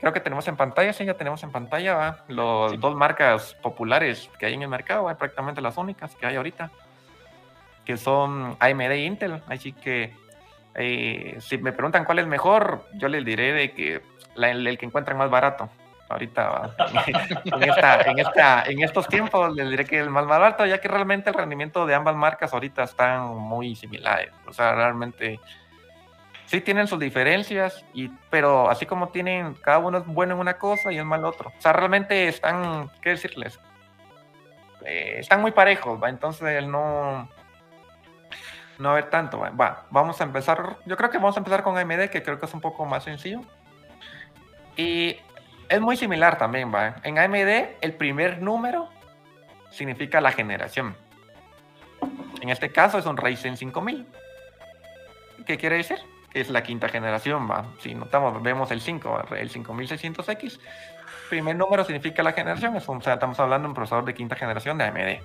creo 0.00 0.12
que 0.12 0.20
tenemos 0.20 0.46
en 0.46 0.56
pantalla, 0.56 0.92
sí, 0.92 1.04
ya 1.04 1.14
tenemos 1.14 1.42
en 1.42 1.50
pantalla, 1.50 1.94
¿va? 1.94 2.24
Los 2.28 2.70
Sí. 2.72 2.76
dos 2.78 2.94
marcas 2.94 3.54
populares 3.62 4.30
que 4.38 4.46
hay 4.46 4.54
en 4.54 4.62
el 4.62 4.68
mercado, 4.68 5.04
¿va? 5.04 5.16
prácticamente 5.16 5.60
las 5.60 5.76
únicas 5.76 6.14
que 6.14 6.26
hay 6.26 6.36
ahorita, 6.36 6.70
que 7.84 7.96
son 7.96 8.56
AMD 8.60 8.92
e 8.92 9.04
Intel. 9.04 9.42
Así 9.48 9.72
que 9.72 10.14
eh, 10.76 11.36
si 11.40 11.58
me 11.58 11.72
preguntan 11.72 12.04
cuál 12.04 12.18
es 12.20 12.26
mejor, 12.26 12.86
yo 12.94 13.08
les 13.08 13.24
diré 13.24 13.52
de 13.52 13.72
que 13.72 14.02
el, 14.36 14.78
que 14.78 14.86
encuentran 14.86 15.18
más 15.18 15.30
barato. 15.30 15.68
Ahorita, 16.08 16.74
en, 17.44 17.62
esta, 17.62 18.00
en, 18.02 18.18
esta, 18.20 18.62
en 18.64 18.82
estos 18.82 19.08
tiempos 19.08 19.54
les 19.56 19.68
diré 19.70 19.84
que 19.84 19.98
el 19.98 20.08
más 20.08 20.26
barato, 20.26 20.64
ya 20.64 20.80
que 20.80 20.86
realmente 20.86 21.30
el 21.30 21.34
rendimiento 21.34 21.84
de 21.84 21.94
ambas 21.94 22.14
marcas 22.14 22.52
ahorita 22.52 22.84
están 22.84 23.26
muy 23.36 23.74
similares. 23.74 24.32
O 24.46 24.52
sea, 24.52 24.72
realmente 24.72 25.40
sí 26.46 26.60
tienen 26.60 26.86
sus 26.86 26.98
diferencias, 26.98 27.84
y, 27.92 28.08
pero 28.30 28.70
así 28.70 28.86
como 28.86 29.08
tienen, 29.08 29.54
cada 29.54 29.78
uno 29.78 29.98
es 29.98 30.06
bueno 30.06 30.34
en 30.34 30.40
una 30.40 30.58
cosa 30.58 30.92
y 30.92 30.98
es 30.98 31.04
mal 31.04 31.24
otro. 31.24 31.52
O 31.56 31.60
sea, 31.60 31.72
realmente 31.72 32.28
están, 32.28 32.90
¿qué 33.02 33.10
decirles? 33.10 33.58
Eh, 34.84 35.16
están 35.18 35.40
muy 35.40 35.50
parejos, 35.50 36.02
¿va? 36.02 36.08
Entonces 36.08 36.64
no... 36.66 37.28
No 38.78 38.90
haber 38.90 39.08
tanto, 39.08 39.38
¿va? 39.40 39.50
Va, 39.50 39.86
vamos 39.90 40.20
a 40.20 40.24
empezar, 40.24 40.76
yo 40.84 40.98
creo 40.98 41.08
que 41.08 41.16
vamos 41.16 41.34
a 41.36 41.40
empezar 41.40 41.62
con 41.62 41.78
AMD, 41.78 42.10
que 42.10 42.22
creo 42.22 42.38
que 42.38 42.44
es 42.44 42.52
un 42.52 42.60
poco 42.60 42.84
más 42.84 43.04
sencillo. 43.04 43.40
Y 44.76 45.16
es 45.68 45.80
muy 45.80 45.96
similar 45.96 46.38
también, 46.38 46.72
¿va? 46.74 46.96
En 47.02 47.18
AMD, 47.18 47.76
el 47.80 47.92
primer 47.94 48.40
número 48.42 48.88
significa 49.70 50.20
la 50.20 50.32
generación. 50.32 50.96
En 52.40 52.50
este 52.50 52.70
caso 52.70 52.98
es 52.98 53.06
un 53.06 53.16
Ryzen 53.16 53.56
5000. 53.56 54.06
¿Qué 55.46 55.56
quiere 55.58 55.76
decir? 55.76 55.98
que 56.30 56.40
es 56.42 56.50
la 56.50 56.62
quinta 56.62 56.86
generación, 56.90 57.48
va. 57.50 57.64
Si 57.80 57.94
notamos, 57.94 58.42
vemos 58.42 58.70
el 58.70 58.82
5, 58.82 59.22
el 59.38 59.48
5600X. 59.48 60.58
Primer 61.30 61.56
número 61.56 61.82
significa 61.82 62.22
la 62.22 62.32
generación, 62.32 62.76
es 62.76 62.86
un- 62.88 62.98
estamos 63.00 63.40
hablando 63.40 63.66
de 63.66 63.70
un 63.70 63.74
procesador 63.74 64.04
de 64.04 64.12
quinta 64.12 64.36
generación 64.36 64.76
de 64.76 64.84
AMD. 64.84 65.22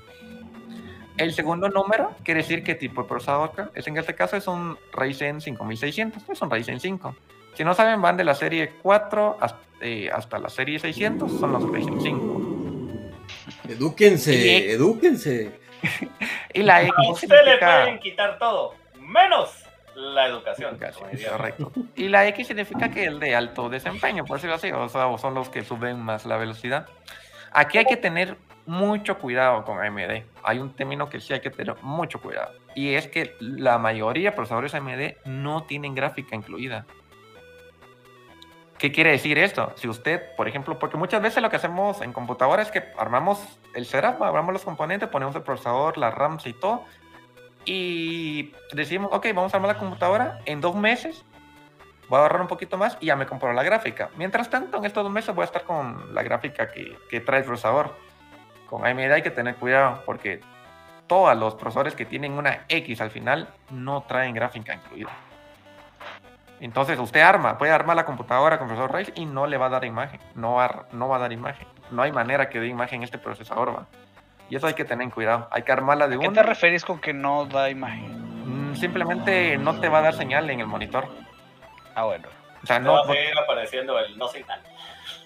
El 1.18 1.34
segundo 1.34 1.68
número 1.68 2.16
quiere 2.24 2.42
decir 2.44 2.64
qué 2.64 2.76
tipo 2.76 3.02
de 3.02 3.10
procesador 3.10 3.72
es. 3.76 3.86
En 3.88 3.98
este 3.98 4.16
caso 4.16 4.38
es 4.38 4.48
un 4.48 4.78
Ryzen 4.94 5.42
5600, 5.42 6.30
es 6.30 6.42
un 6.42 6.50
Ryzen 6.50 6.80
5. 6.80 7.14
Si 7.56 7.64
no 7.64 7.74
saben, 7.74 8.02
van 8.02 8.18
de 8.18 8.24
la 8.24 8.36
serie 8.36 8.74
4 8.82 9.38
hasta, 9.40 9.60
eh, 9.82 10.10
hasta 10.12 10.40
la 10.40 10.50
serie 10.50 10.80
600, 10.80 11.32
son 11.40 11.52
los 11.52 11.64
Ryzen 11.72 12.02
5. 12.02 12.42
Edúquense, 13.70 14.34
Y- 14.36 14.72
edúquense. 14.72 15.60
Y 16.54 16.64
la 16.64 16.76
A 16.78 16.82
X 16.84 16.94
usted 17.10 17.28
le 17.30 17.38
significa... 17.38 17.82
pueden 17.82 18.00
quitar 18.00 18.38
todo, 18.38 18.76
menos 19.00 19.50
la 19.96 20.28
educación. 20.28 20.78
Correcto. 20.78 21.72
Y 21.96 22.08
la 22.08 22.28
X 22.28 22.48
significa 22.48 22.90
que 22.92 23.06
es 23.06 23.20
de 23.20 23.36
alto 23.36 23.70
desempeño, 23.70 24.26
por 24.26 24.38
decirlo 24.38 24.56
así, 24.56 24.72
o 24.72 24.88
sea, 24.90 25.08
o 25.08 25.18
son 25.18 25.34
los 25.34 25.50
que 25.50 25.64
suben 25.64 26.00
más 26.00 26.26
la 26.26 26.38
velocidad. 26.38 26.88
Aquí 27.52 27.78
hay 27.78 27.86
que 27.86 27.98
tener 27.98 28.38
mucho 28.66 29.18
cuidado 29.18 29.64
con 29.66 29.80
AMD. 29.84 30.24
Hay 30.44 30.60
un 30.60 30.74
término 30.76 31.10
que 31.10 31.20
sí 31.20 31.34
hay 31.34 31.42
que 31.42 31.50
tener 31.50 31.76
mucho 31.82 32.22
cuidado. 32.22 32.54
Y 32.76 32.94
es 32.94 33.08
que 33.08 33.36
la 33.40 33.78
mayoría 33.78 34.30
de 34.30 34.36
procesadores 34.36 34.74
AMD 34.76 35.16
no 35.26 35.64
tienen 35.64 35.96
gráfica 35.96 36.36
incluida. 36.36 36.86
¿Qué 38.82 38.92
quiere 38.92 39.12
decir 39.12 39.38
esto? 39.38 39.74
Si 39.76 39.88
usted, 39.88 40.36
por 40.36 40.48
ejemplo, 40.48 40.80
porque 40.80 40.98
muchas 40.98 41.22
veces 41.22 41.44
lo 41.44 41.52
que 41.52 41.56
hacemos 41.58 42.02
en 42.02 42.12
computadora 42.14 42.64
es 42.64 42.72
que 42.72 42.84
armamos 42.98 43.60
el 43.76 43.86
setup, 43.86 44.24
armamos 44.24 44.54
los 44.54 44.64
componentes, 44.64 45.08
ponemos 45.08 45.36
el 45.36 45.44
procesador, 45.44 46.00
las 46.00 46.12
RAMs 46.12 46.48
y 46.48 46.54
todo, 46.54 46.84
y 47.64 48.52
decimos, 48.74 49.12
ok, 49.14 49.28
vamos 49.36 49.54
a 49.54 49.58
armar 49.58 49.76
la 49.76 49.78
computadora 49.78 50.40
en 50.46 50.62
dos 50.62 50.76
meses, 50.76 51.24
voy 52.10 52.18
a 52.18 52.22
ahorrar 52.24 52.42
un 52.42 52.48
poquito 52.48 52.76
más 52.80 52.98
y 53.00 53.06
ya 53.06 53.16
me 53.16 53.28
compro 53.28 53.54
la 53.54 53.62
gráfica. 53.62 54.10
Mientras 54.18 54.50
tanto, 54.50 54.80
en 54.80 54.86
estos 54.86 55.04
dos 55.04 55.14
meses 55.14 55.36
voy 55.36 55.44
a 55.44 55.46
estar 55.46 55.62
con 55.62 56.16
la 56.16 56.24
gráfica 56.24 56.72
que, 56.72 56.98
que 57.08 57.20
trae 57.20 57.42
el 57.42 57.46
procesador. 57.46 57.96
Con 58.66 58.84
AMD 58.84 59.12
hay 59.12 59.22
que 59.22 59.30
tener 59.30 59.58
cuidado 59.58 60.02
porque 60.08 60.42
todos 61.06 61.38
los 61.38 61.54
procesadores 61.54 61.94
que 61.94 62.06
tienen 62.06 62.32
una 62.32 62.66
X 62.68 63.00
al 63.00 63.12
final 63.12 63.48
no 63.70 64.02
traen 64.08 64.34
gráfica 64.34 64.74
incluida. 64.74 65.12
Entonces 66.62 66.98
usted 67.00 67.22
arma, 67.22 67.58
puede 67.58 67.72
armar 67.72 67.96
la 67.96 68.06
computadora 68.06 68.58
con 68.60 68.68
procesador 68.68 68.96
Ryzen 68.96 69.14
y 69.18 69.26
no 69.26 69.48
le 69.48 69.58
va 69.58 69.66
a 69.66 69.70
dar 69.70 69.84
imagen, 69.84 70.20
no 70.36 70.54
va, 70.54 70.86
no 70.92 71.10
va 71.10 71.16
a 71.18 71.20
dar 71.20 71.32
imagen. 71.34 71.68
No 71.90 72.04
hay 72.04 72.12
manera 72.12 72.50
que 72.50 72.60
dé 72.60 72.68
imagen 72.68 73.02
este 73.04 73.18
procesador, 73.18 73.76
va. 73.76 73.88
Y 74.50 74.56
eso 74.56 74.68
hay 74.68 74.74
que 74.76 74.86
tener 74.86 75.10
cuidado. 75.10 75.48
Hay 75.52 75.64
que 75.64 75.72
armarla 75.72 76.08
de 76.08 76.16
¿A 76.16 76.20
qué 76.20 76.28
una. 76.28 76.42
te 76.42 76.48
referís 76.48 76.86
con 76.86 77.00
que 77.00 77.14
no 77.14 77.46
da 77.46 77.70
imagen? 77.70 78.72
Mm, 78.72 78.76
Simplemente 78.76 79.58
no 79.58 79.80
te 79.80 79.90
va 79.90 80.00
a 80.00 80.02
dar 80.02 80.14
señal 80.14 80.50
en 80.50 80.60
el 80.60 80.68
monitor. 80.68 81.08
Ah, 81.96 82.04
bueno. 82.06 82.28
O 82.64 82.68
sea, 82.68 82.80
No 82.80 82.86
no, 82.88 82.94
va 82.94 83.02
a 83.02 83.16
seguir 83.16 83.38
apareciendo 83.44 83.98
el 83.98 84.18
no 84.18 84.28
signal. 84.28 84.62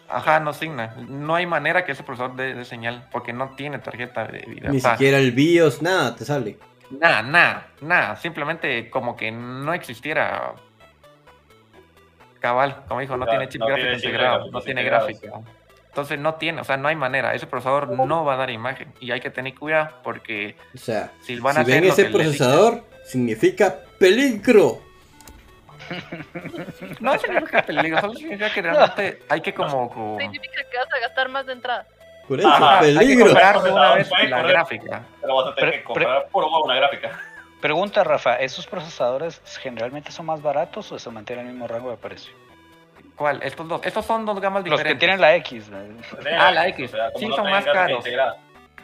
ajá, 0.08 0.40
no 0.40 0.54
signa. 0.54 0.96
No 1.08 1.36
hay 1.36 1.46
manera 1.48 1.84
que 1.84 1.92
ese 1.92 2.04
procesador 2.04 2.36
dé, 2.38 2.54
dé 2.54 2.64
señal 2.66 3.08
porque 3.12 3.34
no 3.34 3.50
tiene 3.56 3.80
tarjeta 3.80 4.26
de 4.26 4.40
video. 4.48 4.72
Ni 4.72 4.78
O 4.78 4.80
sea, 4.80 4.92
siquiera 4.92 5.18
el 5.18 5.32
BIOS, 5.34 5.82
nada, 5.82 6.16
te 6.16 6.24
sale. 6.24 6.58
Nada, 6.92 7.22
nada, 7.24 7.68
nada. 7.82 8.16
Simplemente 8.16 8.90
como 8.90 9.16
que 9.18 9.32
no 9.32 9.74
existiera. 9.74 10.54
Cabal, 12.46 12.76
como 12.88 13.00
dijo, 13.00 13.18
no 13.18 13.26
No, 13.26 13.32
tiene 13.32 13.50
chip 13.50 13.60
no 13.60 13.66
gráfico 13.68 13.86
tiene 13.88 14.00
chip 14.02 14.06
integrado, 14.10 14.52
no 14.52 14.62
tiene 14.62 14.84
gráfica. 14.84 15.32
Entonces 15.88 16.20
no 16.20 16.36
tiene, 16.36 16.62
o 16.62 16.64
sea, 16.64 16.78
no 16.78 16.88
hay 16.90 16.96
manera. 16.96 17.34
Ese 17.34 17.48
procesador 17.48 17.90
no 17.90 18.24
va 18.24 18.36
a 18.36 18.38
dar 18.38 18.52
imagen 18.52 18.94
y 19.00 19.10
hay 19.12 19.20
que 19.20 19.32
tener 19.32 19.56
cuidado 19.56 19.96
porque 20.04 20.56
O 20.76 20.78
sea, 20.78 21.12
si 21.22 21.40
van 21.40 21.54
si 21.56 21.60
a 21.60 21.62
hacer 21.64 21.82
ven 21.82 21.90
ese 21.92 22.06
procesador, 22.06 22.84
significa 23.06 23.76
peligro. 23.98 24.82
no 27.00 27.18
significa 27.18 27.62
peligro, 27.64 28.02
solo 28.02 28.14
significa 28.14 28.54
que 28.54 28.62
realmente 28.62 29.20
hay 29.30 29.42
que 29.42 29.54
como, 29.54 29.90
como- 29.90 30.20
Significa 30.20 30.62
que 30.70 30.78
vas 30.78 30.88
a 30.96 31.00
gastar 31.00 31.30
más 31.30 31.46
de 31.46 31.54
entrada. 31.54 31.86
Por 32.28 32.40
eso, 32.40 32.48
Ajá, 32.50 32.80
hay 32.80 32.94
que 32.94 33.00
hay 33.00 33.08
que 33.08 33.14
peligro. 33.14 33.26
comprar 33.28 33.62
de 33.64 33.72
una 33.72 33.94
vez 33.96 34.10
la 34.30 34.42
gráfica. 34.44 35.04
Pero 35.22 35.36
vas 35.36 35.48
a 35.48 35.56
tener 35.56 35.70
Pre- 35.72 35.80
que 35.80 35.84
comprar 35.86 36.28
huevo 36.34 36.64
una 36.64 36.76
gráfica. 36.76 37.20
Pregunta, 37.66 38.04
Rafa, 38.04 38.36
¿esos 38.36 38.68
procesadores 38.68 39.42
generalmente 39.60 40.12
son 40.12 40.28
más 40.28 40.40
baratos 40.40 40.92
o 40.92 41.00
se 41.00 41.10
mantienen 41.10 41.46
en 41.46 41.50
el 41.50 41.54
mismo 41.56 41.68
rango 41.68 41.90
de 41.90 41.98
precio? 41.98 42.32
¿Cuál? 43.16 43.42
Estos 43.42 43.68
dos. 43.68 43.82
Estos 43.84 44.06
son 44.06 44.24
dos 44.24 44.40
gamas 44.40 44.60
Los 44.68 44.78
diferentes. 44.78 44.94
que 44.94 45.00
tienen 45.00 45.20
la 45.20 45.34
X. 45.38 45.70
¿no? 45.70 45.80
Ah, 46.38 46.52
la 46.52 46.68
X. 46.68 46.92
Sí, 47.18 47.28
no 47.28 47.36
son 47.36 47.50
más 47.50 47.66
caros. 47.66 48.06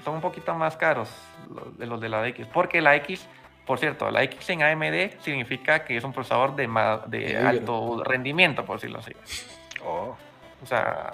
son 0.04 0.16
un 0.16 0.22
poquito 0.22 0.56
más 0.56 0.76
caros 0.78 1.10
los 1.54 1.78
de 1.78 1.86
los 1.86 2.02
de 2.02 2.10
la 2.10 2.28
X. 2.30 2.48
Porque 2.52 2.82
la 2.82 2.96
X, 2.96 3.28
por 3.68 3.78
cierto, 3.78 4.10
la 4.10 4.24
X 4.24 4.50
en 4.50 4.64
AMD 4.64 5.22
significa 5.22 5.86
que 5.86 5.98
es 5.98 6.04
un 6.04 6.12
procesador 6.12 6.56
de, 6.56 6.68
ma- 6.68 7.04
de 7.06 7.38
alto 7.38 8.02
rendimiento, 8.04 8.66
por 8.66 8.78
decirlo 8.78 8.98
así. 8.98 9.12
Oh. 9.86 10.16
O 10.64 10.66
sea, 10.66 11.12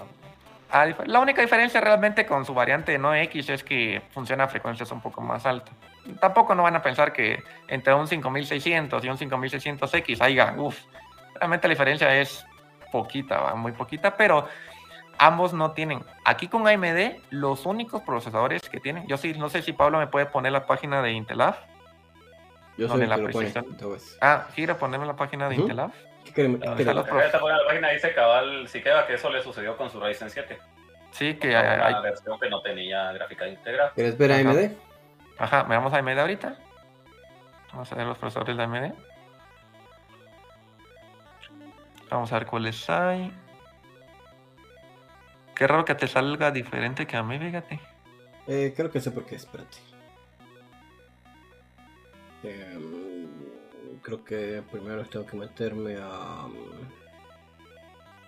la 1.04 1.20
única 1.20 1.42
diferencia 1.42 1.82
realmente 1.82 2.24
con 2.24 2.46
su 2.46 2.54
variante 2.54 2.96
no 2.96 3.14
X 3.14 3.50
es 3.50 3.62
que 3.62 4.00
funciona 4.12 4.44
a 4.44 4.48
frecuencias 4.48 4.90
un 4.90 5.02
poco 5.02 5.20
más 5.20 5.44
altas. 5.44 5.74
Tampoco 6.20 6.54
no 6.54 6.62
van 6.62 6.76
a 6.76 6.82
pensar 6.82 7.12
que 7.12 7.42
entre 7.68 7.94
un 7.94 8.06
5600 8.08 9.04
y 9.04 9.08
un 9.08 9.18
5600X 9.18 10.20
haya, 10.20 10.54
uff, 10.56 10.78
realmente 11.34 11.68
la 11.68 11.72
diferencia 11.72 12.14
es 12.16 12.44
poquita, 12.90 13.38
¿va? 13.40 13.54
muy 13.54 13.72
poquita, 13.72 14.16
pero 14.16 14.48
ambos 15.18 15.52
no 15.52 15.72
tienen. 15.72 16.02
Aquí 16.24 16.48
con 16.48 16.66
AMD, 16.66 17.20
los 17.30 17.66
únicos 17.66 18.02
procesadores 18.02 18.68
que 18.68 18.80
tienen, 18.80 19.06
yo 19.06 19.16
sí, 19.16 19.34
no 19.34 19.48
sé 19.48 19.62
si 19.62 19.72
Pablo 19.72 19.98
me 19.98 20.06
puede 20.06 20.26
poner 20.26 20.52
la 20.52 20.66
página 20.66 21.02
de 21.02 21.12
Intelab. 21.12 21.54
Yo 22.76 22.86
No, 22.86 22.94
soy 22.94 23.06
la 23.06 23.16
pone. 23.16 23.52
Ah, 24.20 24.46
gira, 24.54 24.78
ponerme 24.78 25.04
la 25.06 25.16
página 25.16 25.48
de 25.48 25.56
Ujú. 25.56 25.62
Intelab. 25.64 25.90
¿Qué 26.24 26.32
quieren- 26.32 26.60
qué 26.60 26.68
Ah, 26.68 26.74
la 26.94 27.64
página 27.66 27.88
dice 27.90 28.14
cabal 28.14 28.68
Siqueva 28.68 29.06
que 29.06 29.14
eso 29.14 29.30
le 29.30 29.42
sucedió 29.42 29.76
con 29.76 29.90
su 29.90 29.98
Ryzen 30.00 30.30
7. 30.30 30.58
Sí, 31.10 31.34
que 31.34 31.48
Una 31.48 31.86
hay, 31.86 31.94
hay- 31.94 32.02
versión 32.02 32.38
que 32.38 32.48
no 32.50 32.60
tenía 32.62 33.12
gráfica 33.12 33.48
integrada. 33.48 33.92
¿Quieres 33.94 34.16
ver 34.16 34.30
Ajá. 34.32 34.40
AMD? 34.40 34.70
Ajá, 35.38 35.64
me 35.64 35.76
vamos 35.76 35.92
a 35.92 35.98
AMD 35.98 36.18
ahorita. 36.18 36.58
Vamos 37.72 37.92
a 37.92 37.94
ver 37.94 38.06
los 38.06 38.18
procesadores 38.18 38.56
de 38.56 38.62
AMD. 38.62 38.94
Vamos 42.10 42.32
a 42.32 42.38
ver 42.38 42.46
cuáles 42.46 42.88
hay. 42.90 43.32
Qué 45.54 45.66
raro 45.66 45.84
que 45.84 45.94
te 45.94 46.06
salga 46.06 46.50
diferente 46.50 47.06
que 47.06 47.16
a 47.16 47.22
mí, 47.22 47.38
fíjate. 47.38 47.80
Eh, 48.46 48.72
creo 48.76 48.90
que 48.90 49.00
sé 49.00 49.10
por 49.10 49.26
qué, 49.26 49.34
espérate. 49.34 49.78
Em, 52.42 53.28
creo 54.00 54.24
que 54.24 54.62
primero 54.70 55.04
tengo 55.04 55.26
que 55.26 55.36
meterme 55.36 55.96
a 56.00 56.46
um, 56.46 56.54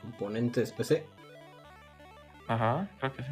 componentes 0.03 0.73
PC. 0.73 1.07
Ajá, 2.49 2.89
creo 2.99 3.13
que 3.15 3.23
sí. 3.23 3.31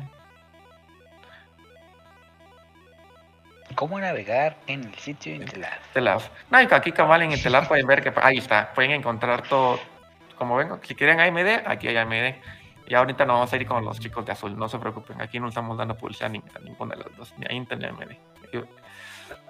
¿Cómo 3.79 4.01
navegar 4.01 4.57
en 4.67 4.83
el 4.83 4.95
sitio 4.97 5.37
Intelab? 5.37 5.71
Intelab. 5.87 6.21
No, 6.51 6.61
y 6.61 6.67
aquí 6.69 6.91
cabal 6.91 7.23
en 7.23 7.31
Intelab 7.31 7.69
pueden 7.69 7.87
ver 7.87 8.03
que 8.03 8.13
ahí 8.21 8.39
está. 8.39 8.73
Pueden 8.75 8.91
encontrar 8.91 9.43
todo. 9.43 9.79
Como 10.35 10.57
ven, 10.57 10.81
si 10.83 10.97
quieren 10.97 11.21
AMD, 11.21 11.65
aquí 11.65 11.87
hay 11.87 11.97
AMD. 11.97 12.35
Y 12.89 12.95
ahorita 12.97 13.25
no 13.25 13.35
vamos 13.35 13.53
a 13.53 13.57
ir 13.57 13.69
con 13.69 13.85
los 13.85 14.01
chicos 14.01 14.27
de 14.27 14.33
azul, 14.33 14.59
no 14.59 14.69
se 14.69 14.81
preocupen. 14.81 15.21
Aquí 15.21 15.39
no 15.39 15.49
estamos 15.49 15.79
dando 15.79 15.97
publicidad 15.97 16.29
ni 16.29 16.39
a 16.39 16.59
ninguna 16.59 16.97
de 16.97 17.05
las 17.05 17.17
dos, 17.17 17.33
ni 17.39 17.47
a 17.47 17.53
Intel 17.53 17.79
ni 17.79 17.85
a 17.85 17.89
AMD. 17.91 18.67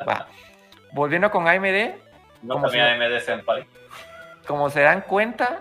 Va. 0.06 0.26
Volviendo 0.92 1.30
con 1.30 1.48
AMD, 1.48 1.94
No 2.42 2.56
¿Cómo 2.56 2.68
tenía 2.68 2.98
se 2.98 3.02
AMD 3.02 3.20
Senpai. 3.20 3.66
como 4.46 4.68
se 4.68 4.82
dan 4.82 5.00
cuenta, 5.00 5.60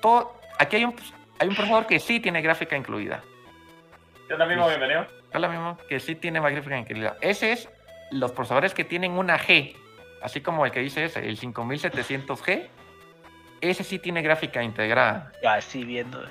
todo, 0.00 0.40
aquí 0.58 0.76
hay 0.76 0.86
un, 0.86 0.96
hay 1.38 1.48
un 1.48 1.54
procesador 1.54 1.86
que 1.86 1.98
sí 1.98 2.20
tiene 2.20 2.40
gráfica 2.40 2.78
incluida. 2.78 3.22
¿Qué 4.26 4.32
onda, 4.32 4.46
mismo? 4.46 4.66
Bienvenido. 4.68 5.06
Es 5.34 5.38
lo 5.38 5.48
mismo 5.50 5.76
que 5.86 6.00
sí 6.00 6.14
tiene 6.14 6.40
gráfica 6.40 6.78
incluida. 6.78 7.18
Ese 7.20 7.52
es 7.52 7.68
los 8.10 8.32
procesadores 8.32 8.74
que 8.74 8.84
tienen 8.84 9.12
una 9.12 9.38
G, 9.38 9.76
así 10.22 10.40
como 10.40 10.64
el 10.64 10.72
que 10.72 10.80
dice 10.80 11.04
ese, 11.04 11.26
el 11.26 11.38
5700G. 11.38 12.68
Ese 13.60 13.84
sí 13.84 13.98
tiene 13.98 14.22
gráfica 14.22 14.62
integrada. 14.62 15.32
Así 15.46 15.84
viendo. 15.84 16.22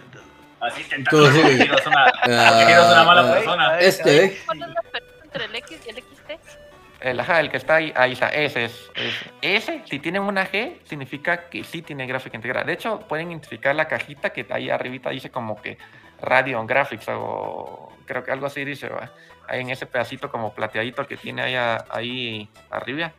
Así 0.59 0.85
Entonces, 0.91 1.69
una, 1.85 2.05
ah, 2.05 2.91
una 2.91 3.03
mala 3.03 3.29
ah, 3.29 3.33
persona. 3.33 3.79
Este, 3.79 4.25
¿eh? 4.25 4.41
¿Cuál 4.45 4.61
es 4.61 4.67
la 4.69 4.81
diferencia 4.81 5.23
entre 5.23 5.45
el 5.45 5.55
X 5.55 5.79
y 5.85 5.89
el 5.89 5.95
XT? 5.97 6.65
El, 7.01 7.19
ajá, 7.19 7.39
el 7.39 7.51
que 7.51 7.57
está 7.57 7.75
ahí, 7.75 7.93
ahí 7.95 8.13
está, 8.13 8.29
ese 8.29 8.65
es. 8.65 8.91
Ese. 8.95 9.31
Ese, 9.41 9.83
si 9.85 9.99
tienen 9.99 10.21
una 10.21 10.47
G, 10.49 10.77
significa 10.85 11.49
que 11.49 11.63
sí 11.63 11.81
tiene 11.81 12.07
gráfica 12.07 12.37
integrada. 12.37 12.65
De 12.65 12.73
hecho, 12.73 12.99
pueden 13.01 13.29
identificar 13.29 13.75
la 13.75 13.87
cajita 13.87 14.31
que 14.31 14.45
ahí 14.49 14.69
arribita 14.69 15.09
dice 15.09 15.29
como 15.29 15.61
que 15.61 15.77
Radeon 16.21 16.65
Graphics 16.65 17.07
o 17.09 17.91
creo 18.05 18.23
que 18.23 18.31
algo 18.31 18.45
así 18.45 18.63
dice, 18.63 18.89
¿va? 18.89 19.11
En 19.49 19.69
ese 19.69 19.85
pedacito 19.85 20.29
como 20.29 20.53
plateadito 20.53 21.05
que 21.07 21.17
tiene 21.17 21.41
ahí, 21.41 21.55
ahí 21.89 22.49
arriba. 22.69 23.11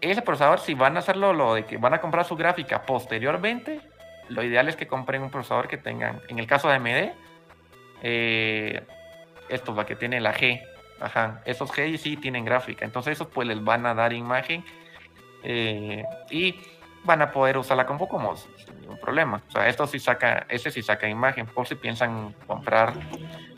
Ese 0.00 0.22
procesador, 0.22 0.60
si 0.60 0.74
van 0.74 0.96
a 0.96 1.00
hacerlo, 1.00 1.32
lo 1.32 1.54
de 1.54 1.64
que 1.66 1.76
van 1.76 1.94
a 1.94 2.00
comprar 2.00 2.24
su 2.24 2.36
gráfica 2.36 2.82
posteriormente, 2.82 3.80
lo 4.28 4.42
ideal 4.42 4.68
es 4.68 4.76
que 4.76 4.86
compren 4.86 5.22
un 5.22 5.30
procesador 5.30 5.68
que 5.68 5.76
tengan, 5.76 6.20
en 6.28 6.38
el 6.38 6.46
caso 6.46 6.68
de 6.68 6.74
AMD, 6.74 7.12
eh, 8.02 8.82
esto, 9.48 9.74
la 9.74 9.84
que 9.84 9.96
tiene 9.96 10.20
la 10.20 10.32
G, 10.34 10.62
Ajá, 11.00 11.40
esos 11.46 11.70
G 11.72 11.96
sí 11.96 12.16
tienen 12.18 12.44
gráfica, 12.44 12.84
entonces 12.84 13.14
esos 13.14 13.28
pues 13.28 13.48
les 13.48 13.62
van 13.64 13.86
a 13.86 13.94
dar 13.94 14.12
imagen. 14.12 14.64
eh, 15.42 16.04
y 16.30 16.60
van 17.02 17.22
a 17.22 17.32
poder 17.32 17.56
usar 17.56 17.78
la 17.78 17.86
compu 17.86 18.06
como 18.06 18.36
sin 18.36 18.80
ningún 18.80 18.98
problema. 19.00 19.42
O 19.48 19.50
sea, 19.50 19.66
esto 19.68 19.86
sí 19.86 19.98
saca, 19.98 20.44
ese 20.50 20.70
sí 20.70 20.82
saca 20.82 21.08
imagen, 21.08 21.46
por 21.46 21.66
si 21.66 21.74
piensan 21.74 22.34
comprar 22.46 22.92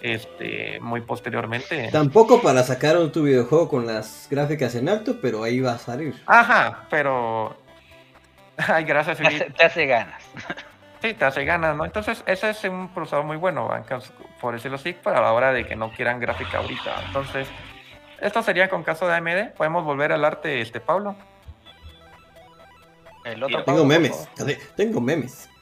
este 0.02 0.80
muy 0.80 1.00
posteriormente. 1.00 1.88
Tampoco 1.92 2.42
para 2.42 2.62
sacar 2.64 2.96
un 2.98 3.12
tu 3.12 3.22
videojuego 3.22 3.68
con 3.68 3.86
las 3.86 4.26
gráficas 4.30 4.74
en 4.74 4.88
alto, 4.88 5.18
pero 5.22 5.44
ahí 5.44 5.60
va 5.60 5.72
a 5.72 5.78
salir. 5.78 6.14
Ajá, 6.26 6.86
pero. 6.90 7.56
Ay, 8.56 8.84
gracias, 8.84 9.18
Te 9.18 9.26
hace, 9.26 9.50
te 9.50 9.64
hace 9.64 9.86
ganas. 9.86 10.22
Sí, 11.00 11.14
te 11.14 11.24
hace 11.24 11.44
ganas, 11.44 11.76
¿no? 11.76 11.84
Entonces, 11.84 12.22
ese 12.26 12.50
es 12.50 12.62
un 12.64 12.88
procesador 12.88 13.24
muy 13.24 13.36
bueno, 13.36 13.66
bancas, 13.66 14.12
por 14.40 14.54
decirlo 14.54 14.76
así, 14.76 14.92
para 14.92 15.20
la 15.20 15.32
hora 15.32 15.52
de 15.52 15.66
que 15.66 15.74
no 15.74 15.90
quieran 15.90 16.20
gráfica 16.20 16.58
ahorita. 16.58 17.02
Entonces, 17.06 17.48
esto 18.20 18.42
sería 18.42 18.68
con 18.68 18.82
caso 18.82 19.08
de 19.08 19.14
AMD. 19.14 19.54
Podemos 19.56 19.84
volver 19.84 20.12
al 20.12 20.24
arte, 20.24 20.60
este 20.60 20.80
Pablo. 20.80 21.16
El 23.24 23.42
otro 23.42 23.64
Tengo 23.64 23.78
Pablo, 23.78 23.84
memes. 23.84 24.28
Tengo 24.76 25.00
memes. 25.00 25.48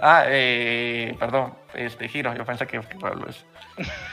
Ah, 0.00 0.22
eh, 0.28 1.16
perdón, 1.18 1.52
este 1.76 2.08
Giro, 2.08 2.34
yo 2.34 2.44
pensé 2.44 2.66
que 2.66 2.80
que 2.80 2.96
Pablo 2.96 3.28
es. 3.28 3.44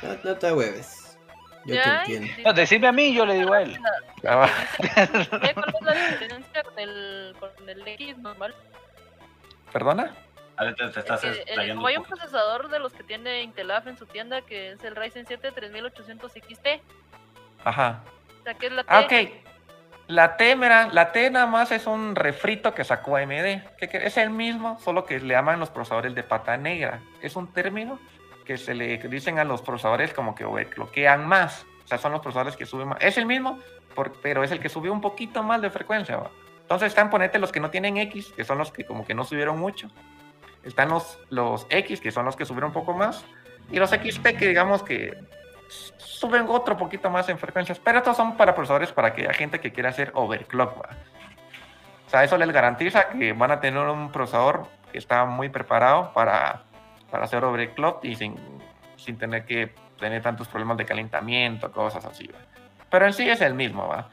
No, 0.02 0.18
no 0.24 0.38
te 0.38 0.52
hueves. 0.52 1.18
Yo 1.66 1.76
te 1.76 1.76
Ya, 1.76 2.00
entiendo. 2.02 2.44
No, 2.44 2.54
decime 2.54 2.88
a 2.88 2.92
mí, 2.92 3.14
yo 3.14 3.26
le 3.26 3.36
digo 3.36 3.54
a 3.54 3.62
él. 3.62 3.78
Ah, 4.26 4.38
va. 4.38 4.50
¿Ve 5.42 5.54
¿Cuál 5.54 5.74
es 5.76 5.82
la 5.82 5.94
diferencia 6.12 6.64
con 6.64 6.80
el, 6.80 7.36
con 7.38 7.70
el 7.70 7.86
X 7.86 8.18
normal? 8.20 8.56
¿Perdona? 9.74 10.16
A 10.56 10.64
ver, 10.64 10.76
te, 10.76 10.88
te 10.88 11.00
estás 11.02 11.22
Es 11.26 11.40
que, 11.40 11.74
como 11.74 11.88
hay 11.88 11.98
un 11.98 12.06
procesador 12.06 12.70
de 12.70 12.80
los 12.80 12.94
que 12.94 13.04
tiene 13.04 13.42
Intelaf 13.42 13.86
en 13.88 13.98
su 13.98 14.06
tienda 14.06 14.42
que 14.42 14.72
es 14.72 14.84
el 14.86 14.96
Ryzen 14.96 15.26
7 15.26 15.52
3800 15.52 16.32
XT. 16.32 16.68
Ajá. 17.66 18.02
O 18.40 18.44
sea, 18.44 18.54
que 18.54 18.68
es 18.68 18.72
la 18.72 18.84
T. 18.84 18.90
Ah, 18.90 19.02
ok. 19.02 19.14
La 20.08 20.36
T, 20.36 20.56
la 20.56 21.12
T 21.14 21.30
nada 21.32 21.46
más 21.46 21.72
es 21.72 21.88
un 21.88 22.16
refrito 22.16 22.74
que 22.74 22.84
sacó 22.84 23.16
AMD. 23.16 23.78
Que, 23.78 23.90
es 24.04 24.18
el 24.18 24.30
mismo, 24.30 24.78
solo 24.80 25.06
que 25.06 25.20
le 25.20 25.34
llaman 25.34 25.60
los 25.60 25.70
procesadores 25.70 26.14
de 26.14 26.24
pata 26.24 26.58
negra. 26.58 27.00
Es 27.22 27.36
un 27.36 27.52
término 27.54 28.00
que 28.46 28.58
se 28.58 28.74
le 28.74 28.98
dicen 28.98 29.40
a 29.40 29.46
los 29.46 29.62
procesadores 29.62 30.14
como 30.14 30.36
que 30.36 30.44
overclockean 30.44 31.26
más. 31.26 31.66
O 31.86 31.88
sea, 31.88 31.98
son 31.98 32.12
los 32.12 32.22
procesadores 32.22 32.58
que 32.58 32.66
suben 32.66 32.90
más. 32.90 32.98
Es 33.02 33.18
el 33.18 33.26
mismo, 33.26 33.60
pero 34.22 34.44
es 34.44 34.52
el 34.52 34.60
que 34.60 34.70
subió 34.70 34.92
un 34.92 35.02
poquito 35.02 35.42
más 35.42 35.62
de 35.62 35.70
frecuencia. 35.70 36.20
Entonces 36.62 36.90
están, 36.90 37.10
ponete 37.10 37.40
los 37.40 37.52
que 37.52 37.60
no 37.60 37.70
tienen 37.70 37.98
X, 37.98 38.34
que 38.36 38.44
son 38.44 38.58
los 38.58 38.72
que 38.72 38.86
como 38.86 39.06
que 39.06 39.14
no 39.14 39.24
subieron 39.24 39.58
mucho. 39.58 39.90
Están 40.64 40.90
los, 40.90 41.20
los 41.30 41.66
X, 41.70 42.02
que 42.02 42.12
son 42.12 42.26
los 42.26 42.36
que 42.36 42.46
subieron 42.46 42.70
un 42.70 42.74
poco 42.74 42.94
más. 42.94 43.24
Y 43.72 43.80
los 43.80 43.92
XT, 43.92 44.38
que 44.38 44.48
digamos 44.50 44.84
que 44.84 45.18
suben 46.28 46.46
otro 46.48 46.78
poquito 46.78 47.10
más 47.10 47.28
en 47.30 47.38
frecuencias, 47.38 47.80
pero 47.80 47.98
estos 48.00 48.16
son 48.18 48.38
para 48.38 48.56
procesadores 48.56 48.92
para 48.92 49.10
aquella 49.10 49.34
gente 49.34 49.60
que 49.60 49.72
quiera 49.72 49.90
hacer 49.90 50.12
overclock. 50.16 50.82
¿va? 50.82 50.90
O 52.08 52.10
sea, 52.10 52.24
eso 52.24 52.38
les 52.38 52.52
garantiza 52.52 53.10
que 53.10 53.34
van 53.34 53.52
a 53.52 53.60
tener 53.60 53.82
un 53.88 54.12
procesador 54.12 54.68
que 54.92 54.98
está 54.98 55.26
muy 55.26 55.50
preparado 55.50 56.12
para, 56.14 56.62
para 57.12 57.26
hacer 57.26 57.44
overclock 57.44 58.04
y 58.06 58.16
sin, 58.16 58.36
sin 58.96 59.18
tener 59.18 59.46
que 59.46 59.74
tener 60.00 60.22
tantos 60.22 60.48
problemas 60.48 60.78
de 60.78 60.86
calentamiento, 60.86 61.72
cosas 61.72 62.06
así. 62.06 62.28
¿va? 62.28 62.40
Pero 62.90 63.06
en 63.06 63.14
sí 63.14 63.30
es 63.30 63.42
el 63.42 63.54
mismo, 63.54 63.88
¿va? 63.88 64.10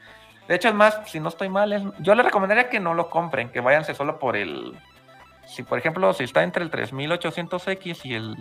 De 0.47 0.55
hecho, 0.55 0.67
es 0.69 0.73
más, 0.73 0.99
si 1.05 1.19
no 1.19 1.29
estoy 1.29 1.47
mal, 1.49 1.71
es- 1.71 1.83
yo 1.99 2.13
les 2.15 2.25
recomendaría 2.25 2.69
que 2.69 2.79
no 2.79 2.93
lo 2.93 3.09
compren, 3.09 3.49
que 3.49 3.61
váyanse 3.61 3.93
solo 3.93 4.19
por 4.19 4.35
el... 4.35 4.77
Si, 5.45 5.63
por 5.63 5.77
ejemplo, 5.77 6.11
si 6.13 6.23
está 6.23 6.43
entre 6.43 6.63
el 6.63 6.71
3800X 6.71 8.05
y 8.05 8.15
el 8.15 8.35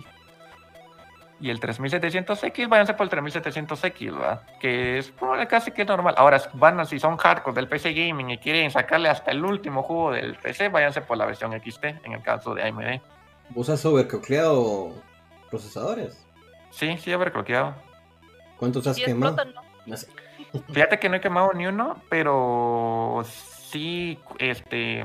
y 1.41 1.49
el 1.51 1.59
3700X, 1.61 2.69
váyanse 2.69 2.95
por 2.95 3.05
el 3.05 3.11
3700X, 3.25 4.13
¿verdad? 4.15 4.43
Que 4.61 4.99
es 4.99 5.15
bueno, 5.17 5.47
casi 5.49 5.71
que 5.73 5.85
normal. 5.85 6.15
Ahora, 6.19 6.39
si 6.39 6.49
van, 6.55 6.79
a- 6.81 6.85
si 6.85 6.99
son 7.01 7.17
hardcore 7.17 7.55
del 7.55 7.69
PC 7.69 7.93
Gaming 7.95 8.31
y 8.31 8.39
quieren 8.39 8.71
sacarle 8.71 9.09
hasta 9.09 9.31
el 9.31 9.45
último 9.45 9.83
juego 9.83 10.13
del 10.13 10.35
PC, 10.37 10.69
váyanse 10.69 11.01
por 11.01 11.17
la 11.17 11.27
versión 11.27 11.53
XT, 11.53 11.85
en 12.05 12.13
el 12.13 12.23
caso 12.23 12.55
de 12.55 12.63
AMD. 12.69 13.01
¿Usas 13.55 13.85
overclockeado 13.85 14.93
procesadores? 15.51 16.27
Sí, 16.71 16.97
sí, 16.99 17.13
overclockeado. 17.13 17.75
¿Cuántos 18.59 18.87
has 18.87 18.97
quemado? 18.99 19.37
No 19.87 19.97
sé. 19.97 20.07
Fíjate 20.73 20.99
que 20.99 21.09
no 21.09 21.17
he 21.17 21.21
quemado 21.21 21.53
ni 21.55 21.67
uno, 21.67 22.03
pero 22.09 23.23
sí, 23.25 24.19
este, 24.39 25.05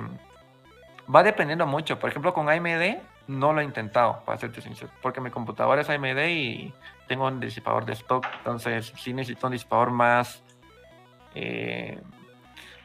va 1.13 1.23
dependiendo 1.23 1.65
mucho. 1.65 1.97
Por 1.97 2.09
ejemplo, 2.09 2.33
con 2.33 2.49
AMD 2.49 2.97
no 3.27 3.53
lo 3.53 3.61
he 3.61 3.63
intentado, 3.63 4.21
para 4.25 4.37
serte 4.37 4.61
sincero, 4.61 4.91
porque 5.01 5.21
mi 5.21 5.29
computadora 5.29 5.81
es 5.81 5.89
AMD 5.89 6.27
y 6.29 6.73
tengo 7.07 7.27
un 7.27 7.39
disipador 7.39 7.85
de 7.85 7.93
stock, 7.93 8.25
entonces 8.37 8.93
sí 8.97 9.13
necesito 9.13 9.47
un 9.47 9.53
disipador 9.53 9.91
más, 9.91 10.43
eh, 11.33 11.99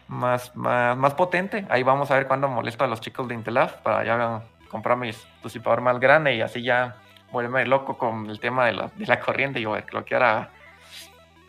más, 0.08 0.54
más, 0.56 0.96
más 0.96 1.14
potente. 1.14 1.66
Ahí 1.68 1.82
vamos 1.82 2.10
a 2.10 2.16
ver 2.16 2.26
cuándo 2.26 2.48
molesto 2.48 2.84
a 2.84 2.86
los 2.86 3.00
chicos 3.00 3.28
de 3.28 3.34
Intelaf 3.34 3.76
para 3.82 4.04
ya 4.04 4.42
comprar 4.68 4.96
mi 4.96 5.10
disipador 5.42 5.80
más 5.80 5.98
grande 5.98 6.34
y 6.34 6.40
así 6.40 6.62
ya 6.62 6.96
volverme 7.32 7.66
loco 7.66 7.96
con 7.96 8.28
el 8.28 8.40
tema 8.40 8.66
de 8.66 8.72
la, 8.72 8.90
de 8.94 9.06
la 9.06 9.20
corriente 9.20 9.60
y 9.60 9.66
overclockear 9.66 10.22
a 10.22 10.50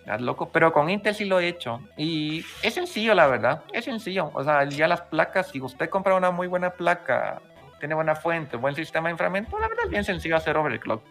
Haz 0.08 0.22
loco, 0.22 0.50
pero 0.50 0.74
con 0.74 0.90
Intel 0.90 1.14
sí 1.14 1.26
lo 1.26 1.40
he 1.40 1.48
hecho. 1.48 1.80
Y 1.96 2.44
es 2.64 2.74
sencillo, 2.74 3.14
la 3.14 3.28
verdad. 3.28 3.64
Es 3.72 3.86
sencillo. 3.86 4.32
O 4.34 4.44
sea, 4.44 4.64
ya 4.66 4.88
las 4.88 5.02
placas, 5.02 5.50
si 5.50 5.62
usted 5.62 5.90
compra 5.90 6.16
una 6.16 6.32
muy 6.32 6.48
buena 6.48 6.72
placa, 6.72 7.42
tiene 7.82 7.96
buena 7.96 8.16
fuente, 8.16 8.58
buen 8.58 8.76
sistema 8.76 9.10
de 9.10 9.14
enfriamiento, 9.14 9.60
la 9.60 9.68
verdad 9.68 9.86
es 9.86 9.92
bien 9.92 10.04
sencillo 10.04 10.38
hacer 10.38 10.56
overclock. 10.56 11.04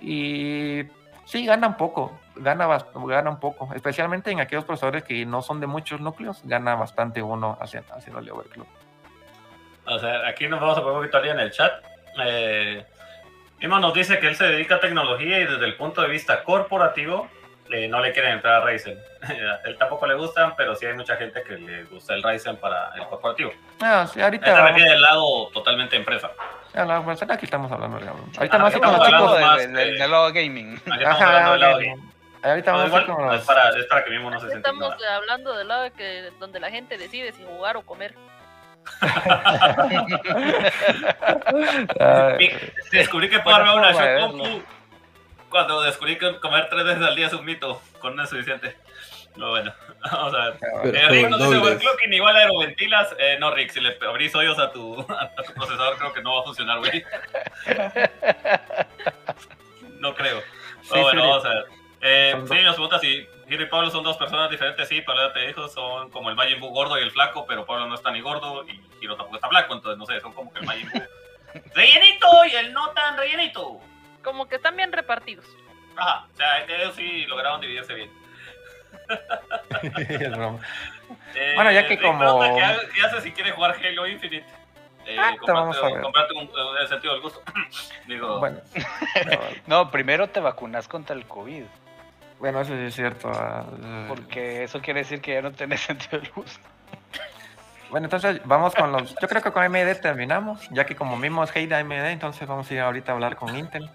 Y 0.00 0.82
sí, 1.24 1.46
gana 1.46 1.68
un 1.68 1.76
poco. 1.76 2.18
Gana, 2.34 2.66
gana 2.94 3.30
un 3.30 3.38
poco. 3.38 3.72
Especialmente 3.74 4.30
en 4.32 4.40
aquellos 4.40 4.64
procesadores 4.64 5.04
que 5.04 5.24
no 5.24 5.40
son 5.40 5.60
de 5.60 5.68
muchos 5.68 6.00
núcleos, 6.00 6.40
gana 6.44 6.74
bastante 6.74 7.22
uno 7.22 7.56
haciendo, 7.60 7.94
haciéndole 7.94 8.32
overclock. 8.32 8.66
O 9.86 9.98
sea, 10.00 10.26
aquí 10.26 10.48
nos 10.48 10.60
vamos 10.60 10.76
a 10.76 10.82
poner 10.82 10.96
un 10.96 11.10
poquito 11.10 11.24
en 11.24 11.38
el 11.38 11.50
chat. 11.52 11.72
Eh, 12.22 12.84
nos 13.60 13.94
dice 13.94 14.18
que 14.18 14.26
él 14.26 14.34
se 14.34 14.46
dedica 14.46 14.76
a 14.76 14.80
tecnología 14.80 15.38
y 15.38 15.44
desde 15.44 15.64
el 15.64 15.76
punto 15.76 16.02
de 16.02 16.08
vista 16.08 16.42
corporativo 16.42 17.28
eh, 17.70 17.88
no 17.88 18.00
le 18.00 18.12
quieren 18.12 18.32
entrar 18.32 18.62
a 18.62 18.66
Ryzen. 18.66 18.98
a 19.22 19.60
él 19.68 19.76
tampoco 19.78 20.06
le 20.06 20.14
gustan, 20.14 20.54
pero 20.56 20.74
sí 20.74 20.86
hay 20.86 20.94
mucha 20.94 21.16
gente 21.16 21.42
que 21.42 21.54
le 21.58 21.84
gusta 21.84 22.14
el 22.14 22.22
Ryzen 22.22 22.56
para 22.56 22.92
el 22.96 23.04
corporativo. 23.06 23.52
Ah, 23.82 24.06
sí, 24.12 24.20
ahorita. 24.20 24.46
Esta 24.46 24.66
refiere 24.68 24.90
del 24.90 25.02
lado 25.02 25.48
totalmente 25.50 25.96
empresa. 25.96 26.30
a 26.74 26.84
la- 26.84 27.02
pues, 27.02 27.22
aquí 27.22 27.44
estamos 27.46 27.70
hablando. 27.72 27.98
de- 27.98 28.08
Ahorita 28.08 28.56
Ah, 28.56 28.58
a 28.74 28.76
ir 28.76 28.82
con 28.82 28.90
estamos 28.90 28.98
los 28.98 29.06
hablando 29.06 29.26
chicos. 29.36 29.40
más 29.40 29.56
de, 29.58 29.66
de- 29.68 29.84
de- 29.92 29.98
del 29.98 30.10
lado 30.10 30.32
gaming. 30.32 30.80
Ajá, 31.06 31.26
hablando 31.26 31.50
del 31.52 31.60
lado 31.60 31.78
bien. 31.78 32.08
Ahorita 32.40 32.70
No, 32.72 32.78
vamos 32.78 32.94
a 32.94 33.00
igual, 33.02 33.16
con 33.16 33.26
los. 33.26 33.40
es, 33.40 33.46
para, 33.46 33.68
es 33.70 33.84
para 33.86 34.04
que 34.04 34.10
mismo 34.10 34.30
no 34.30 34.38
se 34.38 34.46
estamos 34.46 34.84
ignorado. 34.94 35.16
hablando 35.16 35.56
del 35.56 35.66
lado 35.68 35.92
que, 35.92 36.30
donde 36.38 36.60
la 36.60 36.70
gente 36.70 36.96
decide 36.96 37.32
si 37.32 37.44
jugar 37.44 37.76
o 37.76 37.82
comer. 37.82 38.14
Descubrí 42.92 43.28
que 43.28 43.38
puedo 43.40 43.56
armar 43.56 43.76
una 43.76 43.88
de 43.88 43.94
Shokoku 43.94 44.62
cuando 45.50 45.82
descubrí 45.82 46.16
que 46.18 46.38
comer 46.40 46.68
tres 46.68 46.84
veces 46.84 47.02
al 47.02 47.14
día 47.16 47.26
es 47.26 47.32
un 47.32 47.44
mito. 47.44 47.80
Con 48.00 48.16
no 48.16 48.22
es 48.24 48.30
suficiente. 48.30 48.76
No, 49.36 49.50
bueno, 49.50 49.72
vamos 50.12 50.34
a 50.34 50.44
ver. 50.50 50.58
Pero 50.82 50.98
Eh, 50.98 51.08
Rick 51.08 51.28
nos 51.28 51.38
dice 51.40 51.56
overclocking 51.56 52.12
igual 52.12 52.36
aeroventilas. 52.36 53.14
Eh, 53.18 53.36
no, 53.38 53.52
Rick, 53.52 53.70
si 53.70 53.80
le 53.80 53.96
abrís 54.06 54.34
hoyos 54.34 54.58
a 54.58 54.72
tu, 54.72 55.00
a 55.00 55.30
tu 55.44 55.54
procesador, 55.54 55.96
creo 55.96 56.12
que 56.12 56.22
no 56.22 56.34
va 56.34 56.40
a 56.40 56.44
funcionar, 56.44 56.78
güey. 56.78 57.04
No 59.98 60.14
creo. 60.14 60.40
Sí, 60.82 60.90
Pero 60.92 61.02
bueno, 61.02 61.22
sí, 61.22 61.28
vamos 61.28 61.44
a 61.44 61.48
ver. 61.48 61.64
Eh, 62.00 62.34
sí, 62.48 62.62
nos 62.62 62.74
pregunta 62.74 62.98
si 63.00 63.26
Giro 63.48 63.62
y 63.64 63.66
Pablo 63.66 63.90
son 63.90 64.04
dos 64.04 64.16
personas 64.16 64.48
diferentes. 64.50 64.88
Sí, 64.88 65.00
Pablo 65.00 65.26
ya 65.26 65.32
te 65.32 65.46
dijo, 65.48 65.68
son 65.68 66.10
como 66.10 66.30
el 66.30 66.36
Majin 66.36 66.60
Buu 66.60 66.70
gordo 66.70 66.98
y 66.98 67.02
el 67.02 67.10
flaco, 67.10 67.44
pero 67.46 67.66
Pablo 67.66 67.86
no 67.86 67.96
está 67.96 68.12
ni 68.12 68.20
gordo 68.20 68.64
y 68.68 68.80
Giro 69.00 69.16
tampoco 69.16 69.36
está 69.36 69.48
flaco. 69.48 69.74
Entonces, 69.74 69.98
no 69.98 70.06
sé, 70.06 70.20
son 70.20 70.32
como 70.32 70.52
que 70.52 70.60
el 70.60 70.66
Majin 70.66 70.88
Buu 70.90 71.02
rellenito 71.74 72.28
y 72.50 72.54
el 72.54 72.72
no 72.72 72.90
tan 72.90 73.16
rellenito. 73.16 73.80
Como 74.22 74.46
que 74.48 74.56
están 74.56 74.76
bien 74.76 74.92
repartidos. 74.92 75.46
Ajá, 75.96 76.26
o 76.32 76.36
sea, 76.36 76.64
ellos 76.64 76.94
sí 76.94 77.26
lograron 77.26 77.60
dividirse 77.60 77.94
bien. 77.94 78.10
Eh, 81.34 81.52
Bueno, 81.54 81.70
ya 81.72 81.86
que 81.86 81.98
como- 82.00 82.40
¿Qué, 82.40 82.62
ha- 82.62 82.80
qué 82.94 83.02
haces 83.02 83.22
si 83.22 83.32
quieres 83.32 83.54
jugar 83.54 83.76
Halo 83.76 84.06
Infinite? 84.06 84.44
Eh, 85.06 85.16
Ah, 85.18 85.34
te 85.44 85.52
vamos 85.52 85.76
a 85.76 85.80
comprarte, 85.80 85.94
ver. 85.94 86.02
comprarte 86.02 86.34
un, 86.34 86.42
en 86.42 86.82
el 86.82 86.88
sentido 86.88 87.12
del 87.14 87.22
gusto. 87.22 87.42
Digo, 88.06 88.38
Bueno, 88.40 88.58
No, 89.66 89.90
primero 89.90 90.28
te 90.28 90.40
vacunas 90.40 90.86
contra 90.88 91.14
el 91.16 91.24
COVID. 91.26 91.64
bueno, 92.38 92.60
eso 92.60 92.72
sí 92.74 92.82
es 92.84 92.94
cierto. 92.94 93.30
ah, 93.32 93.64
Porque 94.08 94.64
eso 94.64 94.80
quiere 94.80 95.00
decir 95.00 95.20
que 95.20 95.34
ya 95.34 95.42
no 95.42 95.52
tenés 95.52 95.80
sentido 95.80 96.20
del 96.20 96.30
gusto. 96.32 96.60
Bueno, 97.90 98.06
entonces 98.06 98.40
vamos 98.44 98.74
con 98.74 98.92
los. 98.92 99.14
Yo 99.20 99.28
creo 99.28 99.42
que 99.42 99.50
con 99.50 99.62
AMD 99.62 99.94
terminamos, 100.02 100.68
ya 100.70 100.84
que 100.84 100.94
como 100.94 101.16
mismo 101.16 101.42
es 101.42 101.50
hate 101.56 101.68
de 101.70 101.76
AMD, 101.76 101.92
entonces 102.10 102.46
vamos 102.46 102.70
a 102.70 102.74
ir 102.74 102.80
ahorita 102.80 103.12
a 103.12 103.14
hablar 103.14 103.36
con 103.36 103.56
Intel. 103.56 103.88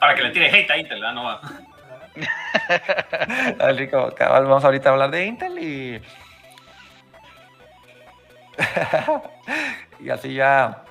Para 0.00 0.14
que 0.14 0.22
le 0.22 0.30
tire 0.30 0.46
hate 0.50 0.70
a 0.70 0.76
Intel, 0.78 1.00
¿verdad? 1.00 1.14
No 1.14 1.24
va. 1.24 1.40
Rico, 3.74 4.14
cabal, 4.16 4.44
vamos 4.44 4.64
ahorita 4.64 4.88
a 4.88 4.92
hablar 4.92 5.10
de 5.10 5.24
Intel 5.26 5.58
y. 5.58 6.02
y 10.00 10.10
así 10.10 10.34
ya 10.34 10.82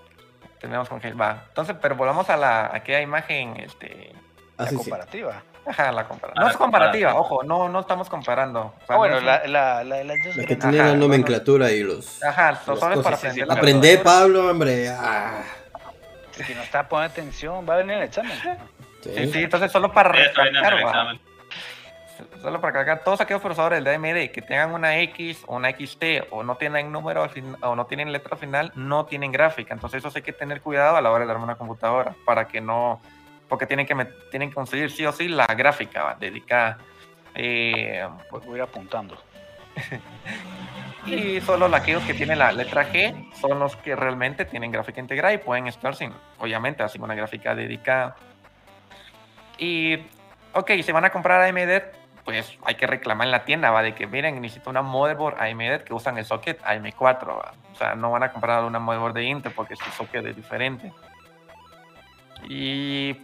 terminamos 0.60 0.89
con 0.89 0.99
Halo. 1.03 1.18
Va. 1.18 1.43
Entonces, 1.47 1.76
pero 1.82 1.95
volvamos 1.95 2.30
a 2.30 2.38
la 2.38 2.62
a 2.68 2.76
aquella 2.78 3.01
imagen, 3.01 3.58
este. 3.60 4.12
Ah, 4.58 4.64
la 4.64 4.66
sí, 4.70 4.70
sí. 4.72 4.76
comparativa. 4.78 5.41
Ajá, 5.68 5.91
la 5.91 6.08
compara. 6.08 6.34
A 6.38 6.39
No 6.41 6.47
es 6.47 6.56
comparativa, 6.58 7.12
comparativa. 7.14 7.38
ojo, 7.38 7.43
no, 7.43 7.70
no 7.70 7.80
estamos 7.80 8.08
comparando. 8.08 8.62
O 8.84 8.86
sea, 8.86 8.95
Ah, 8.95 8.97
bueno, 8.97 9.16
no 9.16 9.20
es- 9.32 9.49
la, 9.49 9.84
la, 9.84 9.84
la, 9.84 10.03
La 10.03 10.14
que 10.45 10.56
tiene 10.56 10.60
Ajá, 10.60 10.72
la 10.72 10.84
bueno. 10.91 10.95
nomenclatura 11.08 11.72
y 11.72 11.82
los. 11.82 12.24
Ajá, 12.24 12.51
las 12.51 12.68
lo 12.68 12.76
sabes 12.78 12.99
para 12.99 13.16
aprender 13.16 13.49
Aprende. 13.58 13.97
Pablo, 13.97 14.47
hombre. 14.49 14.89
Ah. 14.89 15.41
Si 16.32 16.53
no 16.53 16.62
está 16.62 16.88
poniendo 16.88 17.14
atención, 17.14 17.66
va 17.68 17.74
a 17.76 17.78
venir 17.78 17.95
el 17.95 18.03
examen. 18.03 18.32
Sí, 19.14 19.28
sí, 19.32 19.43
entonces 19.43 19.72
solo 19.72 19.91
para 19.91 20.10
recalcar. 20.10 21.18
Solo 22.41 22.62
para 22.62 22.72
cargar 22.74 23.03
todos 23.03 23.20
aquellos 23.20 23.41
procesadores 23.41 23.84
del 23.84 23.93
AMD 23.93 24.32
que 24.32 24.41
tengan 24.41 24.72
una 24.74 24.97
X 24.99 25.43
o 25.47 25.56
una 25.58 25.70
XT 25.72 26.28
o 26.32 26.43
no 26.43 26.56
tienen 26.56 26.89
número 26.91 27.24
al 27.24 27.30
fin- 27.30 27.58
o 27.62 27.76
no 27.76 27.86
tienen 27.88 28.12
letra 28.14 28.38
final, 28.38 28.72
no 28.76 29.06
tienen 29.06 29.32
gráfica. 29.34 29.74
Entonces 29.74 29.97
eso 29.99 30.10
sí 30.10 30.20
hay 30.20 30.24
que 30.24 30.32
tener 30.32 30.62
cuidado 30.62 30.95
a 30.95 31.01
la 31.01 31.12
hora 31.12 31.26
de 31.26 31.32
armar 31.32 31.43
una 31.45 31.58
computadora 31.58 32.16
para 32.26 32.47
que 32.47 32.62
no, 32.62 33.01
porque 33.49 33.66
tienen 33.66 33.86
que 33.86 33.95
tienen 34.32 34.47
que 34.49 34.56
conseguir 34.56 34.91
sí 34.91 35.06
o 35.06 35.12
sí 35.12 35.28
la 35.28 35.45
gráfica 35.47 36.03
va, 36.03 36.16
dedicada. 36.16 36.78
Eh, 37.34 38.08
Voy 38.32 38.41
voy 38.45 38.53
a 38.53 38.58
ir 38.58 38.62
apuntando. 38.64 39.18
y 41.06 41.41
solo 41.41 41.66
aquellos 41.76 42.03
que 42.03 42.14
tienen 42.14 42.39
la 42.39 42.51
letra 42.53 42.89
G 42.91 43.30
son 43.41 43.60
los 43.60 43.76
que 43.76 43.93
realmente 43.95 44.45
tienen 44.45 44.72
gráfica 44.72 45.01
integrada 45.01 45.34
y 45.34 45.38
pueden 45.39 45.68
estar 45.68 45.93
sin, 45.95 46.14
obviamente, 46.39 46.88
sin 46.88 47.03
una 47.03 47.14
gráfica 47.14 47.53
dedicada. 47.53 48.16
Y, 49.58 49.95
ok, 50.53 50.72
si 50.84 50.91
van 50.91 51.06
a 51.06 51.10
comprar 51.10 51.41
AMD, 51.41 51.82
pues 52.24 52.58
hay 52.66 52.76
que 52.76 52.88
reclamar 52.88 53.28
en 53.28 53.32
la 53.32 53.45
tienda, 53.45 53.72
¿va? 53.72 53.84
De 53.84 53.93
que 53.93 54.08
miren, 54.08 54.41
necesito 54.41 54.70
una 54.70 54.82
motherboard 54.82 55.39
AMD 55.41 55.84
que 55.84 55.93
usan 55.93 56.18
el 56.18 56.26
socket 56.26 56.62
AM4, 56.64 57.28
¿va? 57.28 57.53
O 57.72 57.76
sea, 57.76 57.95
no 57.95 58.12
van 58.12 58.24
a 58.24 58.32
comprar 58.32 58.64
una 58.64 58.80
motherboard 58.80 59.14
de 59.14 59.24
Intel 59.26 59.51
porque 59.51 59.76
su 59.76 59.89
socket 59.91 60.26
es 60.26 60.36
diferente. 60.36 60.91
Y 62.49 63.18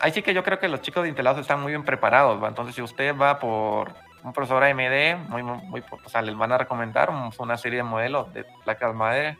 ahí 0.00 0.12
sí 0.12 0.22
que 0.22 0.34
yo 0.34 0.42
creo 0.44 0.58
que 0.58 0.68
los 0.68 0.80
chicos 0.82 1.02
de 1.02 1.08
Intelados 1.08 1.40
están 1.40 1.60
muy 1.60 1.72
bien 1.72 1.84
preparados, 1.84 2.42
¿va? 2.42 2.48
Entonces, 2.48 2.74
si 2.74 2.82
usted 2.82 3.16
va 3.16 3.38
por 3.38 3.92
un 4.22 4.32
procesador 4.32 4.64
AMD, 4.64 5.28
muy, 5.28 5.42
muy, 5.42 5.82
o 6.04 6.08
sea, 6.08 6.22
les 6.22 6.36
van 6.36 6.52
a 6.52 6.58
recomendar 6.58 7.10
un- 7.10 7.32
una 7.38 7.56
serie 7.56 7.78
de 7.78 7.82
modelos 7.84 8.32
de 8.32 8.44
placas 8.64 8.94
madre 8.94 9.36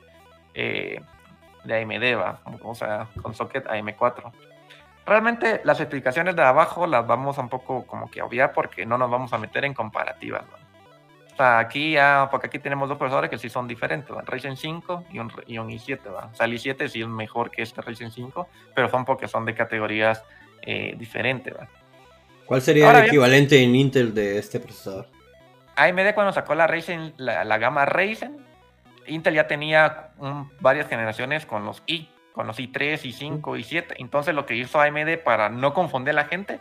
eh, 0.54 1.00
de 1.64 1.80
AMD, 1.82 2.16
¿va? 2.20 2.40
O 2.62 2.74
sea, 2.74 3.06
con 3.22 3.34
socket 3.34 3.66
AM4. 3.66 4.32
Realmente 5.05 5.61
las 5.64 5.80
explicaciones 5.80 6.36
de 6.36 6.42
abajo 6.42 6.86
las 6.86 7.07
vamos 7.07 7.36
a 7.38 7.40
un 7.40 7.48
poco 7.48 7.84
como 7.86 8.11
que 8.11 8.20
a 8.20 8.24
obviar 8.24 8.53
porque 8.53 8.86
no 8.86 8.96
nos 8.98 9.11
vamos 9.11 9.32
a 9.32 9.38
meter 9.38 9.64
en 9.64 9.74
comparativas, 9.74 10.42
¿va? 10.42 10.59
O 11.32 11.36
sea, 11.36 11.59
aquí 11.61 11.92
ya, 11.92 12.28
porque 12.30 12.46
aquí 12.48 12.59
tenemos 12.59 12.88
dos 12.88 12.98
procesadores 12.98 13.30
que 13.30 13.38
sí 13.38 13.48
son 13.48 13.66
diferentes, 13.66 14.14
¿va? 14.14 14.20
Ryzen 14.22 14.57
5 14.57 15.05
y 15.11 15.18
un, 15.18 15.32
y 15.46 15.59
un 15.59 15.68
i7, 15.70 16.12
¿va? 16.14 16.28
O 16.32 16.34
sea, 16.34 16.46
el 16.46 16.53
i7 16.53 16.88
sí 16.88 17.00
es 17.00 17.09
mejor 17.09 17.50
que 17.50 17.62
este 17.62 17.80
Ryzen 17.80 18.12
5, 18.12 18.48
pero 18.74 18.88
son 18.90 19.05
porque 19.05 19.26
son 19.28 19.44
de 19.46 19.55
categorías 19.55 20.22
eh, 20.61 20.94
diferentes. 20.96 21.55
¿Cuál 22.46 22.61
sería 22.62 22.86
Ahora 22.86 22.98
el 22.98 23.05
bien. 23.05 23.14
equivalente 23.14 23.62
en 23.62 23.74
Intel 23.74 24.12
de 24.14 24.38
este 24.38 24.61
procesador? 24.61 25.09
AMD 25.74 26.12
cuando 26.14 26.32
sacó 26.32 26.55
la 26.55 26.66
Ryzen, 26.66 27.14
la, 27.16 27.44
la 27.44 27.57
gama 27.59 27.86
Ryzen, 27.86 28.36
Intel 29.07 29.34
ya 29.34 29.46
tenía 29.48 30.11
un- 30.18 30.50
varias 30.61 30.86
generaciones 30.86 31.46
con 31.46 31.64
los 31.64 31.82
i, 31.86 32.09
con 32.33 32.47
los 32.47 32.59
i3, 32.59 33.01
i5, 33.01 33.41
i7. 33.41 33.95
Entonces 33.99 34.35
lo 34.35 34.47
que 34.47 34.57
hizo 34.57 34.80
AMD 34.80 35.18
para 35.24 35.49
no 35.49 35.74
confundir 35.74 36.11
a 36.11 36.22
la 36.22 36.24
gente, 36.24 36.61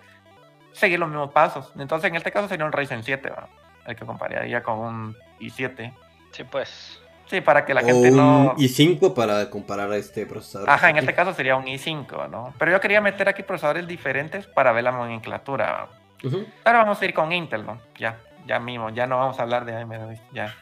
seguir 0.71 0.99
los 0.99 1.09
mismos 1.09 1.31
pasos. 1.31 1.71
Entonces 1.77 2.09
en 2.09 2.15
este 2.15 2.31
caso 2.31 2.47
sería 2.47 2.65
un 2.65 2.71
Ryzen 2.71 3.03
7, 3.03 3.29
¿va? 3.29 3.47
el 3.85 3.95
que 3.95 4.05
compararía 4.05 4.61
con 4.63 4.79
un 4.79 5.17
i7. 5.39 5.93
Sí, 6.31 6.43
pues. 6.43 6.99
Sí, 7.25 7.39
para 7.39 7.65
que 7.65 7.73
la 7.73 7.81
o 7.81 7.85
gente 7.85 8.11
un 8.11 8.17
no... 8.17 8.55
i5 8.55 9.13
para 9.13 9.49
comparar 9.49 9.89
a 9.91 9.95
este 9.95 10.25
procesador. 10.25 10.69
Ajá, 10.69 10.89
en 10.89 10.97
este 10.97 11.13
caso 11.13 11.33
sería 11.33 11.55
un 11.55 11.65
i5, 11.65 12.29
¿no? 12.29 12.53
Pero 12.59 12.71
yo 12.71 12.79
quería 12.81 12.99
meter 12.99 13.29
aquí 13.29 13.43
procesadores 13.43 13.87
diferentes 13.87 14.47
para 14.47 14.73
ver 14.73 14.83
la 14.83 14.91
nomenclatura. 14.91 15.87
Ujú. 16.23 16.45
Ahora 16.65 16.79
vamos 16.79 17.01
a 17.01 17.05
ir 17.05 17.13
con 17.13 17.31
Intel, 17.31 17.65
¿no? 17.65 17.79
Ya, 17.97 18.19
ya 18.51 18.59
mismo, 18.59 18.89
ya 18.89 19.07
no 19.07 19.17
vamos 19.17 19.39
a 19.39 19.43
hablar 19.43 19.63
de 19.63 19.73
AMD, 19.77 20.17
ya. 20.33 20.53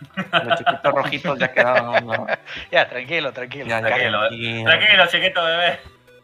Los 0.43 0.59
chiquitos 0.59 0.93
rojitos 0.93 1.39
ya 1.39 1.51
quedaron. 1.51 2.05
¿no? 2.05 2.27
Ya, 2.71 2.87
tranquilo, 2.87 3.33
tranquilo. 3.33 3.65
Ya, 3.65 3.81
ya, 3.81 3.87
Tranquilo, 3.87 4.19
tranquilo. 4.19 4.69
Tranquilo, 4.69 5.05
chiquito 5.07 5.43
bebé. 5.43 5.79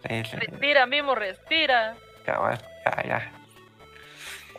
Sí, 0.08 0.24
sí, 0.30 0.38
Respira, 0.38 0.86
mismo, 0.86 1.16
respira. 1.16 1.96
ya, 2.86 3.04
ya. 3.08 3.32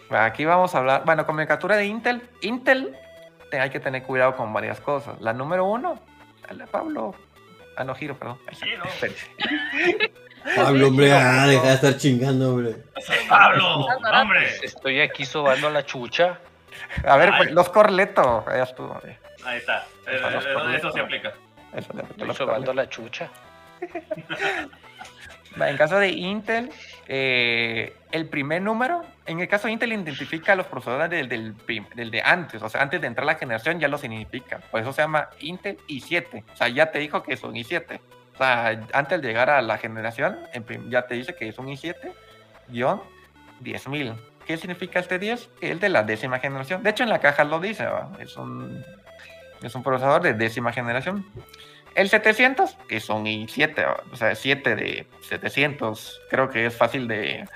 Bueno, 0.09 0.25
Aquí 0.25 0.45
vamos 0.45 0.75
a 0.75 0.79
hablar, 0.79 1.03
bueno, 1.05 1.25
con 1.27 1.37
de 1.77 1.85
Intel. 1.87 2.23
Intel, 2.43 2.97
te- 3.53 3.61
hay 3.61 3.71
que 3.71 3.79
tener 3.79 4.03
cuidado 4.03 4.35
con 4.37 4.53
varias 4.53 4.81
cosas. 4.81 5.21
La 5.21 5.33
número 5.33 5.65
uno, 5.65 6.01
la 6.51 6.67
Pablo. 6.67 7.15
Ah, 7.77 7.85
no, 7.85 7.95
giro, 7.95 8.19
perdón. 8.19 8.39
Giro. 8.51 8.83
Pablo, 10.57 10.89
hombre, 10.89 11.13
ah, 11.13 11.47
deja 11.47 11.69
de 11.69 11.75
estar 11.75 11.97
chingando, 11.99 12.51
hombre. 12.51 12.75
Pablo, 13.29 13.87
hombre. 14.13 14.47
Estoy 14.63 15.01
aquí 15.01 15.25
sobando 15.25 15.71
la 15.71 15.85
chucha. 15.85 16.39
A 17.07 17.17
ver, 17.17 17.31
Ay. 17.33 17.37
pues, 17.39 17.53
los 17.53 17.69
estuvo. 18.65 19.01
eh. 19.05 19.19
Ahí 19.45 19.59
está. 19.59 19.85
Eh, 20.07 20.17
Eso, 20.17 20.31
los 20.31 20.45
Eso, 20.45 20.55
correctos. 20.55 20.95
se 20.95 21.01
aplica. 21.01 21.33
Eso, 21.75 21.93
los 22.25 22.37
la 22.75 22.89
chucha. 22.89 23.29
En 25.57 25.63
caso 25.79 25.99
de 25.99 26.11
Intel, 26.11 26.71
eh, 27.09 27.97
el 28.13 28.29
primer 28.29 28.61
número, 28.61 29.03
en 29.25 29.41
el 29.41 29.49
caso 29.49 29.69
de 29.69 29.73
Intel 29.73 29.91
identifica 29.95 30.55
los 30.55 30.67
procesadores 30.67 31.09
del, 31.09 31.31
del, 31.95 32.11
de 32.11 32.21
antes, 32.23 32.63
o 32.63 32.69
sea, 32.69 32.83
antes 32.83 33.01
de 33.01 33.07
entrar 33.07 33.23
a 33.25 33.33
la 33.33 33.39
generación 33.39 33.81
ya 33.81 33.89
lo 33.89 33.97
significa. 33.97 34.59
Por 34.71 34.83
eso 34.83 34.93
se 34.93 35.01
llama 35.01 35.31
Intel 35.41 35.79
i7. 35.89 36.45
O 36.53 36.57
sea, 36.57 36.69
ya 36.69 36.91
te 36.91 36.99
dijo 36.99 37.23
que 37.23 37.33
es 37.33 37.43
un 37.43 37.55
i7. 37.55 37.99
O 38.35 38.37
sea, 38.37 38.79
antes 38.93 39.23
de 39.23 39.29
llegar 39.29 39.49
a 39.49 39.63
la 39.63 39.79
generación, 39.79 40.39
ya 40.91 41.07
te 41.07 41.15
dice 41.15 41.35
que 41.35 41.49
es 41.49 41.57
un 41.59 41.69
i7-10000. 41.69 44.15
¿Qué 44.47 44.57
significa 44.57 45.01
este 45.01 45.19
10? 45.19 45.49
El 45.61 45.81
de 45.81 45.89
la 45.89 46.05
décima 46.05 46.39
generación. 46.39 46.83
De 46.83 46.91
hecho, 46.91 47.03
en 47.03 47.09
la 47.09 47.19
caja 47.19 47.45
lo 47.45 47.59
dice, 47.59 47.85
¿va? 47.85 48.13
Es 48.21 48.37
un, 48.37 48.85
es 49.63 49.75
un 49.75 49.83
procesador 49.83 50.23
de 50.23 50.35
décima 50.35 50.73
generación. 50.73 51.27
El 51.95 52.09
700, 52.09 52.77
que 52.89 53.01
son 53.01 53.25
i7, 53.25 53.97
o 54.13 54.17
sea, 54.17 54.35
7 54.35 54.77
de 54.77 55.07
700, 55.23 56.21
creo 56.31 56.49
que 56.49 56.67
es 56.67 56.77
fácil 56.77 57.09
de, 57.09 57.49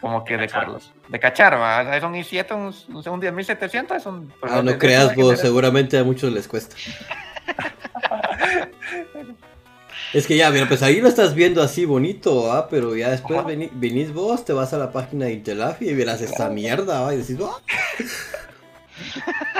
como 0.00 0.24
que 0.24 0.36
de, 0.36 0.46
Cachar. 0.46 0.64
Carlos, 0.64 0.92
de 1.08 1.20
cachar, 1.20 1.60
¿va? 1.60 1.82
O 1.82 1.84
sea, 1.84 1.96
es 1.96 2.02
un 2.02 2.14
i7, 2.14 2.54
un, 2.54 2.96
un 2.96 3.20
10700, 3.20 3.96
es 3.96 4.06
un... 4.06 4.32
Ah, 4.42 4.62
no 4.64 4.78
creas 4.78 5.06
vos, 5.06 5.14
generación. 5.14 5.36
seguramente 5.36 5.98
a 5.98 6.04
muchos 6.04 6.32
les 6.32 6.48
cuesta. 6.48 6.74
Es 10.14 10.26
que 10.26 10.36
ya, 10.36 10.50
mira, 10.50 10.66
pues 10.66 10.82
ahí 10.82 11.00
lo 11.00 11.08
estás 11.08 11.34
viendo 11.34 11.62
así 11.62 11.84
bonito, 11.84 12.50
¿ah? 12.52 12.68
Pero 12.70 12.96
ya 12.96 13.10
después 13.10 13.44
veni- 13.44 13.70
venís 13.72 14.12
vos, 14.12 14.44
te 14.44 14.52
vas 14.54 14.72
a 14.72 14.78
la 14.78 14.90
página 14.90 15.26
de 15.26 15.32
Intelafia 15.34 15.90
y 15.90 15.94
verás 15.94 16.20
esta 16.22 16.48
mierda, 16.48 17.00
¿va? 17.02 17.14
Y 17.14 17.18
decís, 17.18 17.36
"Ah". 17.42 17.56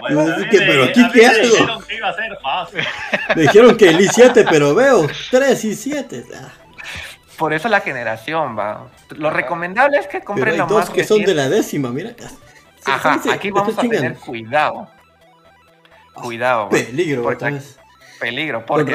Bueno, 0.00 0.20
a 0.20 0.36
mí 0.36 0.48
que, 0.50 0.60
me- 0.60 0.66
pero 0.66 0.82
a 0.82 0.86
aquí 0.86 1.00
mí 1.00 1.10
qué 1.12 1.20
me 1.20 1.26
hago. 1.26 1.38
dijeron 1.40 1.82
que 1.88 1.94
iba 1.94 2.08
a 2.08 2.14
ser 2.14 2.38
fácil. 2.42 2.80
Me 3.36 3.42
dijeron 3.42 3.76
que 3.76 3.88
el 3.88 3.98
i7, 4.00 4.46
pero 4.50 4.74
veo 4.74 5.06
3 5.30 5.64
y 5.64 5.74
7. 5.74 6.24
Ah, 6.36 6.48
Por 7.38 7.54
eso 7.54 7.68
la 7.68 7.80
generación, 7.80 8.58
va. 8.58 8.88
Lo 9.16 9.30
recomendable 9.30 9.98
es 9.98 10.06
que 10.06 10.18
pero 10.18 10.24
compren 10.26 10.52
hay 10.52 10.58
lo 10.58 10.66
dos 10.66 10.78
más 10.80 10.90
que 10.90 11.04
son 11.04 11.22
de 11.22 11.34
la 11.34 11.48
décima, 11.48 11.88
mira 11.90 12.10
Ajá, 12.84 13.18
se- 13.22 13.30
aquí 13.32 13.50
vamos 13.50 13.68
a 13.68 13.70
estoy 13.80 13.88
tener 13.88 14.02
chingando. 14.12 14.26
cuidado. 14.26 14.88
Cuidado, 16.12 16.64
va. 16.64 16.68
Peligro, 16.70 17.22
Porque- 17.22 17.36
otra 17.36 17.50
vez. 17.52 17.78
peligro, 18.20 18.58
Con 18.58 18.66
porque 18.66 18.94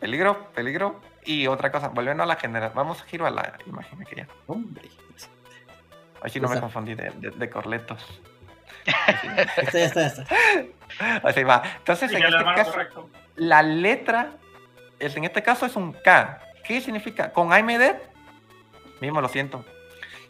peligro, 0.00 0.46
peligro 0.52 1.00
y 1.24 1.46
otra 1.46 1.70
cosa, 1.70 1.88
volviendo 1.88 2.22
a 2.22 2.26
la 2.26 2.36
generación, 2.36 2.76
vamos 2.76 3.00
a 3.02 3.04
giro 3.04 3.26
a 3.26 3.30
la 3.30 3.56
imagen 3.66 4.02
que 4.04 4.16
ya. 4.16 4.26
Hombre. 4.46 4.88
Así 6.22 6.40
no 6.40 6.48
me 6.48 6.60
confundí 6.60 6.94
de, 6.94 7.10
de- 7.16 7.30
de 7.30 7.50
corletos. 7.50 8.20
Está, 9.56 9.72
ya 9.78 9.84
está. 10.06 10.24
Así 11.22 11.42
va. 11.44 11.62
Entonces, 11.78 12.12
en 12.12 12.22
este 12.24 12.44
caso, 12.44 12.72
correcto. 12.72 13.10
la 13.36 13.62
letra, 13.62 14.32
es, 14.98 15.16
en 15.16 15.24
este 15.24 15.42
caso 15.42 15.66
es 15.66 15.76
un 15.76 15.92
K. 15.92 16.40
¿Qué 16.64 16.80
significa? 16.80 17.32
Con 17.32 17.52
AMD, 17.52 17.82
mismo 19.00 19.20
lo 19.20 19.28
siento. 19.28 19.64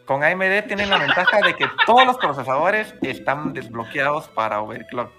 Con 0.05 0.23
AMD 0.23 0.63
tienen 0.67 0.89
la 0.89 0.97
ventaja 0.97 1.37
de 1.45 1.55
que 1.55 1.65
todos 1.85 2.05
los 2.05 2.17
procesadores 2.17 2.93
están 3.01 3.53
desbloqueados 3.53 4.27
para 4.29 4.61
overclock. 4.61 5.11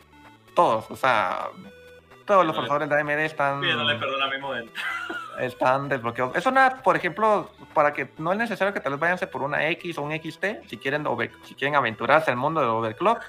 Todos, 0.55 0.91
o 0.91 0.97
sea, 0.97 1.49
todos 2.25 2.45
los 2.47 2.55
procesadores 2.55 2.89
de 2.89 3.01
AMD 3.01 3.11
están, 3.21 3.61
Pidiéndole 3.61 3.97
perdón 3.97 4.23
a 4.23 4.27
mi 4.29 4.39
modelo. 4.39 4.71
están 5.41 5.89
desbloqueados. 5.89 6.37
Es 6.37 6.47
una, 6.47 6.83
por 6.83 6.97
ejemplo, 6.97 7.51
para 7.75 7.93
que 7.93 8.11
no 8.19 8.33
es 8.33 8.39
necesario 8.39 8.73
que 8.75 8.81
tal 8.81 8.93
vez 8.93 9.01
váyanse 9.01 9.27
por 9.27 9.43
una 9.43 9.67
X 9.69 9.99
o 9.99 10.03
un 10.03 10.13
XT, 10.13 10.69
si 10.69 10.77
quieren, 10.79 11.07
over- 11.07 11.33
si 11.45 11.55
quieren 11.55 11.75
aventurarse 11.77 12.31
al 12.31 12.37
mundo 12.37 12.61
del 12.61 12.71
overclock, 12.71 13.23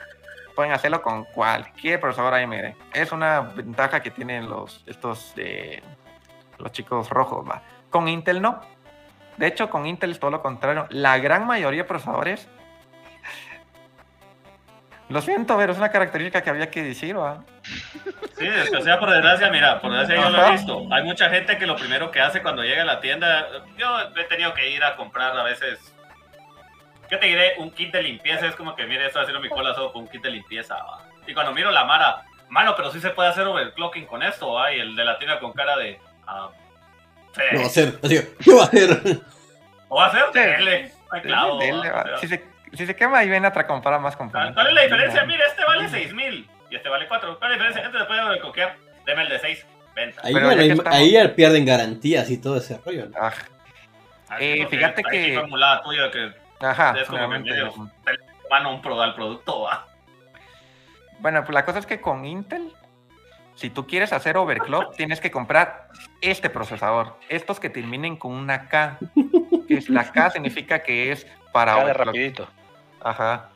pueden 0.56 0.72
hacerlo 0.72 1.02
con 1.02 1.26
cualquier 1.26 2.00
procesador 2.00 2.34
AMD. 2.36 2.76
Es 2.94 3.12
una 3.12 3.42
ventaja 3.42 4.02
que 4.02 4.12
tienen 4.12 4.48
los 4.50 4.84
estos 4.86 5.34
de 5.36 5.82
los 6.60 6.72
chicos 6.72 7.10
rojos, 7.10 7.48
va. 7.50 7.62
Con 7.90 8.08
Intel 8.08 8.42
no. 8.42 8.62
De 9.38 9.48
hecho, 9.48 9.70
con 9.70 9.86
Intel 9.88 10.12
es 10.12 10.20
todo 10.20 10.30
lo 10.32 10.42
contrario. 10.44 10.86
La 10.92 11.18
gran 11.18 11.48
mayoría 11.48 11.82
de 11.84 11.88
procesadores 11.88 12.48
Lo 15.10 15.22
siento, 15.22 15.58
pero 15.58 15.74
es 15.74 15.78
una 15.78 15.92
característica 15.92 16.42
que 16.42 16.50
había 16.50 16.70
que 16.72 16.82
decir, 16.84 17.18
¿va? 17.18 17.44
Sí, 18.38 18.48
es 18.48 18.70
que 18.70 18.82
sea 18.82 19.00
por 19.00 19.10
desgracia, 19.10 19.50
mira, 19.50 19.80
por 19.80 19.92
desgracia 19.92 20.24
yo 20.24 20.30
lo 20.30 20.46
he 20.48 20.52
visto. 20.52 20.88
Hay 20.92 21.04
mucha 21.04 21.30
gente 21.30 21.58
que 21.58 21.68
lo 21.68 21.76
primero 21.76 22.12
que 22.12 22.20
hace 22.20 22.42
cuando 22.42 22.64
llega 22.64 22.82
a 22.82 22.86
la 22.86 23.00
tienda, 23.00 23.48
yo 23.78 24.00
he 24.16 24.24
tenido 24.26 24.54
que 24.54 24.70
ir 24.70 24.84
a 24.84 24.96
comprar 24.96 25.38
a 25.38 25.44
veces, 25.44 25.80
¿qué 27.10 27.18
te 27.18 27.28
diré? 27.28 27.54
Un 27.58 27.72
kit 27.72 27.92
de 27.94 28.02
limpieza, 28.02 28.48
es 28.48 28.56
como 28.56 28.76
que, 28.76 28.86
mire, 28.86 29.06
estoy 29.06 29.22
haciendo 29.22 29.42
mi 29.42 29.50
cola 29.50 29.74
solo 29.74 29.94
con 29.94 30.04
un 30.04 30.08
kit 30.08 30.22
de 30.24 30.32
limpieza, 30.32 30.76
¿va? 30.76 31.04
Y 31.28 31.34
cuando 31.34 31.54
miro 31.54 31.72
la 31.72 31.86
Mara, 31.86 32.24
mano, 32.50 32.76
pero 32.76 32.92
sí 32.92 33.00
se 33.00 33.12
puede 33.12 33.30
hacer 33.30 33.46
overclocking 33.46 34.06
con 34.06 34.24
esto, 34.24 34.54
¿va? 34.54 34.74
Y 34.74 34.80
el 34.80 34.96
de 34.96 35.06
la 35.06 35.18
tienda 35.18 35.40
con 35.40 35.54
cara 35.54 35.78
de, 35.78 36.00
ah, 36.28 36.50
va 37.58 37.66
a 37.66 37.70
ser. 37.70 38.00
Así, 38.04 38.20
¿qué 38.44 38.54
va 38.56 38.64
a 38.64 38.66
hacer? 38.66 39.22
¿O 39.88 39.96
va 39.98 40.08
a 40.08 40.12
ser? 40.12 40.24
Sí. 40.34 40.40
Dele, 40.40 40.92
hay 41.12 41.22
clavo, 41.22 41.60
Dele, 41.60 41.78
dele, 41.78 41.92
¿va? 41.92 42.04
va. 42.04 42.18
Si 42.18 42.28
se, 42.28 42.44
si 42.74 42.86
se 42.86 42.96
quema, 42.96 43.20
ahí 43.20 43.30
viene 43.30 43.48
otra 43.48 43.68
comprar 43.68 44.00
más 44.00 44.16
¿Cuál 44.16 44.30
componentes. 44.30 44.56
cuál 44.56 44.68
es 44.68 44.74
la 44.74 44.82
diferencia? 44.82 45.26
Mira, 45.26 45.46
este 45.46 45.64
vale 45.64 45.88
6000 45.90 46.50
y 46.74 46.76
este 46.76 46.90
vale 46.90 47.08
4. 47.08 47.38
¿Cuál 47.38 47.52
es 47.52 47.60
la 47.60 47.68
diferencia? 47.68 47.92
Este 48.00 48.06
puede 48.08 48.22
overclockear. 48.22 48.76
Deme 49.06 49.22
el 49.24 49.30
de 49.30 49.40
6. 49.40 49.66
Venta. 49.96 50.22
Ahí, 50.24 50.34
Pero 50.34 50.52
ya 50.52 50.60
ahí, 50.60 50.70
estamos- 50.72 50.94
ahí 50.96 51.12
ya 51.12 51.36
pierden 51.36 51.66
garantías 51.66 52.30
y 52.32 52.38
todo 52.40 52.58
ese 52.58 52.80
rollo. 52.84 53.06
¿no? 53.10 53.16
Ah, 53.22 53.32
Así 54.30 54.44
Eh, 54.46 54.68
fíjate 54.68 55.04
que- 55.04 55.40
tuya 55.84 56.12
ajá, 56.62 56.96
es 57.00 57.06
como 57.06 57.20
que 57.20 57.26
obviamente. 57.26 57.52
medio 57.52 57.92
mano 58.50 58.74
un 58.74 58.82
pro 58.82 59.00
al 59.00 59.14
producto, 59.14 59.62
va. 59.62 59.86
Bueno, 61.20 61.42
pues 61.44 61.54
la 61.54 61.64
cosa 61.66 61.78
es 61.78 61.86
que 61.86 62.02
con 62.02 62.26
Intel, 62.26 62.72
si 63.56 63.70
tú 63.70 63.86
quieres 63.86 64.12
hacer 64.14 64.36
overclock, 64.38 64.96
tienes 64.96 65.20
que 65.22 65.30
comprar 65.30 65.90
este 66.22 66.50
procesador. 66.50 67.18
Estos 67.30 67.60
que 67.60 67.70
terminen 67.70 68.18
con 68.18 68.32
una 68.32 68.68
K. 68.70 68.98
Que 69.68 69.76
es, 69.76 69.90
la 69.90 70.12
K 70.12 70.32
significa 70.32 70.82
que 70.82 71.12
es 71.12 71.28
para 71.52 71.78
overclock. 71.78 72.06
rapidito. 72.08 72.48
Ajá. 73.02 73.50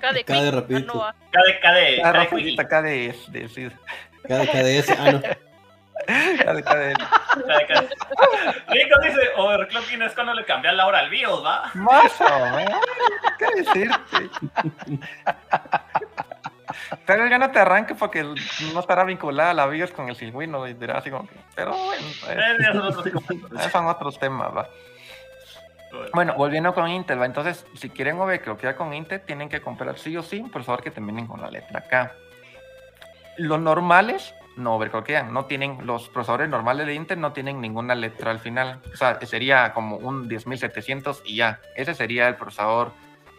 Cada 0.00 0.12
de 0.12 0.24
Cada 0.24 0.40
quick, 0.42 0.54
rapidito. 0.54 1.04
ah, 1.04 1.14
no. 1.14 1.30
KD, 1.30 1.60
KD, 1.60 2.02
Cada 2.02 2.26
KD 2.26 2.56
KDS. 4.46 4.90
Ah, 4.98 5.12
no. 5.12 5.20
cada- 6.44 6.62
cada- 6.62 6.88
Rico 8.68 9.00
dice, 9.02 9.20
overclocking 9.36 10.02
es 10.02 10.12
cuando 10.12 10.34
le 10.34 10.44
cambian 10.44 10.76
la 10.76 10.86
hora 10.86 10.98
al 11.00 11.10
BIOS, 11.10 11.44
va. 11.44 11.70
Más 11.74 12.20
o 12.20 12.46
menos. 12.56 12.80
¿Qué 13.38 13.46
decirte? 13.62 14.30
Pero 17.06 17.26
ya 17.28 17.38
no 17.38 17.50
te 17.50 17.58
arranque 17.60 17.94
porque 17.94 18.22
no 18.24 18.80
estará 18.80 19.04
vinculada 19.04 19.54
la 19.54 19.66
BIOS 19.66 19.92
con 19.92 20.08
el 20.08 20.16
silbuino 20.16 20.66
y 20.66 20.74
dirá 20.74 20.98
así 20.98 21.10
como 21.10 21.28
que. 21.28 21.36
Pero 21.54 21.76
bueno, 21.76 22.02
Eh, 22.28 22.56
esos 22.60 22.96
comentarios. 23.12 23.72
son 23.72 23.86
otros 23.86 24.18
temas, 24.18 24.48
va. 24.54 24.68
Bueno, 26.12 26.34
volviendo 26.36 26.74
con 26.74 26.88
Intel, 26.88 27.20
¿va? 27.20 27.26
entonces 27.26 27.66
si 27.74 27.90
quieren 27.90 28.18
overclockear 28.20 28.76
con 28.76 28.92
Intel, 28.94 29.20
tienen 29.20 29.48
que 29.48 29.60
comprar 29.60 29.98
sí 29.98 30.16
o 30.16 30.22
sí 30.22 30.38
un 30.38 30.50
procesador 30.50 30.82
que 30.82 30.90
terminen 30.90 31.26
con 31.26 31.40
la 31.40 31.50
letra 31.50 31.82
K. 31.82 32.12
Los 33.36 33.60
normales 33.60 34.34
no 34.56 34.76
overclockean, 34.76 35.32
no 35.32 35.46
tienen, 35.46 35.86
los 35.86 36.08
procesadores 36.08 36.48
normales 36.48 36.86
de 36.86 36.94
Intel 36.94 37.20
no 37.20 37.32
tienen 37.32 37.60
ninguna 37.60 37.94
letra 37.94 38.30
al 38.30 38.38
final. 38.38 38.80
O 38.92 38.96
sea, 38.96 39.18
sería 39.22 39.72
como 39.72 39.96
un 39.96 40.28
10700 40.28 41.22
y 41.24 41.36
ya. 41.36 41.60
Ese 41.74 41.94
sería 41.94 42.28
el 42.28 42.36
procesador 42.36 42.92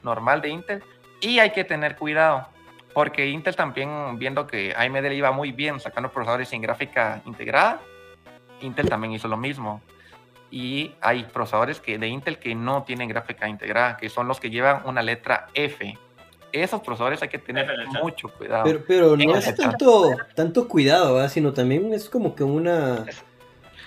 normal 0.03 0.41
de 0.41 0.49
Intel. 0.49 0.83
Y 1.21 1.39
hay 1.39 1.51
que 1.51 1.63
tener 1.63 1.95
cuidado, 1.95 2.47
porque 2.93 3.27
Intel 3.27 3.55
también, 3.55 4.17
viendo 4.19 4.45
que 4.45 4.73
AMD 4.75 5.01
le 5.01 5.15
iba 5.15 5.31
muy 5.31 5.51
bien 5.51 5.79
sacando 5.79 6.11
procesadores 6.11 6.49
sin 6.49 6.61
gráfica 6.61 7.21
integrada, 7.25 7.79
Intel 8.61 8.89
también 8.89 9.13
hizo 9.13 9.27
lo 9.27 9.37
mismo 9.37 9.81
y 10.55 10.95
hay 11.01 11.25
procesadores 11.25 11.81
que, 11.81 11.97
de 11.97 12.07
Intel 12.07 12.39
que 12.39 12.55
no 12.55 12.83
tienen 12.83 13.09
gráfica 13.09 13.49
integrada, 13.49 13.97
que 13.97 14.07
son 14.07 14.29
los 14.29 14.39
que 14.39 14.49
llevan 14.49 14.83
una 14.85 15.01
letra 15.01 15.47
F. 15.53 15.97
Esos 16.53 16.79
procesadores 16.79 17.21
hay 17.21 17.27
que 17.27 17.39
tener 17.39 17.67
mucho 18.01 18.29
cuidado. 18.29 18.63
Pero, 18.63 18.83
pero 18.87 19.17
no 19.17 19.35
es 19.35 19.53
tanto, 19.53 20.15
tanto 20.33 20.69
cuidado, 20.69 21.15
¿verdad? 21.15 21.29
sino 21.29 21.51
también 21.51 21.93
es 21.93 22.09
como 22.09 22.35
que 22.35 22.45
una... 22.45 23.03
es 23.05 23.21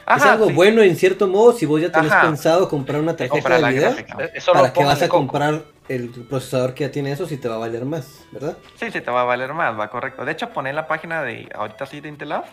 Ajá, 0.04 0.32
algo 0.32 0.48
sí, 0.48 0.52
bueno 0.52 0.82
en 0.82 0.94
cierto 0.94 1.26
modo 1.26 1.52
si 1.52 1.64
vos 1.64 1.80
ya 1.80 1.90
tenés 1.90 2.12
Ajá. 2.12 2.26
pensado 2.26 2.68
comprar 2.68 3.00
una 3.00 3.16
tarjeta 3.16 3.32
comprar 3.32 3.56
de 3.56 3.62
la 3.62 3.70
video. 3.70 3.90
Eh, 3.92 4.32
¿Para 4.52 4.68
qué 4.68 4.74
pongan 4.74 4.88
vas 4.88 5.02
a 5.02 5.08
coco. 5.08 5.18
comprar 5.20 5.62
el 5.88 6.10
procesador 6.10 6.74
que 6.74 6.84
ya 6.84 6.90
tiene 6.90 7.12
eso 7.12 7.26
si 7.26 7.38
te 7.38 7.48
va 7.48 7.54
a 7.54 7.58
valer 7.58 7.86
más, 7.86 8.26
verdad? 8.30 8.58
Sí, 8.74 8.90
sí, 8.90 9.00
te 9.00 9.10
va 9.10 9.22
a 9.22 9.24
valer 9.24 9.54
más, 9.54 9.78
va 9.78 9.88
correcto. 9.88 10.26
De 10.26 10.32
hecho, 10.32 10.50
poné 10.50 10.74
la 10.74 10.86
página 10.86 11.22
de 11.22 11.48
ahorita 11.54 11.86
sí 11.86 12.02
de 12.02 12.10
Intel 12.10 12.28
Lab. 12.28 12.44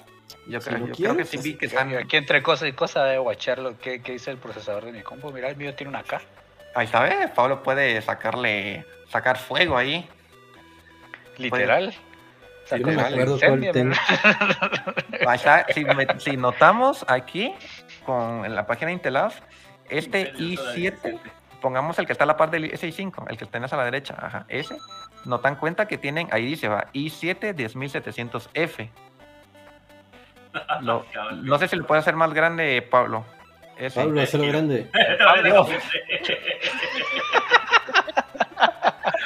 Yo, 0.48 0.62
Si 0.62 0.70
creo, 0.70 0.88
yo 0.88 0.94
creo 0.94 1.18
que 1.18 1.26
sí 1.26 1.38
vi 1.38 1.56
que 1.56 1.66
están. 1.68 1.96
Aquí 1.96 2.18
entre 2.18 2.42
cosa 2.44 2.68
y 2.68 2.74
cosa 2.74 3.04
de 3.06 3.18
guachar 3.18 3.60
lo 3.60 3.78
que, 3.78 4.02
que 4.02 4.14
dice 4.14 4.32
el 4.32 4.38
procesador 4.38 4.86
de 4.86 4.92
mi 4.92 5.02
compu. 5.02 5.32
Mira, 5.32 5.50
el 5.50 5.56
mío 5.58 5.74
tiene 5.76 5.90
una 5.90 6.04
K. 6.04 6.22
Ahí 6.76 6.90
¿ves? 6.92 7.32
Pablo 7.32 7.64
puede 7.64 8.02
sacarle, 8.02 8.86
sacar 9.10 9.38
fuego 9.38 9.78
ahí. 9.78 10.08
Literal. 11.38 11.94
O 12.64 12.68
sea, 12.68 12.78
Yo 12.78 12.86
no 12.88 12.94
me 12.94 12.96
como 12.96 13.08
acuerdo 13.08 13.34
incendio, 13.36 13.72
cuál 13.72 13.96
tengo. 15.20 15.30
Ahí 15.30 15.36
está. 15.36 15.66
Si, 15.74 15.86
me- 15.86 16.20
si 16.20 16.38
notamos 16.38 17.06
aquí, 17.08 17.54
con 18.06 18.44
en 18.46 18.56
la 18.56 18.66
página 18.66 18.88
de 18.88 18.94
Intel 18.94 19.14
Lab, 19.14 19.32
este 19.90 20.34
i7, 20.34 21.20
pongamos 21.62 22.00
el 22.00 22.06
que 22.08 22.12
está 22.12 22.24
a 22.24 22.28
la 22.28 22.38
par 22.38 22.50
del 22.50 22.72
i5, 22.72 23.26
el 23.30 23.38
que 23.38 23.46
tenés 23.46 23.72
a 23.72 23.78
la 23.78 23.86
derecha, 23.86 24.16
ajá, 24.20 24.46
ese, 24.50 24.78
notan 25.26 25.56
cuenta 25.58 25.88
que 25.88 25.98
tienen, 25.98 26.28
ahí 26.32 26.46
dice, 26.46 26.68
va, 26.68 26.88
i7 26.94 27.54
10700F. 27.56 28.90
Lo- 30.82 31.06
no 31.44 31.60
sé 31.60 31.68
si 31.68 31.76
lo 31.76 31.86
puede 31.86 32.00
hacer 32.00 32.16
más 32.16 32.34
grande, 32.34 32.82
Pablo. 32.82 33.26
Ese. 33.78 34.00
Pablo, 34.00 34.22
hazlo 34.22 34.48
grande. 34.48 34.90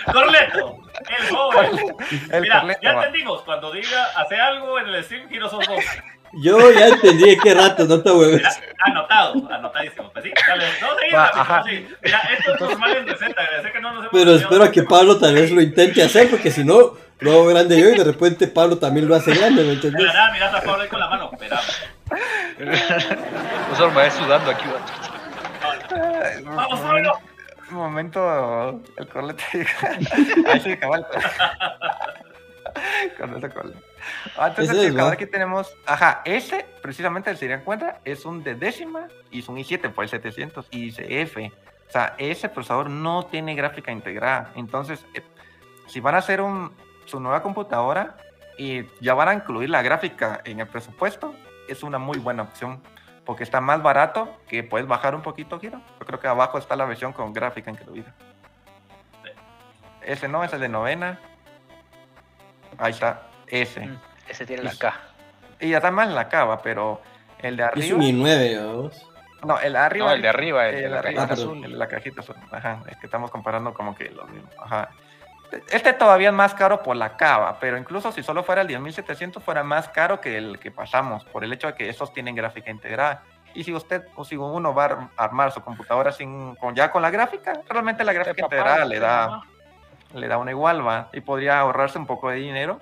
Corleto, 0.11 0.77
el 1.19 1.35
joven. 1.35 1.71
El 2.31 2.41
Mira, 2.41 2.65
ya 2.81 2.93
va. 2.93 3.05
entendimos. 3.05 3.41
Cuando 3.43 3.71
diga 3.71 4.05
hace 4.15 4.35
algo 4.39 4.79
en 4.79 4.87
el 4.87 5.03
stream, 5.03 5.29
giro 5.29 5.49
sos 5.49 5.65
vos. 5.67 5.83
Yo 6.33 6.71
ya 6.71 6.87
entendí 6.89 7.37
qué 7.37 7.53
rato, 7.55 7.85
no 7.85 8.01
te 8.01 8.11
hueves. 8.11 8.37
Mira, 8.37 8.51
anotado, 8.85 9.33
anotadísimo. 9.51 10.11
Pues 10.11 10.25
sí, 10.25 10.31
dale. 10.47 10.65
No, 10.81 10.87
rápido, 11.17 11.41
ajá. 11.41 11.63
sí. 11.67 11.87
Mira, 12.03 12.19
esto 12.37 12.53
es 12.55 12.61
normal 12.61 12.97
en 12.97 13.07
receta. 13.07 13.41
Sé 13.63 13.71
que 13.71 13.79
no 13.81 13.89
nos 13.93 13.99
hemos 14.01 14.11
Pero 14.11 14.35
espero 14.35 14.63
a 14.63 14.71
que 14.71 14.83
Pablo 14.83 15.17
tal 15.19 15.33
vez 15.35 15.51
lo 15.51 15.61
intente 15.61 16.03
hacer, 16.03 16.29
porque 16.29 16.51
si 16.51 16.63
no, 16.63 16.93
lo 17.19 17.31
hago 17.31 17.45
grande 17.47 17.79
yo 17.79 17.89
y 17.89 17.97
de 17.97 18.03
repente 18.03 18.47
Pablo 18.47 18.77
también 18.77 19.07
lo 19.07 19.15
hace 19.15 19.33
grande, 19.33 19.63
¿me 19.63 19.75
la 19.75 20.13
nada, 20.13 20.31
mira 20.31 20.57
a 20.57 20.61
Pablo 20.61 20.83
ahí 20.83 20.89
con 20.89 20.99
la 20.99 21.09
mano. 21.09 21.29
Espera. 21.33 21.59
Yo 23.69 23.75
solo 23.75 23.91
me 23.91 24.01
voy 24.01 24.11
sudando 24.11 24.51
aquí. 24.51 24.65
guacho. 24.67 26.43
Vamos, 26.45 26.79
Pablo. 26.79 27.19
Un 27.71 27.77
momento, 27.77 28.81
el 28.97 29.07
corlete. 29.07 29.43
Ahí 30.47 30.59
sí, 30.59 30.75
cabal. 30.77 31.05
Con 33.19 33.37
ese 33.37 33.49
corlete. 33.49 33.79
Ah, 34.37 34.47
entonces, 34.47 34.91
cabal, 34.91 35.07
¿va? 35.07 35.13
aquí 35.13 35.27
tenemos. 35.27 35.71
Ajá, 35.85 36.21
ese, 36.25 36.65
precisamente, 36.81 37.31
si 37.33 37.41
se 37.41 37.47
dan 37.47 37.63
cuenta, 37.63 37.99
es 38.05 38.25
un 38.25 38.43
de 38.43 38.55
décima 38.55 39.07
y 39.29 39.39
es 39.39 39.49
un 39.49 39.57
i7 39.57 39.91
por 39.91 40.03
el 40.03 40.09
700 40.09 40.67
y 40.71 40.85
dice 40.85 41.21
F. 41.21 41.51
O 41.87 41.91
sea, 41.91 42.15
ese 42.17 42.49
procesador 42.49 42.89
no 42.89 43.25
tiene 43.25 43.53
gráfica 43.53 43.91
integrada. 43.91 44.51
Entonces, 44.55 45.05
eh, 45.13 45.21
si 45.87 45.99
van 45.99 46.15
a 46.15 46.19
hacer 46.19 46.41
un, 46.41 46.71
su 47.09 47.19
nueva 47.19 47.41
computadora 47.41 48.15
y 48.57 48.83
ya 49.01 49.13
van 49.13 49.29
a 49.29 49.33
incluir 49.33 49.69
la 49.69 49.81
gráfica 49.81 50.41
en 50.43 50.59
el 50.59 50.67
presupuesto, 50.67 51.33
es 51.67 51.83
una 51.83 51.97
muy 51.97 52.17
buena 52.19 52.43
opción. 52.43 52.81
Porque 53.25 53.43
está 53.43 53.61
más 53.61 53.81
barato, 53.83 54.39
que 54.47 54.63
puedes 54.63 54.87
bajar 54.87 55.13
un 55.13 55.21
poquito, 55.21 55.59
Giro. 55.59 55.79
Yo 55.99 56.05
creo 56.05 56.19
que 56.19 56.27
abajo 56.27 56.57
está 56.57 56.75
la 56.75 56.85
versión 56.85 57.13
con 57.13 57.31
gráfica 57.31 57.69
incluida. 57.69 58.11
Ese 60.01 60.27
no, 60.27 60.43
ese 60.43 60.55
es 60.55 60.61
de 60.61 60.69
novena. 60.69 61.19
Ahí 62.77 62.91
está, 62.91 63.23
ese. 63.47 63.81
Mm, 63.85 63.99
Ese 64.29 64.45
tiene 64.45 64.63
la 64.63 64.73
K. 64.73 64.93
Y 65.59 65.69
ya 65.69 65.77
está 65.77 65.91
más 65.91 66.07
en 66.07 66.15
la 66.15 66.27
cava, 66.29 66.61
pero 66.61 67.01
el 67.39 67.57
de 67.57 67.63
Es 67.63 67.69
arriba. 67.69 67.97
un 67.97 68.01
i9, 68.03 68.65
vamos. 68.65 69.09
No, 69.45 69.59
el 69.59 69.73
de 69.73 69.79
arriba. 69.79 70.05
No, 70.07 70.13
el 70.13 70.21
de 70.21 70.27
arriba, 70.29 70.67
el 70.69 70.75
de 70.75 70.85
el 70.85 70.91
la 70.91 70.99
arriba, 70.99 71.21
cajita 71.27 71.33
el 71.33 71.39
azul. 71.47 71.65
el 71.65 71.71
de 71.71 71.77
la 71.77 71.87
cajita 71.87 72.21
azul. 72.21 72.35
Ajá, 72.51 72.79
es 72.87 72.97
que 72.97 73.05
estamos 73.05 73.29
comparando 73.31 73.73
como 73.73 73.93
que 73.95 74.09
lo 74.09 74.25
mismo. 74.25 74.49
Ajá. 74.57 74.89
Este 75.71 75.93
todavía 75.93 76.29
es 76.29 76.33
más 76.33 76.53
caro 76.53 76.83
por 76.83 76.95
la 76.95 77.17
cava, 77.17 77.59
pero 77.59 77.77
incluso 77.77 78.11
si 78.11 78.21
solo 78.23 78.43
fuera 78.43 78.61
el 78.61 78.67
10700 78.67 79.43
fuera 79.43 79.63
más 79.63 79.89
caro 79.89 80.21
que 80.21 80.37
el 80.37 80.59
que 80.59 80.69
pasamos, 80.71 81.23
por 81.25 81.43
el 81.43 81.51
hecho 81.53 81.67
de 81.67 81.73
que 81.75 81.89
esos 81.89 82.13
tienen 82.13 82.35
gráfica 82.35 82.69
integrada. 82.69 83.23
Y 83.55 83.63
si 83.63 83.73
usted 83.73 84.03
o 84.15 84.23
si 84.23 84.37
uno 84.37 84.73
va 84.75 84.83
a 84.83 84.85
ar- 84.85 85.07
armar 85.17 85.51
su 85.51 85.61
computadora 85.61 86.11
sin, 86.11 86.55
con, 86.55 86.75
ya 86.75 86.91
con 86.91 87.01
la 87.01 87.09
gráfica, 87.09 87.53
realmente 87.67 88.03
la 88.03 88.13
gráfica 88.13 88.43
papá, 88.43 88.55
integrada 88.55 88.85
le 88.85 88.99
da, 88.99 89.27
mamá. 89.27 89.47
le 90.13 90.27
da 90.27 90.37
una 90.37 90.51
igual, 90.51 90.85
va, 90.87 91.09
y 91.13 91.21
podría 91.21 91.59
ahorrarse 91.59 91.97
un 91.97 92.05
poco 92.05 92.29
de 92.29 92.37
dinero. 92.37 92.79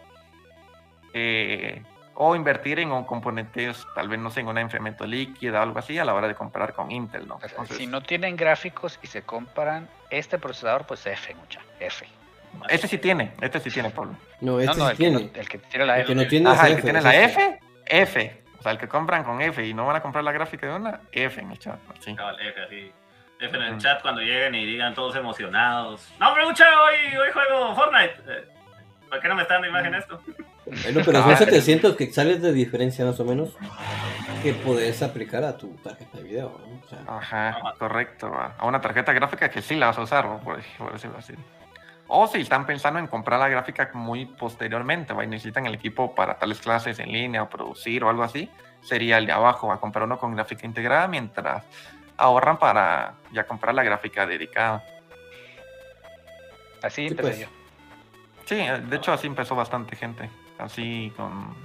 eh, 1.14 1.82
o 2.20 2.36
invertir 2.36 2.80
en 2.80 2.92
un 2.92 3.04
componente, 3.04 3.72
tal 3.94 4.10
vez 4.10 4.20
no 4.20 4.32
sé, 4.32 4.40
en 4.40 4.48
una 4.48 4.60
enfriamiento 4.60 5.06
líquida 5.06 5.60
o 5.60 5.64
algo 5.64 5.78
así, 5.78 6.00
a 6.00 6.04
la 6.06 6.16
hora 6.16 6.28
de 6.28 6.34
comprar 6.34 6.74
con 6.74 6.90
Intel, 6.92 7.28
¿no? 7.28 7.38
Entonces, 7.44 7.78
si 7.78 7.86
no 7.86 8.02
tienen 8.02 8.36
gráficos 8.36 8.98
y 9.04 9.08
se 9.08 9.22
compran 9.22 9.88
este 10.10 10.40
procesador, 10.40 10.86
pues 10.88 11.06
F, 11.06 11.36
mucha. 11.36 11.60
F. 11.80 12.08
Este 12.70 12.88
sí 12.88 12.98
tiene, 12.98 13.32
este 13.42 13.60
sí 13.60 13.70
tiene, 13.72 13.90
Pablo. 13.90 14.16
No, 14.42 14.60
este 14.60 14.78
no, 14.78 14.90
no, 14.90 14.90
sí 14.90 14.92
el, 14.92 14.98
que 14.98 15.12
no- 15.12 15.20
tiene. 15.20 15.40
el 15.40 15.50
que 15.50 15.58
tiene 15.60 15.86
la 15.86 15.96
El 15.96 16.02
F. 16.02 16.08
que 16.08 16.16
no 16.16 16.28
tiene 16.28 16.50
Ajá, 16.50 16.64
es 16.66 16.70
el 16.72 16.76
que 16.78 16.82
tiene 16.84 17.00
es 17.00 17.06
la. 17.06 17.16
F, 17.24 17.60
F. 17.86 18.44
O 18.60 18.62
sea, 18.64 18.72
el 18.72 18.78
que 18.78 18.88
compran 18.88 19.24
con 19.24 19.42
F 19.42 19.66
y 19.66 19.74
no 19.74 19.86
van 19.86 19.96
a 19.98 20.02
comprar 20.02 20.24
la 20.24 20.32
gráfica 20.32 20.68
de 20.68 20.74
una, 20.76 21.00
F 21.12 21.40
en 21.42 21.52
el 21.52 21.60
chat. 21.60 21.80
Sí. 22.00 22.12
F, 22.12 22.62
así. 22.62 22.92
F 23.40 23.56
en 23.56 23.64
el 23.64 23.78
chat 23.78 24.02
cuando 24.02 24.22
lleguen 24.22 24.56
y 24.56 24.66
digan 24.66 24.94
todos 24.96 25.16
emocionados. 25.16 26.12
No, 26.20 26.30
hombre, 26.30 26.46
mucha, 26.46 26.66
hoy, 26.82 27.16
hoy 27.18 27.32
juego 27.32 27.76
Fortnite. 27.76 28.16
Eh, 28.28 28.48
¿Por 29.10 29.20
qué 29.22 29.28
no 29.30 29.36
me 29.36 29.44
está 29.44 29.54
dando 29.56 29.70
imagen 29.70 29.94
esto? 29.96 30.20
Bueno, 30.66 31.02
pero 31.06 31.22
son 31.24 31.38
700 31.38 31.96
quetzales 31.96 32.42
de 32.42 32.52
diferencia 32.52 33.06
más 33.06 33.18
o 33.22 33.24
menos 33.26 33.56
que 34.44 34.54
puedes 34.54 35.02
aplicar 35.02 35.44
a 35.46 35.56
tu 35.56 35.76
tarjeta 35.78 36.18
de 36.18 36.24
video. 36.24 36.60
¿no? 36.60 36.82
O 36.84 36.90
sea, 36.90 37.00
Ajá, 37.08 37.74
correcto. 37.80 38.30
A 38.36 38.66
una 38.66 38.82
tarjeta 38.82 39.14
gráfica 39.14 39.50
que 39.50 39.62
sí 39.62 39.76
la 39.76 39.86
vas 39.88 39.98
a 39.98 40.02
usar, 40.02 40.40
por 40.44 40.58
decirlo 40.92 41.18
así. 41.18 41.34
O 42.08 42.28
si 42.28 42.40
están 42.40 42.66
pensando 42.66 43.00
en 43.00 43.08
comprar 43.08 43.40
la 43.40 43.50
gráfica 43.50 43.90
muy 43.94 44.26
posteriormente, 44.26 45.14
¿va? 45.14 45.24
y 45.24 45.28
necesitan 45.28 45.66
el 45.66 45.76
equipo 45.76 46.16
para 46.16 46.38
tales 46.40 46.60
clases 46.60 47.00
en 47.00 47.12
línea 47.12 47.44
o 47.44 47.50
producir 47.50 48.04
o 48.04 48.10
algo 48.10 48.24
así, 48.24 48.50
sería 48.82 49.18
el 49.18 49.26
de 49.26 49.34
abajo, 49.34 49.72
a 49.72 49.80
comprar 49.80 50.06
uno 50.06 50.18
con 50.18 50.34
gráfica 50.34 50.66
integrada 50.66 51.08
mientras 51.08 51.64
ahorran 52.16 52.58
para 52.58 53.14
ya 53.32 53.46
comprar 53.46 53.76
la 53.76 53.84
gráfica 53.84 54.26
dedicada. 54.26 54.84
Así 56.82 57.02
Sí, 57.04 57.08
empecé 57.08 57.30
pues. 57.30 57.40
yo. 57.40 57.48
Sí, 58.46 58.56
de 58.56 58.96
hecho 58.96 59.12
así 59.12 59.28
empezó 59.28 59.56
bastante 59.56 59.96
gente. 59.96 60.30
Así 60.58 61.12
con... 61.16 61.56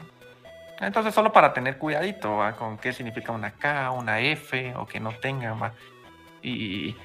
Entonces 0.80 1.14
solo 1.14 1.32
para 1.32 1.54
tener 1.54 1.78
cuidadito 1.78 2.38
¿va? 2.38 2.56
con 2.56 2.76
qué 2.76 2.92
significa 2.92 3.30
una 3.30 3.52
K, 3.52 3.92
una 3.92 4.18
F 4.18 4.74
o 4.76 4.86
que 4.86 4.98
no 4.98 5.12
tenga. 5.12 5.54
¿va? 5.54 5.72
Y, 6.42 6.96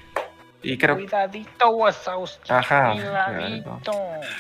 y 0.74 0.78
creo 0.78 0.96
que... 0.98 1.04
Cuidadito, 1.04 1.70
Wazowski. 1.70 2.52
Ajá, 2.52 2.92
Cuidadito. 2.94 3.82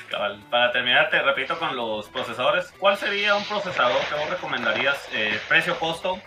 Cabal. 0.09 0.39
Para 0.49 0.71
terminar, 0.71 1.09
te 1.09 1.21
repito 1.21 1.57
con 1.59 1.75
los 1.75 2.07
procesadores. 2.09 2.73
¿Cuál 2.79 2.97
sería 2.97 3.35
un 3.35 3.43
procesador 3.45 3.97
que 4.09 4.15
vos 4.15 4.29
recomendarías? 4.29 5.07
eh, 5.13 5.39
precio-costo, 5.47 6.19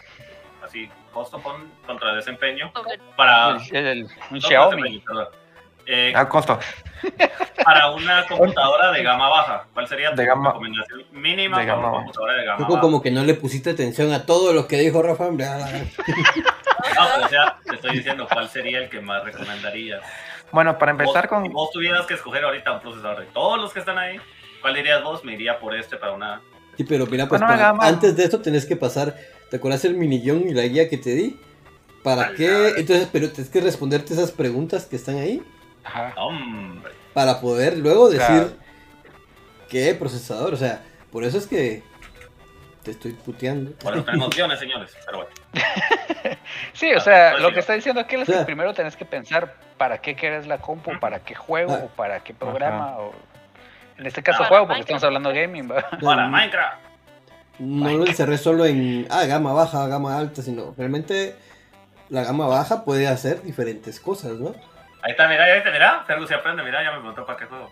así, 0.64 0.88
costo 1.12 1.40
con, 1.42 1.68
contra 1.86 2.14
desempeño. 2.14 2.72
Para, 3.16 3.56
El- 3.72 3.86
el- 3.86 4.04
un 4.30 4.38
no, 4.38 4.40
Xiaomi. 4.40 5.02
Eh, 5.86 6.12
Al 6.14 6.28
costo. 6.28 6.58
para 7.64 7.90
una 7.90 8.24
computadora 8.26 8.92
de 8.92 9.02
gama 9.02 9.28
baja, 9.28 9.64
¿cuál 9.74 9.88
sería 9.88 10.10
tu 10.10 10.16
De 10.16 10.26
gama- 10.26 10.50
recomendación 10.50 11.04
mínima 11.10 11.58
de 11.58 11.66
para 11.66 11.78
una 11.78 11.90
computadora 11.90 12.34
de 12.34 12.44
gama 12.44 12.58
Poco 12.58 12.72
baja? 12.74 12.82
como 12.82 13.02
que 13.02 13.10
no 13.10 13.24
le 13.24 13.34
pusiste 13.34 13.70
atención 13.70 14.12
a 14.12 14.24
todo 14.24 14.52
lo 14.52 14.68
que 14.68 14.76
dijo 14.76 15.02
Rafa. 15.02 15.24
hombre. 17.04 17.12
No, 17.12 17.14
pero 17.14 17.26
o 17.26 17.28
sea, 17.28 17.58
te 17.64 17.74
estoy 17.74 17.96
diciendo 17.96 18.28
cuál 18.32 18.48
sería 18.48 18.78
el 18.78 18.88
que 18.90 19.00
más 19.00 19.24
recomendarías. 19.24 20.02
Bueno, 20.52 20.78
para 20.78 20.92
empezar 20.92 21.28
Vos- 21.28 21.28
con... 21.28 21.42
Si 21.44 21.48
vos 21.50 21.70
tuvieras 21.70 22.06
que 22.06 22.14
escoger 22.14 22.44
ahorita 22.44 22.72
un 22.72 22.80
procesador 22.80 23.20
de 23.20 23.26
todos 23.26 23.60
los 23.60 23.72
que 23.72 23.78
están 23.80 23.98
ahí, 23.98 24.18
¿cuál 24.60 24.74
dirías 24.74 25.02
vos? 25.02 25.24
Me 25.24 25.34
iría 25.34 25.58
por 25.58 25.74
este 25.74 25.96
para 25.96 26.12
una... 26.12 26.40
Sí, 26.76 26.84
pero 26.84 27.06
mira, 27.06 27.28
pues 27.28 27.40
Bueno, 27.40 27.54
para- 27.54 27.68
gama- 27.72 27.86
antes 27.86 28.16
de 28.16 28.24
esto 28.24 28.40
tenés 28.40 28.66
que 28.66 28.76
pasar. 28.76 29.14
¿Te 29.50 29.56
acuerdas 29.56 29.84
el 29.84 29.94
minillón 29.94 30.48
y 30.48 30.54
la 30.54 30.62
guía 30.62 30.88
que 30.88 30.96
te 30.96 31.10
di? 31.14 31.38
¿Para 32.02 32.32
qué? 32.34 32.68
Entonces, 32.78 33.08
pero 33.12 33.28
tienes 33.30 33.50
que 33.52 33.60
responderte 33.60 34.14
esas 34.14 34.30
preguntas 34.32 34.86
que 34.86 34.96
están 34.96 35.16
ahí 35.18 35.42
Ajá. 35.84 36.14
Hombre. 36.16 36.92
para 37.12 37.40
poder 37.40 37.76
luego 37.78 38.08
decir 38.08 38.26
Claro. 38.26 38.52
qué 39.68 39.94
procesador. 39.94 40.54
O 40.54 40.56
sea, 40.56 40.82
por 41.12 41.24
eso 41.24 41.36
es 41.38 41.46
que 41.46 41.82
te 42.90 43.08
estoy 43.08 43.12
puteando. 43.12 43.72
Eso 43.78 44.04
tenemos 44.04 44.30
guiones, 44.30 44.58
señores. 44.58 44.96
Pero 45.06 45.18
bueno. 45.18 45.34
Sí, 46.72 46.92
o 46.92 46.98
Ah, 46.98 47.00
sea, 47.00 47.38
lo 47.38 47.52
que 47.52 47.60
está 47.60 47.74
diciendo 47.74 48.00
aquí 48.00 48.16
es 48.16 48.22
O 48.22 48.24
sea- 48.26 48.38
que 48.40 48.44
primero 48.46 48.72
tenés 48.74 48.96
que 48.96 49.04
pensar 49.04 49.54
para 49.76 49.98
qué 49.98 50.14
quieres 50.14 50.46
la 50.46 50.58
compu, 50.58 50.98
para 50.98 51.20
qué 51.20 51.34
juego, 51.34 51.72
Ah. 51.74 51.84
o 51.84 51.88
para 51.88 52.20
qué 52.20 52.34
programa, 52.34 52.96
o 52.98 53.12
en 53.98 54.06
este 54.06 54.22
caso 54.22 54.38
Para 54.38 54.48
juego, 54.48 54.64
porque 54.66 54.80
Minecraft. 54.82 54.90
estamos 54.90 55.04
hablando 55.04 55.28
de 55.30 55.40
gaming, 55.42 55.70
¿va? 55.70 55.88
Para 56.00 56.26
Minecraft. 56.28 56.78
No 57.60 57.90
lo 57.90 58.06
encerré 58.06 58.38
solo 58.38 58.64
en 58.66 59.06
ah, 59.10 59.24
gama 59.26 59.52
baja, 59.52 59.86
gama 59.86 60.16
alta, 60.18 60.42
sino 60.42 60.74
realmente 60.76 61.36
la 62.08 62.24
gama 62.24 62.46
baja 62.46 62.84
puede 62.84 63.06
hacer 63.06 63.42
diferentes 63.42 64.00
cosas, 64.00 64.32
¿no? 64.32 64.54
Ahí 65.02 65.12
está, 65.12 65.28
mira, 65.28 65.44
ahí 65.44 65.58
está, 65.58 65.70
mira. 65.70 66.04
Fergus 66.06 66.28
se 66.28 66.34
aprende, 66.34 66.62
mira, 66.62 66.82
ya 66.82 66.90
me 66.92 66.98
preguntó 66.98 67.24
para 67.26 67.38
qué 67.38 67.44
juego. 67.46 67.70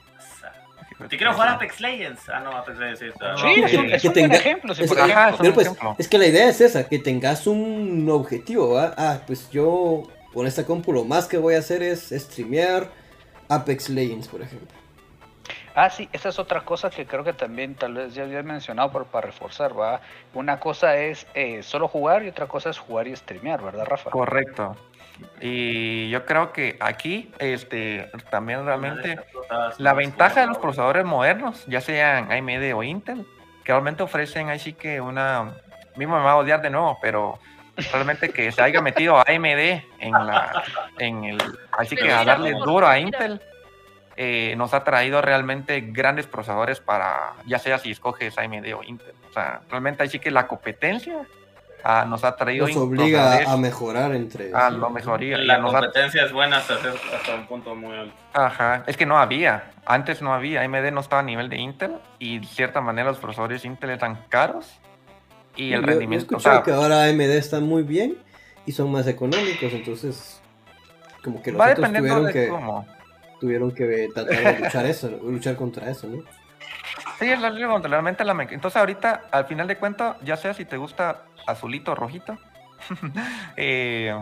Te 1.09 1.17
quiero 1.17 1.33
jugar 1.33 1.49
a 1.49 1.53
Apex 1.53 1.81
Legends. 1.81 2.29
Ah, 2.29 2.41
no, 2.41 2.51
Apex 2.57 2.77
Legends 2.79 2.99
sí. 3.01 3.07
está- 3.07 3.37
Sí, 3.37 3.55
que- 3.55 3.95
es 3.95 4.03
que 4.03 4.09
un 4.09 4.15
buen 4.15 4.25
tenga- 4.31 4.37
ejemplo. 4.37 4.75
Si 4.75 4.83
es- 4.83 4.89
por 4.89 5.01
ajá, 5.01 5.35
Pero 5.39 5.55
pues, 5.55 5.67
ejemplo. 5.69 5.95
es 5.99 6.09
que 6.09 6.19
la 6.19 6.27
idea 6.27 6.49
es 6.49 6.61
esa, 6.61 6.89
que 6.89 6.99
tengas 6.99 7.47
un 7.47 8.09
objetivo, 8.11 8.75
¿va? 8.75 8.95
Ah, 8.97 9.21
pues 9.27 9.49
yo 9.51 10.03
con 10.35 10.47
esta 10.47 10.65
compu 10.67 10.93
lo 10.93 11.05
más 11.05 11.27
que 11.27 11.39
voy 11.39 11.55
a 11.55 11.59
hacer 11.59 11.83
es 11.83 12.09
streamear 12.11 12.91
Apex 13.49 13.89
Legends, 13.91 14.27
por 14.29 14.43
ejemplo. 14.43 14.69
Ah, 15.75 15.89
sí, 15.91 16.09
esa 16.13 16.31
es 16.31 16.39
otra 16.41 16.63
cosa 16.63 16.91
que 16.91 17.07
creo 17.07 17.23
que 17.23 17.33
también 17.33 17.77
tal 17.77 17.95
vez 17.95 18.13
ya 18.13 18.25
había 18.25 18.43
mencionado 18.43 18.91
pero 18.91 19.05
para 19.05 19.29
reforzar, 19.29 19.79
¿va? 19.79 20.01
Una 20.35 20.59
cosa 20.59 20.97
es 20.97 21.25
eh, 21.35 21.63
solo 21.63 21.87
jugar 21.87 22.25
y 22.25 22.29
otra 22.29 22.47
cosa 22.47 22.71
es 22.71 22.79
jugar 22.79 23.07
y 23.07 23.15
streamear, 23.15 23.63
¿verdad, 23.63 23.85
Rafa? 23.87 24.11
Correcto. 24.11 24.77
Y 25.41 26.11
yo 26.11 26.25
creo 26.27 26.53
que 26.53 26.77
aquí, 26.81 27.33
este, 27.39 28.11
también 28.31 28.65
realmente 28.65 29.19
la 29.79 29.95
ventaja 29.95 30.41
de 30.41 30.47
los 30.49 30.59
procesadores 30.59 31.05
modernos, 31.05 31.65
ya 31.67 31.81
sean 31.81 32.31
AMD 32.33 32.75
o 32.75 32.83
Intel, 32.83 33.27
que 33.65 33.73
realmente 33.73 34.03
ofrecen 34.03 34.49
ahí 34.49 34.59
sí 34.59 34.73
que 34.73 35.01
una, 35.01 35.55
mismo 35.97 36.17
me 36.17 36.25
va 36.25 36.33
a 36.33 36.37
odiar 36.37 36.61
de 36.61 36.71
nuevo, 36.71 36.99
pero 37.01 37.39
realmente 37.93 38.31
que 38.31 38.51
se 38.51 38.63
haya 38.63 38.81
metido 38.81 39.19
AMD 39.19 39.83
en 40.01 40.13
la, 40.13 40.65
en 40.99 41.25
el, 41.25 41.39
así 41.73 41.95
que 41.95 42.11
a 42.13 42.25
darle 42.25 42.53
duro 42.53 42.89
a 42.89 42.99
Intel, 42.99 43.41
eh, 44.17 44.55
nos 44.57 44.75
ha 44.75 44.83
traído 44.83 45.23
realmente 45.23 45.81
grandes 45.81 46.27
procesadores 46.27 46.81
para, 46.81 47.35
ya 47.47 47.61
sea 47.61 47.79
si 47.79 47.93
escoges 47.93 48.37
AMD 48.37 48.75
o 48.75 48.83
Intel. 48.83 49.15
O 49.31 49.33
sea, 49.33 49.61
realmente 49.71 50.03
ahí 50.03 50.09
sí 50.09 50.19
que 50.19 50.33
la 50.33 50.49
competencia 50.49 51.25
ah, 51.85 52.05
nos 52.09 52.25
ha 52.25 52.37
traído 52.37 52.67
Nos 52.67 52.77
obliga 52.77 53.23
a 53.23 53.31
procesadores 53.31 53.61
mejorar 53.63 54.15
entre... 54.15 54.53
a 54.55 54.71
lo 54.71 54.91
mejoría. 54.91 55.39
La 55.39 55.59
nos 55.59 55.75
ha- 55.75 55.81
competencia 55.81 56.25
es 56.25 56.33
buena 56.33 56.59
hasta, 56.59 56.75
hacer- 56.75 56.95
hasta 57.17 57.35
un 57.35 57.47
punto 57.47 57.75
muy 57.75 57.97
alto. 57.97 58.15
Ajá, 58.35 58.85
es 58.87 58.97
que 58.97 59.07
no 59.07 59.19
había, 59.19 59.71
antes 59.87 60.21
no 60.23 60.35
había, 60.35 60.63
AMD 60.63 60.91
no 60.93 61.01
estaba 61.01 61.21
a 61.21 61.25
nivel 61.25 61.49
de 61.49 61.57
Intel 61.59 61.97
y 62.19 62.41
de 62.41 62.47
cierta 62.47 62.81
manera 62.81 63.09
los 63.09 63.19
procesadores 63.19 63.65
Intel 63.65 63.91
eran 63.91 64.19
caros 64.29 64.67
y 65.57 65.73
el 65.73 65.81
Yo- 65.81 65.87
rendimiento, 65.87 66.27
Yo 66.31 66.37
he 66.37 66.39
o 66.39 66.41
sea, 66.41 66.63
que 66.63 66.73
ahora 66.73 67.05
AMD 67.05 67.21
está 67.21 67.61
muy 67.61 67.83
bien 67.83 68.17
y 68.67 68.73
son 68.73 68.91
más 68.93 69.07
económicos, 69.07 69.73
entonces 69.73 70.41
como 71.25 71.43
que 71.43 71.53
los 71.53 71.61
va 71.61 71.73
otros 71.73 71.87
tuvieron 71.93 72.27
de 72.27 72.33
que, 72.33 72.49
cómo. 72.49 72.87
tuvieron 73.41 73.73
que 73.73 74.09
tratar 74.15 74.37
de 74.55 74.59
luchar 74.65 74.87
eso, 74.87 75.09
luchar 75.23 75.57
contra 75.57 75.91
eso, 75.91 76.07
¿no? 76.07 76.23
Sí, 77.19 77.29
es 77.29 77.41
la 77.41 77.51
realmente 77.51 78.25
la 78.25 78.33
Entonces 78.33 78.77
ahorita, 78.77 79.25
al 79.33 79.47
final 79.47 79.67
de 79.67 79.77
cuentas, 79.77 80.17
ya 80.23 80.37
sea 80.37 80.55
si 80.55 80.65
te 80.65 80.77
gusta 80.77 81.25
azulito 81.47 81.93
o 81.93 81.95
rojito, 81.97 82.39
eh, 83.57 84.15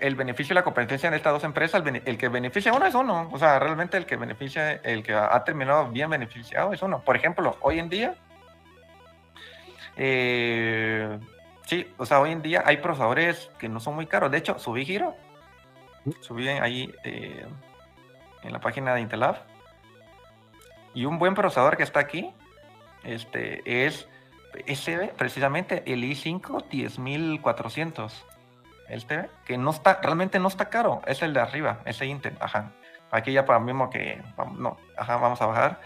el 0.00 0.16
beneficio 0.16 0.52
y 0.52 0.56
la 0.56 0.64
competencia 0.64 1.06
en 1.06 1.14
estas 1.14 1.32
dos 1.32 1.44
empresas, 1.44 1.82
el, 2.04 2.18
que 2.18 2.28
beneficia 2.28 2.72
a 2.72 2.74
uno 2.74 2.86
es 2.86 2.94
uno. 2.94 3.28
O 3.30 3.38
sea, 3.38 3.60
realmente 3.60 3.96
el 3.96 4.06
que 4.06 4.16
beneficia, 4.16 4.72
el 4.72 5.04
que 5.04 5.14
ha 5.14 5.44
terminado 5.44 5.88
bien 5.88 6.10
beneficiado 6.10 6.72
es 6.72 6.82
uno. 6.82 7.00
Por 7.00 7.14
ejemplo, 7.14 7.56
hoy 7.60 7.78
en 7.78 7.88
día, 7.88 8.14
eh, 9.96 11.16
sí, 11.66 11.86
o 11.96 12.06
sea, 12.06 12.20
hoy 12.20 12.32
en 12.32 12.42
día 12.42 12.64
hay 12.66 12.78
procesadores 12.78 13.50
que 13.58 13.68
no 13.68 13.78
son 13.78 13.94
muy 13.94 14.06
caros. 14.06 14.32
De 14.32 14.38
hecho, 14.38 14.58
subí 14.58 14.84
giro, 14.84 15.14
subí 16.22 16.48
ahí 16.48 16.92
eh, 17.04 17.46
en 18.42 18.52
la 18.52 18.60
página 18.60 18.94
de 18.94 19.02
Intelab. 19.02 19.36
Y 20.94 21.04
un 21.04 21.18
buen 21.18 21.34
procesador 21.34 21.76
que 21.76 21.82
está 21.82 22.00
aquí 22.00 22.32
este, 23.04 23.86
es 23.86 24.08
ese, 24.66 25.12
precisamente 25.16 25.82
el 25.86 26.02
i5 26.04 26.64
10400. 26.68 28.26
Este, 28.88 29.30
que 29.44 29.56
no 29.56 29.70
está, 29.70 30.00
realmente 30.02 30.40
no 30.40 30.48
está 30.48 30.68
caro, 30.68 31.00
es 31.06 31.22
el 31.22 31.32
de 31.32 31.40
arriba, 31.40 31.78
ese 31.84 32.06
Intel, 32.06 32.36
ajá. 32.40 32.72
Aquí 33.12 33.32
ya 33.32 33.44
para 33.44 33.60
mismo 33.60 33.88
que, 33.88 34.20
no, 34.56 34.76
ajá, 34.96 35.16
vamos 35.16 35.40
a 35.40 35.46
bajar. 35.46 35.80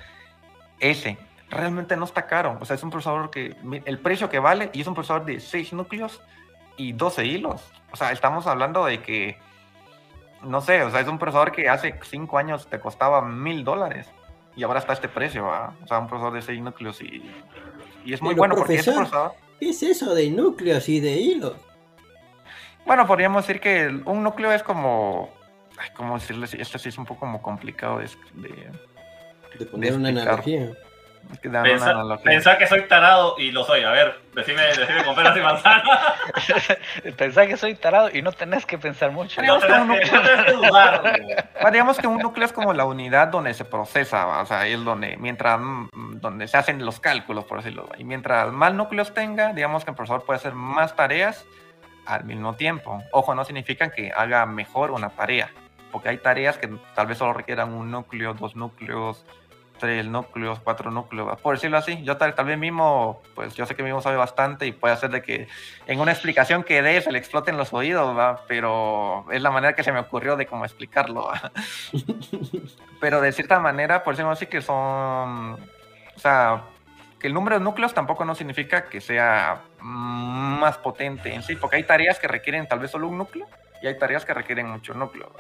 Ese, 0.81 1.19
realmente 1.51 1.97
no 1.97 2.07
está 2.07 2.27
caro, 2.27 2.57
o 2.63 2.65
sea, 2.65 2.77
es 2.77 2.83
un 2.83 2.89
procesador 2.89 3.31
que, 3.31 3.57
el 3.85 3.99
precio 3.99 4.31
que 4.31 4.39
vale, 4.39 4.71
y 4.73 4.81
es 4.81 4.87
un 4.87 4.95
procesador 4.95 5.27
de 5.27 5.39
6 5.39 5.75
núcleos 5.75 6.23
y 6.79 6.95
12 6.95 7.27
hilos. 7.27 7.71
O 7.93 7.97
sea, 7.97 8.11
estamos 8.11 8.47
hablando 8.47 8.87
de 8.87 9.03
que, 9.03 9.39
no 10.43 10.63
sé, 10.63 10.83
o 10.83 10.91
sea, 10.91 11.01
es 11.01 11.09
un 11.09 11.19
procesador 11.19 11.53
que 11.53 11.69
hace 11.69 12.01
5 12.03 12.39
años 12.39 12.69
te 12.69 12.81
costaba 12.81 13.21
mil 13.21 13.65
dólares 13.65 14.09
y 14.57 14.63
ahora 14.63 14.81
está 14.81 14.93
a 14.93 14.95
este 14.95 15.09
precio, 15.09 15.45
¿va? 15.45 15.75
O 15.83 15.87
sea, 15.87 15.99
un 15.99 16.09
procesador 16.09 16.35
de 16.35 16.43
6 16.43 16.61
núcleos 16.63 17.01
y, 17.03 17.23
y 18.05 18.13
es 18.13 18.23
muy 18.23 18.31
Pero, 18.31 18.39
bueno 18.39 18.55
porque 18.57 18.75
es 18.75 18.87
un 18.87 18.95
profesor, 18.95 19.11
procesador. 19.11 19.33
¿Qué 19.61 19.69
es 19.71 19.83
eso 19.83 20.15
de 20.15 20.31
núcleos 20.31 20.89
y 20.89 21.01
de 21.01 21.13
hilos? 21.13 21.55
Bueno, 22.87 23.07
podríamos 23.07 23.47
decir 23.47 23.61
que 23.61 23.87
un 24.05 24.23
núcleo 24.23 24.53
es 24.53 24.63
como. 24.63 25.31
Ay, 25.79 25.89
¿Cómo 25.97 26.15
decirle? 26.15 26.47
Este 26.53 26.79
sí 26.79 26.89
es 26.89 26.99
un 26.99 27.07
poco 27.07 27.21
como 27.21 27.41
complicado 27.43 27.99
de. 27.99 28.09
de, 28.35 28.71
De 29.59 29.67
poner 29.67 29.95
una 29.95 30.11
de 30.13 30.21
analogía. 30.21 30.73
Pensá 32.23 32.59
que 32.59 32.67
soy 32.67 32.83
tarado 32.89 33.37
y 33.39 33.51
lo 33.51 33.65
soy. 33.65 33.83
A 33.83 33.91
ver, 33.91 34.21
decime, 34.35 34.63
decime 34.63 35.05
con 35.05 35.15
peras 35.15 35.37
y 35.37 35.41
manzanas. 35.41 36.15
Pensá 37.17 37.47
que 37.47 37.57
soy 37.57 37.75
tarado 37.75 38.11
y 38.13 38.23
no 38.23 38.33
tenés 38.33 38.67
que 38.67 38.79
pensar 38.79 39.11
mucho. 39.11 39.43
No 39.43 39.59
tenés 39.59 40.11
que, 40.11 40.17
no 40.17 40.23
tenés 40.23 40.45
que 40.45 40.53
dudar. 40.53 41.01
güey. 41.01 41.37
Bueno, 41.55 41.71
digamos 41.71 41.99
que 41.99 42.07
un 42.07 42.19
núcleo 42.19 42.47
es 42.47 42.53
como 42.53 42.73
la 42.73 42.85
unidad 42.85 43.29
donde 43.29 43.55
se 43.55 43.65
procesa, 43.65 44.25
¿va? 44.25 44.43
o 44.43 44.47
sea, 44.47 44.67
es 44.67 44.83
donde, 44.85 45.17
mientras, 45.17 45.61
mm, 45.61 46.21
donde 46.21 46.49
se 46.49 46.57
hacen 46.57 46.85
los 46.85 47.01
cálculos, 47.01 47.45
por 47.45 47.59
decirlo. 47.59 47.89
Y 47.99 48.05
mientras 48.05 48.53
más 48.53 48.73
núcleos 48.75 49.13
tenga, 49.15 49.53
digamos 49.53 49.85
que 49.85 49.91
el 49.91 49.97
procesador 49.97 50.25
puede 50.25 50.39
hacer 50.39 50.55
más 50.55 50.97
tareas 50.97 51.45
al 52.07 52.25
mismo 52.25 52.55
tiempo. 52.55 53.03
Ojo, 53.13 53.35
no 53.35 53.45
significa 53.45 53.91
que 53.91 54.13
haga 54.15 54.47
mejor 54.47 54.91
una 54.91 55.11
tarea, 55.11 55.51
porque 55.93 56.09
hay 56.09 56.19
tareas 56.19 56.59
que 56.59 56.69
tal 56.95 57.07
vez 57.07 57.19
solo 57.19 57.33
requieran 57.33 57.73
un 57.73 57.91
núcleo, 57.91 58.35
dos 58.35 58.57
núcleos, 58.57 59.25
tres 59.85 60.07
núcleos, 60.07 60.61
cuatro 60.61 60.91
núcleos, 60.91 61.39
por 61.43 61.57
decirlo 61.57 61.77
así. 61.77 62.03
Yo 62.05 62.17
tal, 62.17 62.35
tal 62.35 62.47
vez 62.47 62.57
mismo, 62.57 63.21
pues 63.35 63.55
yo 63.55 63.67
sé 63.67 63.75
que 63.75 63.83
mismo 63.83 64.01
sabe 64.01 64.17
bastante 64.17 64.67
y 64.67 64.73
puede 64.73 64.95
hacer 64.95 65.11
de 65.11 65.21
que 65.21 65.47
en 65.87 66.01
una 66.01 66.11
explicación 66.11 66.65
que 66.65 66.81
dé 66.81 67.05
le 67.11 67.19
exploten 67.19 67.59
los 67.59 67.75
oídos, 67.75 68.17
¿va? 68.17 68.47
pero 68.49 69.27
es 69.31 69.43
la 69.43 69.51
manera 69.51 69.75
que 69.75 69.83
se 69.83 69.93
me 69.93 69.99
ocurrió 69.99 70.37
de 70.37 70.47
cómo 70.47 70.65
explicarlo. 70.65 71.31
pero 73.01 73.21
de 73.21 73.33
cierta 73.33 73.61
manera, 73.61 74.05
por 74.05 74.15
decirlo 74.15 74.31
así, 74.33 74.47
que 74.47 74.63
son, 74.63 75.53
o 75.53 76.19
sea, 76.19 76.63
que 77.21 77.27
el 77.27 77.35
número 77.35 77.59
de 77.59 77.63
núcleos 77.63 77.93
tampoco 77.93 78.25
no 78.25 78.35
significa 78.35 78.87
que 78.87 79.03
sea 79.03 79.65
más 79.81 80.79
potente 80.79 81.35
en 81.35 81.43
sí, 81.43 81.57
porque 81.57 81.77
hay 81.77 81.85
tareas 81.85 82.19
que 82.19 82.27
requieren 82.27 82.67
tal 82.67 82.79
vez 82.79 82.91
solo 82.91 83.07
un 83.07 83.19
núcleo 83.19 83.47
y 83.83 83.87
hay 83.87 83.99
tareas 83.99 84.25
que 84.25 84.33
requieren 84.33 84.67
mucho 84.67 84.95
núcleo. 84.95 85.31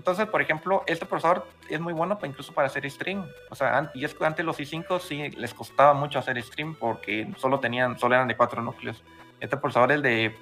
Entonces, 0.00 0.26
por 0.28 0.40
ejemplo, 0.40 0.82
este 0.86 1.04
procesador 1.04 1.46
es 1.68 1.78
muy 1.78 1.92
bueno 1.92 2.18
incluso 2.22 2.54
para 2.54 2.68
hacer 2.68 2.90
stream. 2.90 3.22
O 3.50 3.54
sea, 3.54 3.76
antes 3.76 4.44
los 4.46 4.58
i5 4.58 4.98
sí 4.98 5.28
les 5.36 5.52
costaba 5.52 5.92
mucho 5.92 6.18
hacer 6.18 6.42
stream 6.42 6.74
porque 6.74 7.30
solo 7.36 7.60
tenían, 7.60 7.98
solo 7.98 8.14
eran 8.14 8.26
de 8.26 8.34
cuatro 8.34 8.62
núcleos. 8.62 9.04
Este 9.40 9.58
procesador 9.58 9.92
es 9.92 10.00
de 10.00 10.34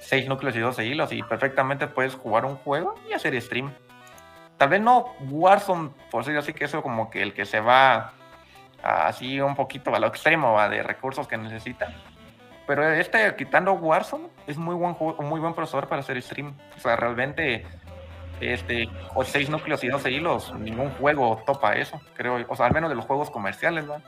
6 0.00 0.26
núcleos 0.26 0.56
y 0.56 0.60
12 0.60 0.86
hilos 0.86 1.12
y 1.12 1.22
perfectamente 1.22 1.86
puedes 1.86 2.14
jugar 2.14 2.46
un 2.46 2.56
juego 2.56 2.94
y 3.06 3.12
hacer 3.12 3.38
stream. 3.42 3.74
Tal 4.56 4.70
vez 4.70 4.80
no 4.80 5.04
Warzone, 5.20 5.90
por 6.10 6.22
decirlo 6.22 6.40
así, 6.40 6.54
que 6.54 6.64
eso 6.64 6.82
como 6.82 7.10
que 7.10 7.20
el 7.20 7.34
que 7.34 7.44
se 7.44 7.60
va 7.60 8.14
así 8.82 9.38
un 9.38 9.54
poquito 9.54 9.94
a 9.94 9.98
lo 9.98 10.06
extremo 10.06 10.54
¿va? 10.54 10.70
de 10.70 10.82
recursos 10.82 11.28
que 11.28 11.36
necesita. 11.36 11.94
Pero 12.66 12.90
este, 12.90 13.36
quitando 13.36 13.74
Warzone, 13.74 14.28
es 14.46 14.56
muy 14.56 14.74
buen 14.74 14.96
muy 15.20 15.40
buen 15.40 15.52
procesador 15.52 15.88
para 15.88 16.00
hacer 16.00 16.22
stream. 16.22 16.56
O 16.74 16.80
sea, 16.80 16.96
realmente 16.96 17.66
este, 18.40 18.88
o 19.14 19.24
6 19.24 19.50
núcleos 19.50 19.82
y 19.84 19.88
12 19.88 20.10
hilos, 20.10 20.54
ningún 20.54 20.90
juego 20.90 21.42
topa 21.46 21.74
eso, 21.74 22.00
creo, 22.14 22.44
o 22.48 22.56
sea, 22.56 22.66
al 22.66 22.72
menos 22.72 22.90
de 22.90 22.96
los 22.96 23.04
juegos 23.04 23.30
comerciales, 23.30 23.84
¿no? 23.84 24.02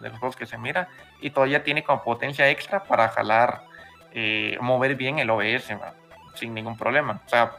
De 0.00 0.08
los 0.08 0.18
juegos 0.18 0.36
que 0.36 0.46
se 0.46 0.58
mira, 0.58 0.88
y 1.20 1.30
todavía 1.30 1.62
tiene 1.62 1.82
como 1.82 2.02
potencia 2.02 2.48
extra 2.50 2.84
para 2.84 3.08
jalar, 3.08 3.62
eh, 4.12 4.56
mover 4.60 4.94
bien 4.96 5.18
el 5.18 5.30
OBS, 5.30 5.72
¿va? 5.72 5.94
sin 6.34 6.54
ningún 6.54 6.76
problema. 6.76 7.20
O 7.24 7.28
sea, 7.28 7.52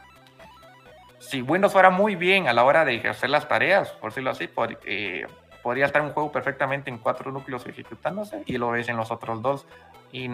si 1.18 1.40
Windows 1.40 1.72
fuera 1.72 1.90
muy 1.90 2.16
bien 2.16 2.48
a 2.48 2.52
la 2.52 2.64
hora 2.64 2.84
de 2.84 3.08
hacer 3.08 3.30
las 3.30 3.46
tareas, 3.48 3.90
por 3.92 4.10
decirlo 4.10 4.30
así, 4.30 4.50
eh, 4.84 5.26
podría 5.62 5.86
estar 5.86 6.02
un 6.02 6.10
juego 6.10 6.32
perfectamente 6.32 6.90
en 6.90 6.98
cuatro 6.98 7.30
núcleos 7.30 7.64
ejecutándose 7.66 8.42
y 8.46 8.56
el 8.56 8.62
OBS 8.62 8.88
en 8.88 8.96
los 8.96 9.10
otros 9.10 9.40
dos. 9.40 9.66
Y, 10.10 10.28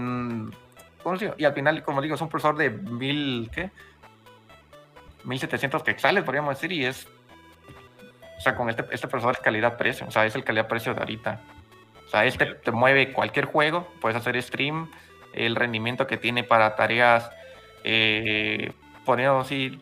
y 1.36 1.44
al 1.44 1.52
final, 1.52 1.82
como 1.82 2.00
digo, 2.00 2.14
es 2.14 2.20
un 2.20 2.28
procesador 2.28 2.56
de 2.56 2.70
mil, 2.70 3.50
¿qué? 3.54 3.70
1700 5.28 5.82
quetzales, 5.82 6.24
podríamos 6.24 6.54
decir, 6.56 6.72
y 6.72 6.84
es. 6.84 7.06
O 8.38 8.40
sea, 8.40 8.54
con 8.54 8.70
este, 8.70 8.84
este 8.92 9.08
procesador 9.08 9.36
es 9.36 9.42
calidad-precio, 9.42 10.06
o 10.06 10.10
sea, 10.10 10.24
es 10.24 10.34
el 10.34 10.44
calidad-precio 10.44 10.94
de 10.94 11.00
ahorita. 11.00 11.40
O 12.06 12.08
sea, 12.08 12.24
este 12.24 12.46
te 12.46 12.70
mueve 12.70 13.12
cualquier 13.12 13.44
juego, 13.44 13.86
puedes 14.00 14.16
hacer 14.16 14.40
stream, 14.42 14.90
el 15.34 15.56
rendimiento 15.56 16.06
que 16.06 16.16
tiene 16.16 16.44
para 16.44 16.74
tareas, 16.74 17.30
eh, 17.84 18.72
poniendo 19.04 19.40
así, 19.40 19.80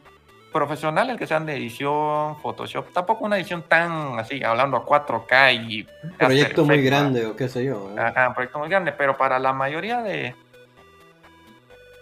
profesionales 0.53 1.19
que 1.19 1.27
sean 1.27 1.45
de 1.45 1.55
edición, 1.55 2.37
Photoshop, 2.41 2.91
tampoco 2.93 3.27
una 3.27 3.37
edición 3.37 3.63
tan 3.63 4.19
así, 4.19 4.43
hablando 4.43 4.79
a 4.79 4.87
4K 4.87 5.53
y. 5.53 5.87
Proyecto 6.19 6.65
muy 6.65 6.83
grande 6.83 7.27
o 7.27 7.37
qué 7.37 7.47
sé 7.49 7.65
yo. 7.65 7.91
¿eh? 7.95 8.01
Ajá, 8.01 8.29
un 8.29 8.35
proyecto 8.35 8.59
muy 8.59 8.69
grande, 8.69 8.93
pero 8.93 9.17
para 9.17 9.39
la 9.39 9.53
mayoría 9.53 10.01
de. 10.01 10.35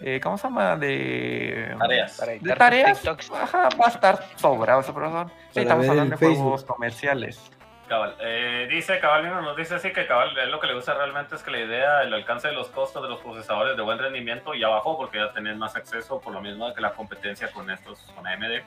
Eh, 0.01 0.21
¿Cómo 0.23 0.37
se 0.37 0.45
llama? 0.49 0.77
De. 0.77 1.75
Tareas. 1.79 2.19
Para 2.19 2.33
De 2.33 2.55
tareas, 2.57 3.07
ajá, 3.33 3.69
va 3.81 3.87
a 3.87 3.89
estar 3.89 4.25
sobrado 4.37 4.81
ese 4.81 4.93
profesor. 4.93 5.29
Sí, 5.51 5.61
estamos 5.61 5.89
hablando 5.89 6.13
de 6.13 6.17
Facebook. 6.19 6.43
juegos 6.43 6.65
comerciales. 6.65 7.51
Cabal. 7.89 8.17
Eh, 8.21 8.67
dice 8.71 8.99
Cabal, 8.99 9.25
Nino 9.25 9.43
nos 9.43 9.57
dice 9.57 9.75
así 9.75 9.93
que 9.93 10.07
Cabal, 10.07 10.37
él 10.39 10.51
lo 10.51 10.59
que 10.59 10.67
le 10.67 10.75
gusta 10.75 10.95
realmente 10.95 11.35
es 11.35 11.43
que 11.43 11.51
la 11.51 11.61
idea, 11.61 12.03
el 12.03 12.15
alcance 12.15 12.49
de 12.49 12.55
los 12.55 12.69
costos 12.69 13.03
de 13.03 13.11
los 13.11 13.21
procesadores 13.21 13.77
de 13.77 13.83
buen 13.83 13.99
rendimiento 13.99 14.55
ya 14.55 14.69
bajó 14.69 14.97
porque 14.97 15.19
ya 15.19 15.33
tenés 15.33 15.57
más 15.57 15.77
acceso 15.77 16.19
por 16.21 16.33
lo 16.33 16.41
mismo 16.41 16.67
de 16.67 16.75
que 16.75 16.81
la 16.81 16.93
competencia 16.93 17.53
con 17.53 17.71
estos, 17.71 18.01
con 18.15 18.27
AMD, 18.27 18.63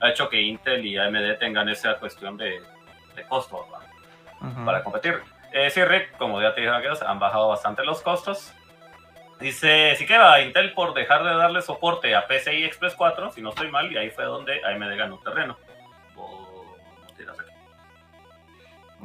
ha 0.00 0.10
hecho 0.10 0.28
que 0.28 0.40
Intel 0.40 0.84
y 0.84 0.98
AMD 0.98 1.38
tengan 1.38 1.68
esa 1.68 1.94
cuestión 1.94 2.36
de, 2.36 2.60
de 3.14 3.22
costo 3.28 3.64
¿verdad? 3.70 3.86
Ujú. 4.40 4.64
para 4.64 4.82
competir. 4.82 5.22
Eh, 5.52 5.70
sí, 5.70 5.84
Rick, 5.84 6.16
como 6.18 6.42
ya 6.42 6.52
te 6.54 6.60
dije 6.60 6.72
han 7.06 7.18
bajado 7.18 7.48
bastante 7.48 7.84
los 7.84 8.02
costos. 8.02 8.52
Dice, 9.40 9.94
sí 9.96 10.06
que 10.06 10.16
va 10.16 10.40
Intel 10.40 10.72
por 10.72 10.94
dejar 10.94 11.22
de 11.22 11.34
darle 11.36 11.60
soporte 11.60 12.14
a 12.14 12.26
PCI 12.26 12.64
Express 12.64 12.94
4, 12.94 13.32
si 13.32 13.42
no 13.42 13.50
estoy 13.50 13.70
mal, 13.70 13.90
y 13.92 13.96
ahí 13.98 14.10
fue 14.10 14.24
donde 14.24 14.64
AMD 14.64 14.96
ganó 14.96 15.18
terreno. 15.18 15.56
O. 16.16 16.64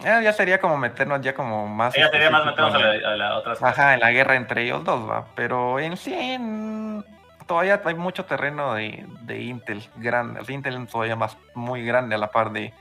Eh, 0.04 0.22
ya 0.24 0.34
sería 0.34 0.60
como 0.60 0.78
meternos 0.78 1.22
ya 1.22 1.34
como 1.36 1.68
más. 1.68 1.96
Ella 1.96 2.10
sería 2.10 2.30
más 2.30 2.46
meternos 2.46 2.74
a 2.74 2.78
en 2.80 3.02
la, 3.04 3.10
a 3.10 3.16
la 3.18 3.38
otra 3.38 3.54
Ajá, 3.62 3.94
en 3.94 4.00
la 4.00 4.12
guerra 4.12 4.36
entre 4.36 4.64
ellos 4.64 4.84
dos, 4.84 5.08
va. 5.08 5.26
Pero 5.36 5.80
en 5.80 5.98
sí, 5.98 6.14
en- 6.14 7.06
todavía 7.46 7.82
hay 7.84 7.96
mucho 7.96 8.26
terreno 8.26 8.74
de, 8.76 9.06
de 9.24 9.42
Intel 9.42 9.84
grande. 9.98 10.44
Sea, 10.46 10.56
Intel 10.56 10.82
es 10.82 10.90
todavía 10.90 11.16
más 11.18 11.38
muy 11.54 11.84
grande 11.86 12.16
a 12.16 12.18
la 12.18 12.32
par 12.32 12.52
de, 12.52 12.74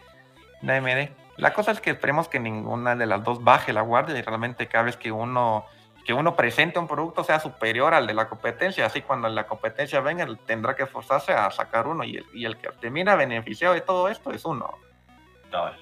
de 0.63 0.73
AMD. 0.77 1.11
La 1.37 1.53
cosa 1.53 1.73
es 1.73 1.81
que 1.81 1.91
esperemos 1.91 2.29
que 2.29 2.39
ninguna 2.39 2.95
de 2.95 3.07
las 3.07 3.25
dos 3.25 3.43
baje 3.43 3.73
la 3.73 3.81
guardia 3.83 4.17
y 4.17 4.23
realmente 4.23 4.69
cada 4.69 4.85
vez 4.85 4.97
que 4.97 5.11
uno 5.11 5.67
que 6.05 6.13
uno 6.13 6.35
presente 6.35 6.79
un 6.79 6.89
producto 6.89 7.25
sea 7.25 7.41
superior 7.41 7.95
al 7.95 8.07
de 8.07 8.15
la 8.15 8.29
competencia. 8.29 8.87
Así 8.87 9.03
cuando 9.03 9.29
la 9.29 9.47
competencia 9.47 10.01
venga, 10.01 10.27
tendrá 10.47 10.75
que 10.75 10.85
esforzarse 10.85 11.33
a 11.33 11.51
sacar 11.51 11.87
uno 11.87 12.05
y 12.05 12.17
el, 12.17 12.27
y 12.33 12.45
el 12.45 12.57
que 12.57 12.69
termina 12.81 13.17
beneficiado 13.17 13.75
de 13.75 13.81
todo 13.81 14.09
esto 14.09 14.33
es 14.33 14.45
uno. 14.45 14.79
Cabal. 15.51 15.77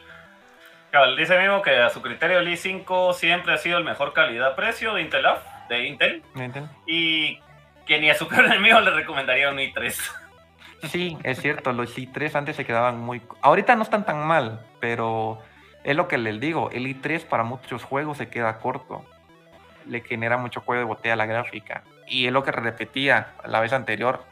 Cabal, 0.91 1.16
dice 1.16 1.39
mismo 1.39 1.62
que 1.62 1.77
a 1.77 1.91
su 1.91 2.01
criterio 2.01 2.39
el 2.39 2.49
i5 2.49 3.14
siempre 3.14 3.53
ha 3.53 3.59
sido 3.59 3.79
el 3.79 3.85
mejor 3.85 4.12
calidad-precio 4.12 4.95
de 4.95 5.03
Intel, 5.03 5.27
de 5.69 5.87
Intel 5.87 6.23
y 6.87 7.39
que 7.87 7.99
ni 8.01 8.11
a 8.11 8.14
su 8.14 8.27
peor 8.29 8.47
enemigo 8.47 8.81
le 8.81 8.91
recomendaría 8.91 9.51
un 9.51 9.59
i3. 9.59 9.95
Sí, 10.85 11.19
es 11.25 11.41
cierto, 11.41 11.73
los 11.73 11.97
i3 11.99 12.35
antes 12.37 12.57
se 12.57 12.64
quedaban 12.64 12.99
muy... 12.99 13.21
Ahorita 13.43 13.75
no 13.75 13.83
están 13.83 14.07
tan 14.07 14.25
mal, 14.27 14.64
pero 14.81 15.41
es 15.85 15.97
lo 15.97 16.07
que 16.07 16.19
les 16.19 16.39
digo, 16.39 16.71
el 16.71 16.87
i3 16.87 17.25
para 17.27 17.43
muchos 17.43 17.83
juegos 17.83 18.19
se 18.19 18.29
queda 18.29 18.59
corto. 18.59 19.05
Le 19.89 20.01
genera 20.03 20.36
mucho 20.36 20.61
juego 20.61 20.80
de 20.80 20.86
botella 20.86 21.14
a 21.14 21.16
la 21.16 21.26
gráfica. 21.26 21.82
Y 22.07 22.26
es 22.26 22.32
lo 22.32 22.43
que 22.43 22.53
repetía 22.53 23.28
la 23.45 23.61
vez 23.61 23.72
anterior. 23.72 24.22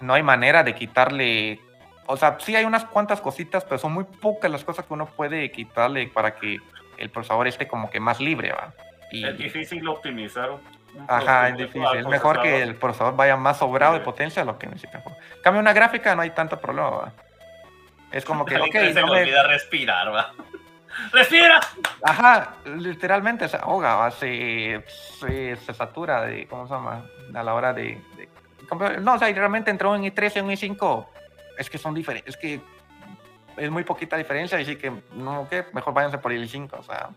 No 0.00 0.14
hay 0.14 0.22
manera 0.22 0.62
de 0.62 0.74
quitarle... 0.74 1.60
O 2.06 2.16
sea, 2.16 2.36
sí 2.40 2.56
hay 2.56 2.64
unas 2.64 2.84
cuantas 2.84 3.20
cositas, 3.20 3.64
pero 3.64 3.78
son 3.78 3.92
muy 3.92 4.04
pocas 4.04 4.50
las 4.50 4.64
cosas 4.64 4.84
que 4.86 4.92
uno 4.94 5.06
puede 5.06 5.50
quitarle 5.52 6.08
para 6.08 6.34
que 6.34 6.58
el 6.98 7.10
procesador 7.10 7.46
esté 7.46 7.68
como 7.68 7.88
que 7.90 8.00
más 8.00 8.18
libre, 8.20 8.52
¿va? 8.52 8.72
Y, 9.12 9.24
Es 9.26 9.36
difícil 9.38 9.86
optimizar 9.88 10.50
Ajá, 11.06 11.48
es 11.50 11.56
difícil. 11.56 11.84
Es 11.98 12.06
mejor 12.06 12.42
que 12.42 12.62
el 12.62 12.74
procesador 12.74 13.14
vaya 13.14 13.36
más 13.36 13.58
sobrado 13.58 13.92
de 13.94 14.00
Sí. 14.00 14.04
potencia 14.04 14.42
a 14.42 14.44
lo 14.44 14.58
que 14.58 14.66
necesita. 14.66 15.02
Cambia 15.42 15.60
una 15.60 15.72
gráfica, 15.72 16.16
no 16.16 16.22
hay 16.22 16.30
tanto 16.30 16.58
problema. 16.60 16.90
¿va? 16.90 17.12
Es 18.10 18.24
como 18.24 18.44
que, 18.46 18.56
Al 18.56 18.62
ok, 18.62 18.74
i3 18.74 18.92
se 18.94 19.00
no 19.00 19.06
me- 19.06 19.20
olvida 19.22 19.44
respirar, 19.46 20.12
va. 20.12 20.32
¡Respira! 21.12 21.60
ajá, 22.02 22.54
literalmente 22.64 23.48
se 23.48 23.56
ahoga. 23.56 24.10
Se, 24.10 24.84
se, 25.20 25.56
se 25.56 25.74
satura 25.74 26.22
de, 26.22 26.46
¿cómo 26.46 26.66
se 26.66 26.74
llama? 26.74 27.04
A 27.34 27.42
la 27.42 27.54
hora 27.54 27.72
de... 27.72 28.00
de- 28.16 28.28
no, 29.00 29.14
o 29.14 29.18
sea, 29.18 29.32
realmente 29.32 29.70
entre 29.70 29.88
un 29.88 30.02
i3 30.02 30.36
y 30.36 30.40
un 30.40 30.50
i5 30.50 31.06
es 31.58 31.68
que 31.68 31.76
son 31.78 31.92
diferentes, 31.94 32.34
es 32.34 32.40
que 32.40 32.60
es 33.56 33.70
muy 33.70 33.82
poquita 33.82 34.16
diferencia, 34.16 34.60
y 34.60 34.64
sí 34.64 34.76
que, 34.76 34.92
no, 35.12 35.48
que 35.50 35.66
mejor 35.72 35.92
váyanse 35.92 36.18
por 36.18 36.32
el 36.32 36.48
i5, 36.48 36.70
o 36.78 36.82
sea, 36.82 37.10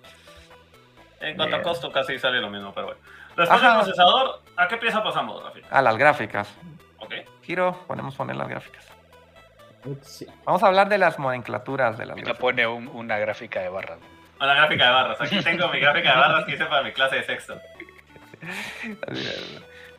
En 1.20 1.36
cuanto 1.38 1.56
a 1.56 1.60
Bien. 1.60 1.64
costo, 1.70 1.92
casi 1.92 2.18
sale 2.20 2.42
lo 2.42 2.50
mismo, 2.50 2.74
pero 2.74 2.88
bueno. 2.88 3.02
Después 3.38 3.50
Ajá. 3.62 3.68
del 3.76 3.78
procesador, 3.84 4.42
¿a 4.58 4.68
qué 4.68 4.78
pieza 4.78 5.04
pasamos, 5.04 5.44
Rafi? 5.44 5.62
a 5.70 5.82
las 5.82 5.96
gráficas. 5.98 6.54
Ok. 6.98 7.14
Giro, 7.44 7.80
ponemos 7.88 8.16
poner 8.16 8.36
las 8.36 8.48
gráficas. 8.48 8.86
Sí. 10.02 10.26
Vamos 10.46 10.64
a 10.64 10.68
hablar 10.68 10.88
de 10.90 10.98
las 10.98 11.20
nomenclaturas 11.20 11.98
de 11.98 12.06
las 12.06 12.16
gráficas. 12.16 12.38
pone 12.40 12.66
un- 12.68 12.88
una 12.90 13.18
gráfica 13.18 13.60
de 13.62 13.70
barras. 13.70 14.00
A 14.40 14.46
la 14.46 14.56
gráfica 14.56 14.86
de 14.88 14.92
barras. 14.92 15.22
Aquí 15.22 15.42
tengo 15.42 15.68
mi 15.70 15.80
gráfica 15.80 16.12
de 16.12 16.18
barras 16.18 16.46
que 16.46 16.54
hice 16.54 16.66
para 16.66 16.84
mi 16.84 16.92
clase 16.92 17.16
de 17.18 17.24
sexto. 17.24 17.60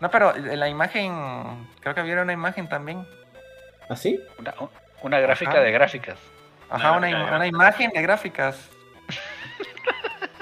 No, 0.01 0.11
pero 0.11 0.35
en 0.37 0.61
la 0.61 0.68
imagen, 0.68 1.68
creo 1.80 1.95
que 1.95 2.01
había 2.01 2.20
una 2.20 2.32
imagen 2.32 2.68
también. 2.68 3.07
¿Así? 3.89 4.20
Una, 4.39 4.53
una 5.03 5.18
gráfica 5.20 5.53
Ajá. 5.53 5.61
de 5.61 5.70
gráficas. 5.70 6.18
Ajá, 6.68 6.93
Una 6.93 7.09
una, 7.09 7.37
una 7.37 7.47
imagen 7.47 7.91
de 7.91 8.03
gráficas. 8.03 8.68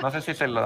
No 0.00 0.10
sé 0.10 0.20
si 0.22 0.34
se 0.34 0.48
lo... 0.48 0.60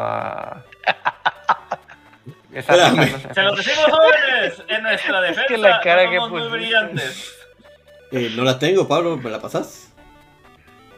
Esa- 2.53 2.74
Se 3.35 3.43
los 3.43 3.57
decimos 3.57 3.85
jóvenes, 3.91 4.62
en 4.68 4.83
nuestra 4.83 5.20
defensa 5.20 5.45
que 5.47 5.59
la 5.59 5.81
cara 5.81 6.05
no 6.05 6.11
que 6.11 6.20
muy 6.20 6.49
brillantes. 6.49 7.36
Eh, 8.13 8.31
no 8.37 8.45
la 8.45 8.59
tengo, 8.59 8.87
Pablo, 8.87 9.17
¿me 9.17 9.31
la 9.31 9.41
pasas? 9.41 9.93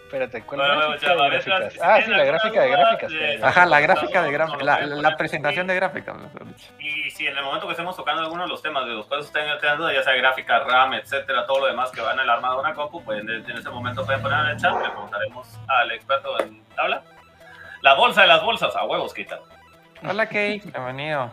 Espérate, 0.05 0.43
¿cuál 0.43 0.61
Bueno, 0.61 0.75
bueno, 0.75 0.89
gráfica 0.89 1.11
de 1.11 1.15
chavales, 1.17 1.45
gráficas? 1.45 1.73
si 1.75 1.81
Ah, 1.83 2.01
sí, 2.03 2.11
la 2.11 2.25
gráfica 2.25 2.63
de 2.63 2.71
gráficas. 2.71 3.13
Ajá, 3.43 3.67
la 3.67 3.81
gráfica 3.81 4.23
de 4.23 4.33
gráficas, 4.33 4.63
la, 4.63 4.87
la 4.87 5.17
presentación 5.19 5.67
de 5.67 5.75
gráficas. 5.75 6.17
Y 6.79 7.11
si 7.11 7.27
en 7.27 7.37
el 7.37 7.45
momento 7.45 7.67
que 7.67 7.73
estemos 7.73 7.95
tocando 7.95 8.23
alguno 8.23 8.45
de 8.45 8.49
los 8.49 8.63
temas 8.63 8.87
de 8.87 8.93
los 8.93 9.05
cuales 9.07 9.27
ustedes 9.27 9.59
tengan 9.61 9.77
duda, 9.77 9.93
ya 9.93 10.03
sea 10.03 10.15
gráfica, 10.15 10.61
RAM, 10.61 10.95
etcétera, 10.95 11.47
todo 11.47 11.61
lo 11.61 11.67
demás 11.67 11.91
que 11.91 12.01
va 12.01 12.15
en 12.15 12.21
el 12.21 12.31
armado 12.31 12.55
de 12.55 12.61
una 12.61 12.75
compu, 12.75 13.05
pueden 13.05 13.29
en 13.29 13.51
ese 13.51 13.69
momento 13.69 14.05
pueden 14.07 14.23
poner 14.23 14.39
en 14.41 14.47
el 14.47 14.57
chat, 14.57 14.73
le 14.83 14.89
preguntaremos 14.89 15.47
al 15.69 15.91
experto 15.91 16.41
en 16.41 16.65
tabla. 16.75 17.03
La 17.83 17.95
bolsa 17.95 18.23
de 18.23 18.29
las 18.29 18.43
bolsas, 18.43 18.75
a 18.75 18.85
huevos 18.87 19.13
quita. 19.13 19.39
Hola, 20.09 20.27
Kay, 20.27 20.61
bienvenido. 20.61 21.31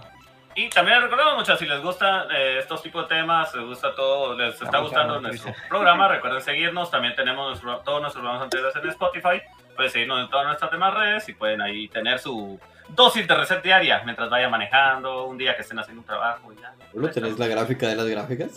Y 0.58 0.70
también 0.70 0.95
les 0.97 1.03
recordamos 1.10 1.36
mucho, 1.36 1.56
si 1.58 1.66
les 1.66 1.82
gustan 1.82 2.32
eh, 2.32 2.60
estos 2.60 2.82
tipos 2.82 3.08
de 3.10 3.16
temas, 3.16 3.53
les 3.53 3.66
gusta 3.66 3.93
todo, 3.93 4.36
les 4.38 4.53
está 4.53 4.66
Vamos 4.72 4.89
gustando 4.89 5.20
nuestro 5.20 5.53
programa, 5.68 6.08
recuerden 6.08 6.41
seguirnos, 6.41 6.89
también 6.89 7.14
tenemos 7.14 7.47
nuestro- 7.62 7.80
todos 7.84 7.99
nuestros 8.01 8.22
programas 8.22 8.43
anteriores 8.43 8.76
en 8.78 8.89
Spotify, 8.89 9.41
pueden 9.76 9.91
seguirnos 9.91 10.22
en 10.24 10.30
todas 10.30 10.45
nuestras 10.47 10.72
demás 10.72 10.93
redes 10.93 11.28
y 11.28 11.34
pueden 11.34 11.62
ahí 11.62 11.89
tener 11.89 12.20
su 12.20 12.58
dosis 12.88 13.28
de 13.28 13.36
reset 13.36 13.62
diaria 13.64 14.01
mientras 14.06 14.30
vayan 14.30 14.49
manejando, 14.49 15.26
un 15.26 15.38
día 15.38 15.56
que 15.58 15.64
estén 15.64 15.78
haciendo 15.80 16.01
un 16.01 16.06
trabajo 16.06 16.53
y 16.53 16.62
ya. 16.62 16.74
¿No 16.93 17.10
tenés 17.10 17.38
la 17.38 17.47
gráfica 17.47 17.88
de 17.89 17.95
las 17.97 18.06
gráficas? 18.06 18.51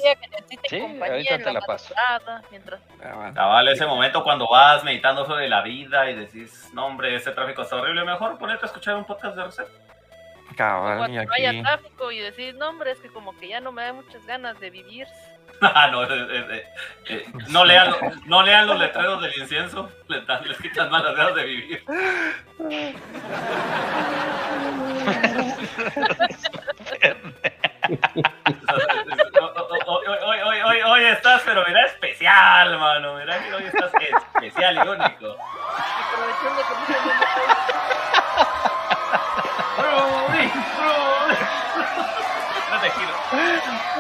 Sí, 0.69 0.77
ahorita 1.03 1.39
te 1.39 1.53
la 1.53 1.61
paso. 1.63 1.95
mientras 2.51 2.81
Ah, 3.03 3.13
bueno. 3.17 3.35
Cabal, 3.35 3.69
ese 3.69 3.87
momento 3.87 4.23
cuando 4.23 4.47
vas 4.49 4.85
meditando 4.85 5.27
sobre 5.27 5.49
la 5.49 5.63
vida 5.63 6.09
y 6.11 6.15
decís, 6.15 6.71
no 6.75 6.87
hombre, 6.87 7.17
ese 7.17 7.33
tráfico 7.33 7.63
está 7.63 7.75
horrible, 7.77 8.05
mejor 8.05 8.39
ponerte 8.39 8.67
a 8.67 8.69
escuchar 8.69 8.95
un 8.97 9.05
podcast 9.05 9.35
de 9.35 9.45
reset. 9.45 9.69
Cabal, 10.59 10.99
cuando 10.99 11.33
haya 11.33 11.51
aquí. 11.51 11.63
tráfico 11.63 12.11
y 12.11 12.19
decir, 12.19 12.57
no 12.57 12.69
hombre, 12.71 12.91
es 12.91 12.99
que 12.99 13.09
como 13.11 13.39
que 13.39 13.47
ya 13.47 13.61
no 13.61 13.71
me 13.71 13.85
da 13.85 13.93
muchas 13.93 14.27
ganas 14.27 14.59
de 14.59 14.71
vivir. 14.71 15.07
Ah, 15.61 15.89
no, 15.91 16.05
eh, 16.05 16.07
eh, 16.11 16.47
eh, 16.51 16.65
eh, 17.09 17.27
no, 17.49 17.65
lean, 17.65 17.93
no 18.27 18.45
lean 18.45 18.69
los 18.69 18.79
letreros 18.79 19.21
del 19.21 19.37
incienso, 19.41 19.91
les, 20.07 20.59
quitan 20.59 20.89
más 20.89 21.03
las 21.03 21.17
ganas 21.17 21.35
de 21.35 21.45
vivir. 21.45 21.85
Hoy, 29.87 30.07
hoy, 30.07 30.39
hoy, 30.45 30.61
hoy, 30.61 30.81
hoy 30.83 31.05
estás, 31.07 31.43
pero 31.45 31.65
mira, 31.67 31.87
especial, 31.87 32.79
mano. 32.79 33.15
Mira 33.15 33.39
que 33.43 33.55
hoy 33.55 33.65
estás 33.65 33.91
especial 33.95 34.77
y 34.77 34.89
único. 34.89 35.37
Aprovechando 36.13 36.63
que 36.69 36.75